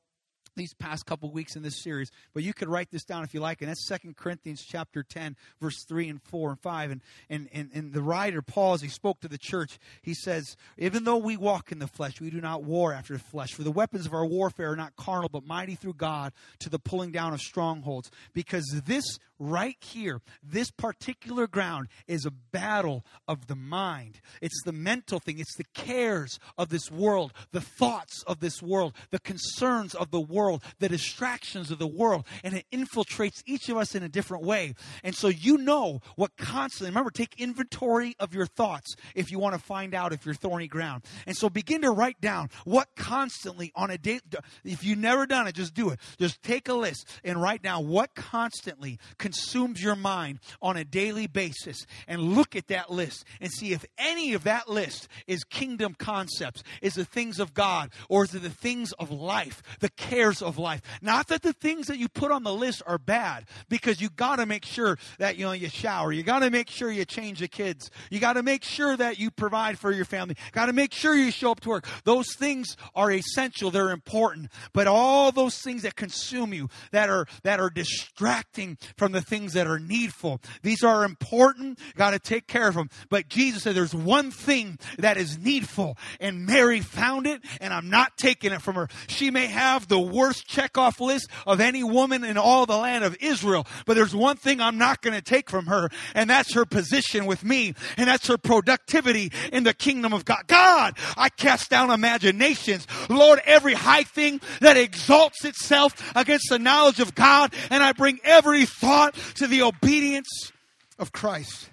these 0.58 0.74
past 0.74 1.06
couple 1.06 1.32
weeks 1.32 1.56
in 1.56 1.64
this 1.64 1.82
series 1.82 2.12
but 2.34 2.44
you 2.44 2.54
could 2.54 2.68
write 2.68 2.92
this 2.92 3.04
down 3.04 3.24
if 3.24 3.34
you 3.34 3.40
like 3.40 3.62
and 3.62 3.70
that's 3.70 3.88
Second 3.88 4.18
corinthians 4.18 4.64
chapter 4.68 5.04
10 5.04 5.36
verse 5.62 5.84
3 5.86 6.10
and 6.10 6.22
4 6.24 6.52
and 6.52 6.60
5 6.60 6.92
and, 6.92 7.02
and, 7.30 7.50
and, 7.54 7.70
and 7.74 7.94
the 7.94 8.02
writer 8.02 8.42
paul 8.42 8.74
as 8.74 8.82
he 8.82 8.90
spoke 8.90 9.20
to 9.22 9.28
the 9.28 9.38
church 9.38 9.80
he 10.02 10.14
says 10.14 10.58
even 10.78 11.04
though 11.04 11.18
we 11.18 11.38
walk 11.38 11.72
in 11.72 11.80
the 11.80 11.88
flesh 11.88 12.20
we 12.20 12.30
do 12.30 12.42
not 12.42 12.64
war 12.64 12.94
after 12.94 13.14
the 13.14 13.20
flesh. 13.20 13.54
For 13.54 13.64
the 13.64 13.72
weapons 13.72 14.06
of 14.06 14.14
our 14.14 14.26
warfare 14.26 14.72
are 14.72 14.76
not 14.76 14.96
carnal 14.96 15.30
but 15.30 15.46
mighty 15.46 15.76
through 15.76 15.94
god 15.94 16.34
to 16.60 16.70
the 16.70 16.80
pulling 16.80 17.12
down 17.12 17.34
of 17.34 17.42
strongholds. 17.42 18.12
Because 18.34 18.66
this 18.86 19.20
right 19.40 19.78
here 19.80 20.20
this 20.42 20.72
particular 20.72 21.48
ground 21.48 21.88
is 22.08 22.26
a 22.26 22.32
battle 22.32 23.06
of 23.28 23.48
the 23.48 23.56
mind. 23.56 24.20
It's 24.42 24.62
the 24.64 24.72
mental 24.72 25.20
thing. 25.20 25.40
It's 25.40 25.56
the 25.56 25.66
cares 25.74 26.40
of 26.58 26.70
this 26.70 26.92
world 26.92 27.34
the 27.52 27.62
thoughts 27.62 28.24
of 28.26 28.40
this 28.40 28.62
world 28.62 28.94
the 29.12 29.20
concerns 29.20 29.94
of 29.94 30.12
the 30.12 30.20
world 30.22 30.47
world, 30.48 30.64
the 30.80 30.90
distractions 30.90 31.72
of 31.72 31.80
the 31.80 31.88
world, 31.88 32.26
and 32.44 32.54
it 32.56 32.66
infiltrates 32.72 33.44
each 33.46 33.70
of 33.70 33.78
us 33.78 33.96
in 33.96 34.04
a 34.04 34.10
different 34.10 34.44
way. 34.44 34.74
And 35.04 35.14
so 35.14 35.28
you 35.28 35.58
know 35.58 36.02
what 36.16 36.38
constantly, 36.38 36.90
remember, 36.90 37.12
take 37.12 37.40
inventory 37.40 38.16
of 38.20 38.34
your 38.34 38.46
thoughts 38.46 38.96
if 39.14 39.32
you 39.32 39.40
want 39.40 39.56
to 39.56 39.60
find 39.60 39.94
out 39.94 40.14
if 40.14 40.26
you're 40.26 40.36
thorny 40.36 40.68
ground. 40.68 41.04
And 41.26 41.36
so 41.36 41.50
begin 41.50 41.82
to 41.82 41.92
write 41.92 42.22
down 42.22 42.50
what 42.64 42.88
constantly 42.96 43.72
on 43.76 43.92
a 43.92 43.98
day, 43.98 44.20
if 44.64 44.84
you've 44.84 44.98
never 44.98 45.26
done 45.26 45.48
it, 45.48 45.56
just 45.56 45.74
do 45.74 45.90
it. 45.90 46.00
Just 46.18 46.42
take 46.44 46.70
a 46.70 46.74
list 46.74 47.08
and 47.24 47.42
write 47.42 47.62
down 47.62 47.88
what 47.88 48.16
constantly 48.16 49.00
consumes 49.18 49.82
your 49.82 49.96
mind 49.96 50.40
on 50.62 50.78
a 50.78 50.86
daily 50.86 51.28
basis 51.28 51.86
and 52.08 52.22
look 52.22 52.56
at 52.56 52.68
that 52.68 52.90
list 52.90 53.26
and 53.42 53.52
see 53.52 53.74
if 53.74 53.86
any 53.98 54.34
of 54.34 54.44
that 54.46 54.70
list 54.70 55.08
is 55.28 55.44
kingdom 55.44 55.96
concepts, 55.98 56.64
is 56.82 56.96
the 56.96 57.06
things 57.06 57.40
of 57.40 57.54
God, 57.54 57.92
or 58.10 58.24
is 58.24 58.34
it 58.34 58.44
the 58.44 58.50
things 58.50 58.94
of 58.94 59.12
life, 59.12 59.62
the 59.80 59.90
cares 59.90 60.37
of 60.42 60.58
life. 60.58 60.82
Not 61.02 61.28
that 61.28 61.42
the 61.42 61.54
things 61.54 61.88
that 61.88 61.98
you 61.98 62.08
put 62.08 62.32
on 62.32 62.44
the 62.44 62.54
list 62.54 62.82
are 62.86 62.98
bad, 62.98 63.46
because 63.70 64.02
you 64.02 64.10
got 64.10 64.38
to 64.38 64.46
make 64.46 64.66
sure 64.66 64.98
that 65.20 65.38
you 65.38 65.46
know 65.46 65.52
you 65.52 65.70
shower. 65.70 66.12
You 66.12 66.24
got 66.24 66.40
to 66.40 66.50
make 66.50 66.70
sure 66.70 66.92
you 66.92 67.06
change 67.06 67.40
the 67.40 67.48
kids. 67.48 67.90
You 68.10 68.20
got 68.20 68.34
to 68.34 68.44
make 68.44 68.64
sure 68.64 68.96
that 68.98 69.20
you 69.20 69.32
provide 69.32 69.80
for 69.80 69.92
your 69.92 70.06
family. 70.06 70.36
Got 70.52 70.68
to 70.68 70.74
make 70.74 70.94
sure 70.94 71.16
you 71.16 71.32
show 71.32 71.52
up 71.52 71.60
to 71.62 71.70
work. 71.70 71.88
Those 72.04 72.36
things 72.36 72.78
are 72.96 73.12
essential. 73.12 73.72
They're 73.72 73.92
important. 73.92 74.50
But 74.74 74.88
all 74.88 75.32
those 75.32 75.58
things 75.60 75.84
that 75.84 75.96
consume 75.96 76.54
you, 76.54 76.70
that 76.92 77.10
are 77.10 77.28
that 77.44 77.60
are 77.60 77.70
distracting 77.70 78.78
from 78.98 79.12
the 79.12 79.22
things 79.22 79.54
that 79.54 79.68
are 79.68 79.80
needful, 79.80 80.42
these 80.62 80.84
are 80.84 81.04
important. 81.04 81.80
Got 81.96 82.12
to 82.12 82.20
take 82.20 82.48
care 82.48 82.68
of 82.68 82.76
them. 82.76 82.90
But 83.10 83.28
Jesus 83.28 83.64
said, 83.64 83.76
"There's 83.76 83.96
one 83.96 84.32
thing 84.32 84.80
that 84.98 85.18
is 85.18 85.38
needful," 85.38 85.98
and 86.20 86.46
Mary 86.46 86.82
found 86.82 87.28
it, 87.28 87.42
and 87.62 87.74
I'm 87.74 87.90
not 87.90 88.18
taking 88.18 88.52
it 88.52 88.62
from 88.62 88.76
her. 88.76 88.88
She 89.08 89.32
may 89.32 89.48
have 89.48 89.88
the 89.88 90.00
worst 90.28 90.48
checkoff 90.48 91.00
list 91.00 91.30
of 91.46 91.62
any 91.62 91.84
woman 91.84 92.26
in 92.26 92.38
all 92.38 92.66
the 92.66 92.76
land 92.76 93.04
of 93.06 93.16
Israel. 93.22 93.66
But 93.86 93.94
there's 93.94 94.16
one 94.16 94.36
thing 94.36 94.60
I'm 94.60 94.78
not 94.78 95.02
going 95.02 95.14
to 95.14 95.22
take 95.22 95.50
from 95.50 95.68
her, 95.68 95.90
and 96.14 96.30
that's 96.30 96.54
her 96.54 96.66
position 96.66 97.26
with 97.26 97.46
me, 97.46 97.74
and 97.96 98.10
that's 98.10 98.28
her 98.28 98.38
productivity 98.38 99.32
in 99.54 99.64
the 99.64 99.74
kingdom 99.74 100.12
of 100.14 100.26
God. 100.26 100.44
God, 100.48 100.98
I 101.16 101.30
cast 101.30 101.70
down 101.70 101.92
imaginations. 101.92 102.88
Lord, 103.10 103.40
every 103.46 103.74
high 103.74 104.04
thing 104.04 104.42
that 104.60 104.76
exalts 104.76 105.46
itself 105.46 105.94
against 106.16 106.50
the 106.50 106.60
knowledge 106.60 107.00
of 107.00 107.16
God, 107.16 107.54
and 107.70 107.82
I 107.82 107.94
bring 107.94 108.20
every 108.24 108.66
thought 108.66 109.16
to 109.36 109.48
the 109.48 109.62
obedience 109.62 110.52
of 111.00 111.14
Christ. 111.14 111.70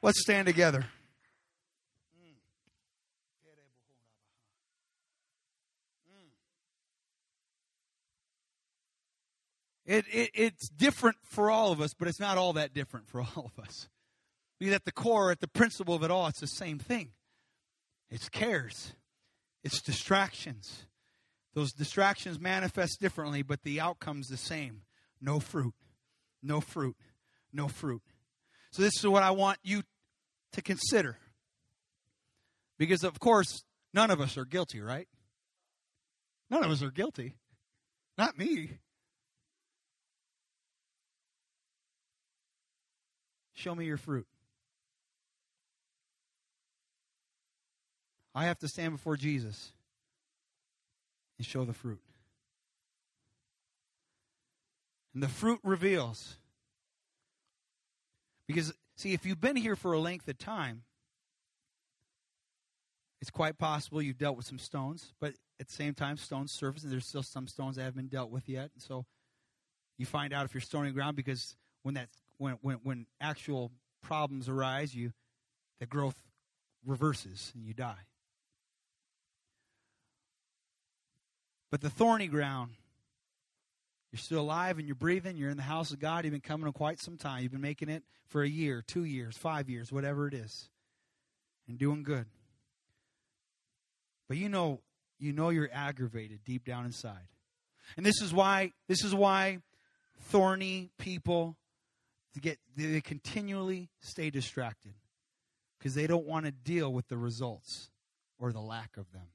Let's 0.00 0.22
stand 0.22 0.46
together. 0.46 0.86
It, 9.86 10.06
it, 10.10 10.30
it's 10.34 10.68
different 10.68 11.16
for 11.22 11.50
all 11.50 11.72
of 11.72 11.80
us, 11.80 11.92
but 11.94 12.08
it's 12.08 12.20
not 12.20 12.38
all 12.38 12.54
that 12.54 12.72
different 12.72 13.08
for 13.08 13.20
all 13.36 13.50
of 13.56 13.64
us. 13.64 13.88
Because 14.58 14.74
at 14.74 14.84
the 14.84 14.92
core, 14.92 15.30
at 15.30 15.40
the 15.40 15.48
principle 15.48 15.94
of 15.94 16.02
it 16.02 16.10
all, 16.10 16.26
it's 16.26 16.40
the 16.40 16.46
same 16.46 16.78
thing. 16.78 17.10
It's 18.10 18.28
cares. 18.28 18.94
It's 19.62 19.80
distractions. 19.82 20.86
Those 21.54 21.72
distractions 21.72 22.40
manifest 22.40 23.00
differently, 23.00 23.42
but 23.42 23.62
the 23.62 23.80
outcome's 23.80 24.28
the 24.28 24.36
same. 24.36 24.82
No 25.20 25.40
fruit. 25.40 25.74
No 26.42 26.60
fruit. 26.60 26.96
No 27.52 27.68
fruit. 27.68 28.02
So 28.70 28.82
this 28.82 28.96
is 28.98 29.06
what 29.06 29.22
I 29.22 29.30
want 29.30 29.58
you 29.62 29.82
to 30.52 30.62
consider. 30.62 31.16
Because 32.78 33.04
of 33.04 33.18
course, 33.20 33.64
none 33.92 34.10
of 34.10 34.20
us 34.20 34.36
are 34.36 34.44
guilty, 34.44 34.80
right? 34.80 35.08
None 36.50 36.64
of 36.64 36.70
us 36.70 36.82
are 36.82 36.90
guilty. 36.90 37.36
Not 38.18 38.36
me. 38.36 38.78
Show 43.54 43.74
me 43.74 43.86
your 43.86 43.96
fruit. 43.96 44.26
I 48.34 48.46
have 48.46 48.58
to 48.58 48.68
stand 48.68 48.92
before 48.92 49.16
Jesus 49.16 49.70
and 51.38 51.46
show 51.46 51.64
the 51.64 51.72
fruit. 51.72 52.00
And 55.14 55.22
the 55.22 55.28
fruit 55.28 55.60
reveals. 55.62 56.36
Because, 58.48 58.74
see, 58.96 59.12
if 59.12 59.24
you've 59.24 59.40
been 59.40 59.56
here 59.56 59.76
for 59.76 59.92
a 59.92 60.00
length 60.00 60.26
of 60.28 60.36
time, 60.36 60.82
it's 63.20 63.30
quite 63.30 63.56
possible 63.56 64.02
you've 64.02 64.18
dealt 64.18 64.36
with 64.36 64.46
some 64.46 64.58
stones, 64.58 65.12
but 65.20 65.32
at 65.60 65.68
the 65.68 65.72
same 65.72 65.94
time, 65.94 66.16
stones 66.16 66.52
surface, 66.52 66.82
and 66.82 66.92
there's 66.92 67.06
still 67.06 67.22
some 67.22 67.46
stones 67.46 67.76
that 67.76 67.84
haven't 67.84 67.96
been 67.96 68.08
dealt 68.08 68.30
with 68.30 68.48
yet. 68.48 68.70
And 68.74 68.82
so 68.82 69.06
you 69.96 70.04
find 70.04 70.34
out 70.34 70.44
if 70.44 70.52
you're 70.52 70.60
stony 70.60 70.90
ground 70.90 71.16
because 71.16 71.56
when 71.84 71.94
that 71.94 72.08
when, 72.38 72.58
when, 72.62 72.76
when 72.82 73.06
actual 73.20 73.70
problems 74.02 74.48
arise, 74.48 74.94
you 74.94 75.12
the 75.80 75.86
growth 75.86 76.16
reverses 76.84 77.52
and 77.54 77.64
you 77.64 77.74
die. 77.74 78.06
But 81.70 81.80
the 81.80 81.90
thorny 81.90 82.28
ground, 82.28 82.70
you're 84.12 84.20
still 84.20 84.40
alive 84.40 84.78
and 84.78 84.86
you're 84.86 84.94
breathing. 84.94 85.36
You're 85.36 85.50
in 85.50 85.56
the 85.56 85.62
house 85.64 85.90
of 85.90 85.98
God. 85.98 86.24
You've 86.24 86.32
been 86.32 86.40
coming 86.40 86.72
quite 86.72 87.00
some 87.00 87.16
time. 87.16 87.42
You've 87.42 87.50
been 87.50 87.60
making 87.60 87.88
it 87.88 88.04
for 88.28 88.42
a 88.42 88.48
year, 88.48 88.82
two 88.86 89.04
years, 89.04 89.36
five 89.36 89.68
years, 89.68 89.90
whatever 89.90 90.28
it 90.28 90.34
is, 90.34 90.68
and 91.66 91.76
doing 91.76 92.04
good. 92.04 92.26
But 94.28 94.36
you 94.36 94.48
know, 94.48 94.80
you 95.18 95.32
know 95.32 95.50
you're 95.50 95.68
aggravated 95.72 96.44
deep 96.44 96.64
down 96.64 96.84
inside. 96.84 97.26
And 97.96 98.06
this 98.06 98.22
is 98.22 98.32
why 98.32 98.70
this 98.88 99.04
is 99.04 99.14
why 99.14 99.58
thorny 100.20 100.90
people 100.98 101.56
to 102.34 102.40
get 102.40 102.58
they 102.76 103.00
continually 103.00 103.88
stay 104.00 104.30
distracted 104.30 104.94
because 105.78 105.94
they 105.94 106.06
don't 106.06 106.26
want 106.26 106.46
to 106.46 106.52
deal 106.52 106.92
with 106.92 107.08
the 107.08 107.16
results 107.16 107.90
or 108.38 108.52
the 108.52 108.60
lack 108.60 108.96
of 108.96 109.10
them. 109.12 109.28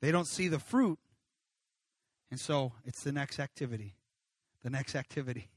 They 0.00 0.12
don't 0.12 0.26
see 0.26 0.48
the 0.48 0.58
fruit. 0.58 0.98
And 2.30 2.38
so 2.38 2.72
it's 2.84 3.02
the 3.02 3.12
next 3.12 3.38
activity, 3.38 3.96
the 4.62 4.70
next 4.70 4.94
activity, 4.94 5.50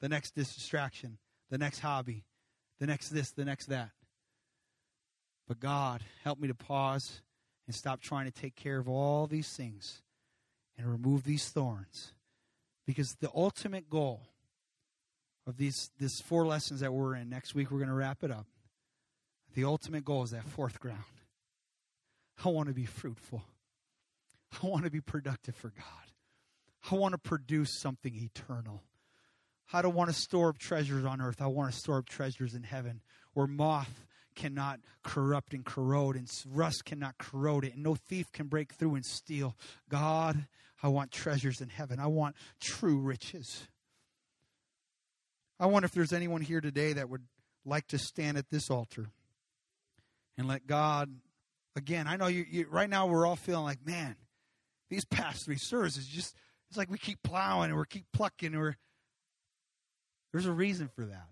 the 0.00 0.08
next 0.08 0.34
distraction, 0.34 1.18
the 1.50 1.58
next 1.58 1.80
hobby, 1.80 2.24
the 2.78 2.86
next 2.86 3.10
this, 3.10 3.30
the 3.30 3.44
next 3.44 3.66
that. 3.66 3.90
But 5.48 5.60
God, 5.60 6.02
help 6.22 6.38
me 6.38 6.48
to 6.48 6.54
pause 6.54 7.22
and 7.66 7.74
stop 7.74 8.00
trying 8.00 8.26
to 8.26 8.30
take 8.30 8.54
care 8.54 8.78
of 8.78 8.88
all 8.88 9.26
these 9.26 9.52
things 9.52 10.02
and 10.78 10.86
remove 10.86 11.24
these 11.24 11.48
thorns. 11.48 12.14
Because 12.86 13.16
the 13.16 13.30
ultimate 13.34 13.90
goal 13.90 14.22
of 15.46 15.56
these, 15.56 15.90
these 15.98 16.20
four 16.20 16.46
lessons 16.46 16.80
that 16.80 16.92
we're 16.92 17.14
in, 17.14 17.28
next 17.28 17.54
week 17.54 17.70
we're 17.70 17.78
going 17.78 17.88
to 17.88 17.94
wrap 17.94 18.22
it 18.22 18.30
up. 18.30 18.46
The 19.54 19.64
ultimate 19.64 20.04
goal 20.04 20.22
is 20.22 20.30
that 20.30 20.44
fourth 20.44 20.78
ground. 20.80 21.02
I 22.44 22.48
want 22.48 22.68
to 22.68 22.74
be 22.74 22.86
fruitful. 22.86 23.42
I 24.62 24.66
want 24.66 24.84
to 24.84 24.90
be 24.90 25.00
productive 25.00 25.54
for 25.56 25.68
God. 25.68 26.90
I 26.90 26.94
want 26.94 27.12
to 27.12 27.18
produce 27.18 27.78
something 27.78 28.14
eternal. 28.14 28.82
I 29.72 29.82
don't 29.82 29.94
want 29.94 30.10
to 30.10 30.16
store 30.16 30.48
up 30.48 30.58
treasures 30.58 31.04
on 31.04 31.20
earth. 31.20 31.40
I 31.40 31.46
want 31.46 31.72
to 31.72 31.78
store 31.78 31.98
up 31.98 32.08
treasures 32.08 32.54
in 32.54 32.62
heaven 32.62 33.02
where 33.34 33.46
moth 33.46 34.06
cannot 34.34 34.80
corrupt 35.02 35.52
and 35.52 35.64
corrode 35.64 36.16
and 36.16 36.30
rust 36.48 36.84
cannot 36.84 37.18
corrode 37.18 37.64
it 37.64 37.74
and 37.74 37.82
no 37.82 37.94
thief 37.94 38.32
can 38.32 38.46
break 38.46 38.72
through 38.72 38.94
and 38.94 39.04
steal. 39.04 39.56
God, 39.88 40.46
I 40.82 40.88
want 40.88 41.12
treasures 41.12 41.60
in 41.60 41.68
heaven. 41.68 42.00
I 42.00 42.06
want 42.06 42.36
true 42.60 42.98
riches. 42.98 43.68
I 45.60 45.66
wonder 45.66 45.84
if 45.84 45.92
there's 45.92 46.12
anyone 46.12 46.40
here 46.40 46.60
today 46.60 46.94
that 46.94 47.08
would 47.08 47.22
like 47.64 47.86
to 47.88 47.98
stand 47.98 48.38
at 48.38 48.50
this 48.50 48.70
altar 48.70 49.06
and 50.38 50.48
let 50.48 50.66
God, 50.66 51.10
again, 51.76 52.08
I 52.08 52.16
know 52.16 52.26
you, 52.26 52.46
you 52.50 52.66
right 52.70 52.88
now 52.88 53.06
we're 53.06 53.26
all 53.26 53.36
feeling 53.36 53.64
like, 53.64 53.86
man, 53.86 54.16
these 54.88 55.04
past 55.04 55.44
three 55.44 55.58
services 55.58 56.06
just 56.06 56.34
it's 56.70 56.78
like 56.78 56.90
we 56.90 56.98
keep 56.98 57.22
plowing 57.22 57.70
and 57.70 57.78
we 57.78 57.84
keep 57.88 58.06
plucking 58.12 58.58
we're 58.58 58.76
there's 60.32 60.46
a 60.46 60.52
reason 60.52 60.88
for 60.94 61.04
that. 61.04 61.26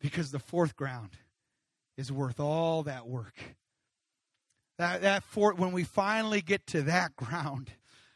Because 0.00 0.30
the 0.30 0.38
fourth 0.38 0.74
ground 0.74 1.10
is 1.96 2.10
worth 2.10 2.40
all 2.40 2.82
that 2.84 3.06
work. 3.06 3.34
That 4.78 5.02
that 5.02 5.22
fourth 5.22 5.58
when 5.58 5.72
we 5.72 5.84
finally 5.84 6.40
get 6.40 6.66
to 6.68 6.82
that 6.82 7.14
ground, 7.16 7.70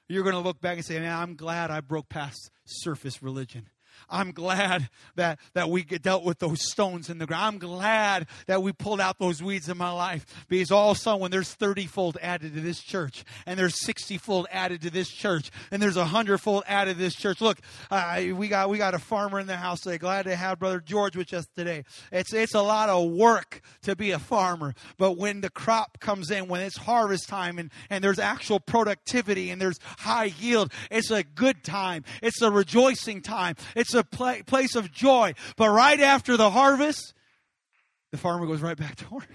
you're 0.08 0.24
going 0.24 0.34
to 0.34 0.40
look 0.40 0.60
back 0.60 0.78
and 0.78 0.84
say, 0.84 0.98
"Man, 0.98 1.12
I'm 1.12 1.36
glad 1.36 1.70
I 1.70 1.80
broke 1.80 2.08
past 2.08 2.50
surface 2.64 3.22
religion. 3.22 3.68
I'm 4.08 4.32
glad 4.32 4.88
that, 5.16 5.38
that 5.54 5.68
we 5.68 5.82
dealt 5.84 6.24
with 6.24 6.38
those 6.38 6.68
stones 6.68 7.10
in 7.10 7.18
the 7.18 7.26
ground. 7.26 7.44
I'm 7.44 7.58
glad 7.58 8.26
that 8.46 8.62
we 8.62 8.72
pulled 8.72 9.00
out 9.00 9.18
those 9.18 9.42
weeds 9.42 9.68
in 9.68 9.76
my 9.76 9.90
life 9.90 10.24
because 10.48 10.70
all 10.70 10.92
of 10.92 10.96
a 10.96 11.00
sudden 11.00 11.20
when 11.20 11.30
there's 11.30 11.52
30 11.52 11.86
fold 11.86 12.18
added 12.22 12.54
to 12.54 12.60
this 12.60 12.80
church 12.80 13.24
and 13.46 13.58
there's 13.58 13.84
60 13.84 14.18
fold 14.18 14.46
added 14.50 14.82
to 14.82 14.90
this 14.90 15.08
church 15.08 15.50
and 15.70 15.82
there's 15.82 15.96
a 15.96 16.04
hundred 16.04 16.38
fold 16.38 16.64
added 16.66 16.96
to 16.96 17.02
this 17.02 17.14
church. 17.14 17.40
Look, 17.40 17.58
uh, 17.90 18.22
we 18.34 18.48
got, 18.48 18.70
we 18.70 18.78
got 18.78 18.94
a 18.94 18.98
farmer 18.98 19.40
in 19.40 19.46
the 19.46 19.56
house 19.56 19.80
today. 19.80 19.98
Glad 19.98 20.24
to 20.24 20.36
have 20.36 20.58
brother 20.58 20.80
George 20.80 21.16
with 21.16 21.32
us 21.32 21.46
today. 21.56 21.84
It's, 22.12 22.32
it's 22.32 22.54
a 22.54 22.62
lot 22.62 22.88
of 22.88 23.10
work 23.10 23.60
to 23.82 23.96
be 23.96 24.12
a 24.12 24.18
farmer, 24.18 24.74
but 24.98 25.16
when 25.16 25.40
the 25.40 25.50
crop 25.50 25.98
comes 25.98 26.30
in, 26.30 26.48
when 26.48 26.60
it's 26.60 26.76
harvest 26.76 27.28
time 27.28 27.58
and, 27.58 27.70
and 27.90 28.02
there's 28.02 28.18
actual 28.18 28.60
productivity 28.60 29.50
and 29.50 29.60
there's 29.60 29.78
high 29.98 30.32
yield, 30.38 30.72
it's 30.90 31.10
a 31.10 31.24
good 31.24 31.64
time. 31.64 32.04
It's 32.22 32.40
a 32.42 32.50
rejoicing 32.50 33.22
time. 33.22 33.56
It's 33.74 33.94
a 33.96 34.04
pla- 34.04 34.42
place 34.46 34.74
of 34.74 34.92
joy. 34.92 35.34
But 35.56 35.70
right 35.70 36.00
after 36.00 36.36
the 36.36 36.50
harvest, 36.50 37.14
the 38.12 38.18
farmer 38.18 38.46
goes 38.46 38.60
right 38.60 38.76
back 38.76 38.96
to 38.96 39.10
work. 39.10 39.28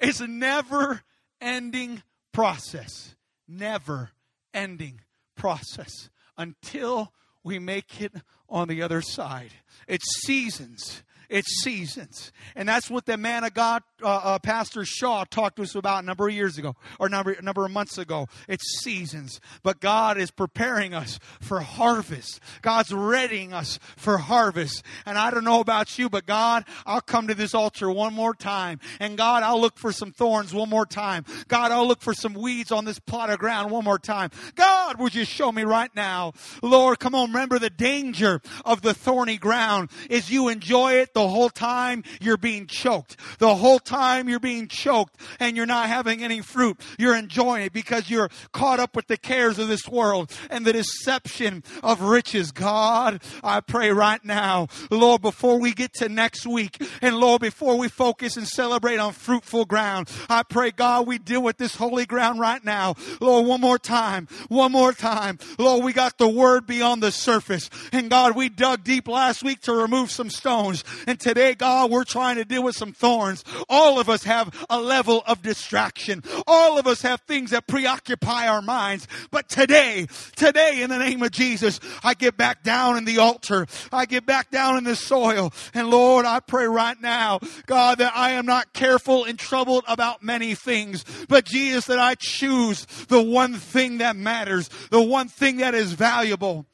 It's 0.00 0.20
a 0.20 0.26
never 0.26 1.02
ending 1.40 2.02
process. 2.32 3.14
Never 3.48 4.10
ending 4.52 5.00
process 5.36 6.10
until 6.36 7.12
we 7.44 7.58
make 7.58 8.00
it 8.00 8.12
on 8.48 8.68
the 8.68 8.82
other 8.82 9.00
side. 9.00 9.52
It's 9.86 10.04
seasons. 10.24 11.02
It's 11.32 11.62
seasons. 11.62 12.30
And 12.54 12.68
that's 12.68 12.90
what 12.90 13.06
the 13.06 13.16
man 13.16 13.42
of 13.42 13.54
God, 13.54 13.82
uh, 14.02 14.20
uh, 14.22 14.38
Pastor 14.38 14.84
Shaw, 14.84 15.24
talked 15.24 15.56
to 15.56 15.62
us 15.62 15.74
about 15.74 16.02
a 16.02 16.06
number 16.06 16.28
of 16.28 16.34
years 16.34 16.58
ago, 16.58 16.76
or 17.00 17.06
a 17.06 17.10
number, 17.10 17.34
number 17.40 17.64
of 17.64 17.70
months 17.70 17.96
ago. 17.96 18.28
It's 18.48 18.82
seasons. 18.82 19.40
But 19.62 19.80
God 19.80 20.18
is 20.18 20.30
preparing 20.30 20.92
us 20.92 21.18
for 21.40 21.60
harvest. 21.60 22.38
God's 22.60 22.92
readying 22.92 23.54
us 23.54 23.78
for 23.96 24.18
harvest. 24.18 24.84
And 25.06 25.16
I 25.16 25.30
don't 25.30 25.44
know 25.44 25.60
about 25.60 25.98
you, 25.98 26.10
but 26.10 26.26
God, 26.26 26.66
I'll 26.84 27.00
come 27.00 27.28
to 27.28 27.34
this 27.34 27.54
altar 27.54 27.90
one 27.90 28.12
more 28.12 28.34
time. 28.34 28.78
And 29.00 29.16
God, 29.16 29.42
I'll 29.42 29.60
look 29.60 29.78
for 29.78 29.90
some 29.90 30.12
thorns 30.12 30.52
one 30.52 30.68
more 30.68 30.84
time. 30.84 31.24
God, 31.48 31.72
I'll 31.72 31.88
look 31.88 32.02
for 32.02 32.12
some 32.12 32.34
weeds 32.34 32.70
on 32.70 32.84
this 32.84 32.98
plot 32.98 33.30
of 33.30 33.38
ground 33.38 33.70
one 33.70 33.84
more 33.84 33.98
time. 33.98 34.28
God, 34.54 35.00
would 35.00 35.14
you 35.14 35.24
show 35.24 35.50
me 35.50 35.62
right 35.64 35.94
now? 35.96 36.34
Lord, 36.62 36.98
come 36.98 37.14
on, 37.14 37.28
remember 37.28 37.58
the 37.58 37.70
danger 37.70 38.42
of 38.66 38.82
the 38.82 38.92
thorny 38.92 39.38
ground 39.38 39.90
is 40.10 40.30
you 40.30 40.48
enjoy 40.48 40.94
it 40.94 41.14
the 41.14 41.21
whole 41.28 41.50
time 41.50 42.04
you're 42.20 42.36
being 42.36 42.66
choked. 42.66 43.16
The 43.38 43.54
whole 43.54 43.78
time 43.78 44.28
you're 44.28 44.40
being 44.40 44.68
choked 44.68 45.16
and 45.40 45.56
you're 45.56 45.66
not 45.66 45.88
having 45.88 46.22
any 46.22 46.40
fruit. 46.40 46.78
You're 46.98 47.16
enjoying 47.16 47.66
it 47.66 47.72
because 47.72 48.10
you're 48.10 48.30
caught 48.52 48.80
up 48.80 48.96
with 48.96 49.06
the 49.06 49.16
cares 49.16 49.58
of 49.58 49.68
this 49.68 49.88
world 49.88 50.30
and 50.50 50.64
the 50.64 50.72
deception 50.72 51.62
of 51.82 52.02
riches. 52.02 52.52
God, 52.52 53.22
I 53.42 53.60
pray 53.60 53.90
right 53.90 54.24
now, 54.24 54.68
Lord, 54.90 55.22
before 55.22 55.58
we 55.58 55.72
get 55.72 55.94
to 55.94 56.08
next 56.08 56.46
week 56.46 56.82
and 57.00 57.16
Lord, 57.16 57.40
before 57.40 57.78
we 57.78 57.88
focus 57.88 58.36
and 58.36 58.46
celebrate 58.46 58.98
on 58.98 59.12
fruitful 59.12 59.64
ground, 59.64 60.10
I 60.28 60.42
pray, 60.42 60.70
God, 60.70 61.06
we 61.06 61.18
deal 61.18 61.42
with 61.42 61.58
this 61.58 61.74
holy 61.74 62.06
ground 62.06 62.40
right 62.40 62.64
now. 62.64 62.94
Lord, 63.20 63.46
one 63.46 63.60
more 63.60 63.78
time, 63.78 64.28
one 64.48 64.72
more 64.72 64.92
time. 64.92 65.38
Lord, 65.58 65.84
we 65.84 65.92
got 65.92 66.18
the 66.18 66.28
word 66.28 66.66
beyond 66.66 67.02
the 67.02 67.12
surface. 67.12 67.70
And 67.92 68.10
God, 68.10 68.36
we 68.36 68.48
dug 68.48 68.84
deep 68.84 69.08
last 69.08 69.42
week 69.42 69.60
to 69.62 69.72
remove 69.72 70.10
some 70.10 70.30
stones. 70.30 70.84
And 71.12 71.20
today, 71.20 71.54
God, 71.54 71.90
we're 71.90 72.04
trying 72.04 72.36
to 72.36 72.44
deal 72.46 72.62
with 72.62 72.74
some 72.74 72.94
thorns. 72.94 73.44
All 73.68 74.00
of 74.00 74.08
us 74.08 74.24
have 74.24 74.50
a 74.70 74.80
level 74.80 75.22
of 75.26 75.42
distraction. 75.42 76.22
All 76.46 76.78
of 76.78 76.86
us 76.86 77.02
have 77.02 77.20
things 77.20 77.50
that 77.50 77.66
preoccupy 77.66 78.48
our 78.48 78.62
minds. 78.62 79.06
But 79.30 79.50
today, 79.50 80.06
today, 80.36 80.80
in 80.80 80.88
the 80.88 80.96
name 80.96 81.22
of 81.22 81.30
Jesus, 81.30 81.80
I 82.02 82.14
get 82.14 82.38
back 82.38 82.62
down 82.62 82.96
in 82.96 83.04
the 83.04 83.18
altar. 83.18 83.66
I 83.92 84.06
get 84.06 84.24
back 84.24 84.50
down 84.50 84.78
in 84.78 84.84
the 84.84 84.96
soil. 84.96 85.52
And 85.74 85.90
Lord, 85.90 86.24
I 86.24 86.40
pray 86.40 86.64
right 86.64 86.98
now, 86.98 87.40
God, 87.66 87.98
that 87.98 88.16
I 88.16 88.30
am 88.30 88.46
not 88.46 88.72
careful 88.72 89.24
and 89.24 89.38
troubled 89.38 89.84
about 89.86 90.22
many 90.22 90.54
things, 90.54 91.04
but 91.28 91.44
Jesus, 91.44 91.84
that 91.88 91.98
I 91.98 92.14
choose 92.18 92.86
the 93.08 93.20
one 93.22 93.52
thing 93.52 93.98
that 93.98 94.16
matters, 94.16 94.70
the 94.90 95.02
one 95.02 95.28
thing 95.28 95.58
that 95.58 95.74
is 95.74 95.92
valuable. 95.92 96.64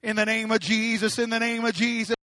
In 0.00 0.14
the 0.14 0.26
name 0.26 0.52
of 0.52 0.60
Jesus, 0.60 1.18
in 1.18 1.28
the 1.28 1.40
name 1.40 1.64
of 1.64 1.74
Jesus. 1.74 2.14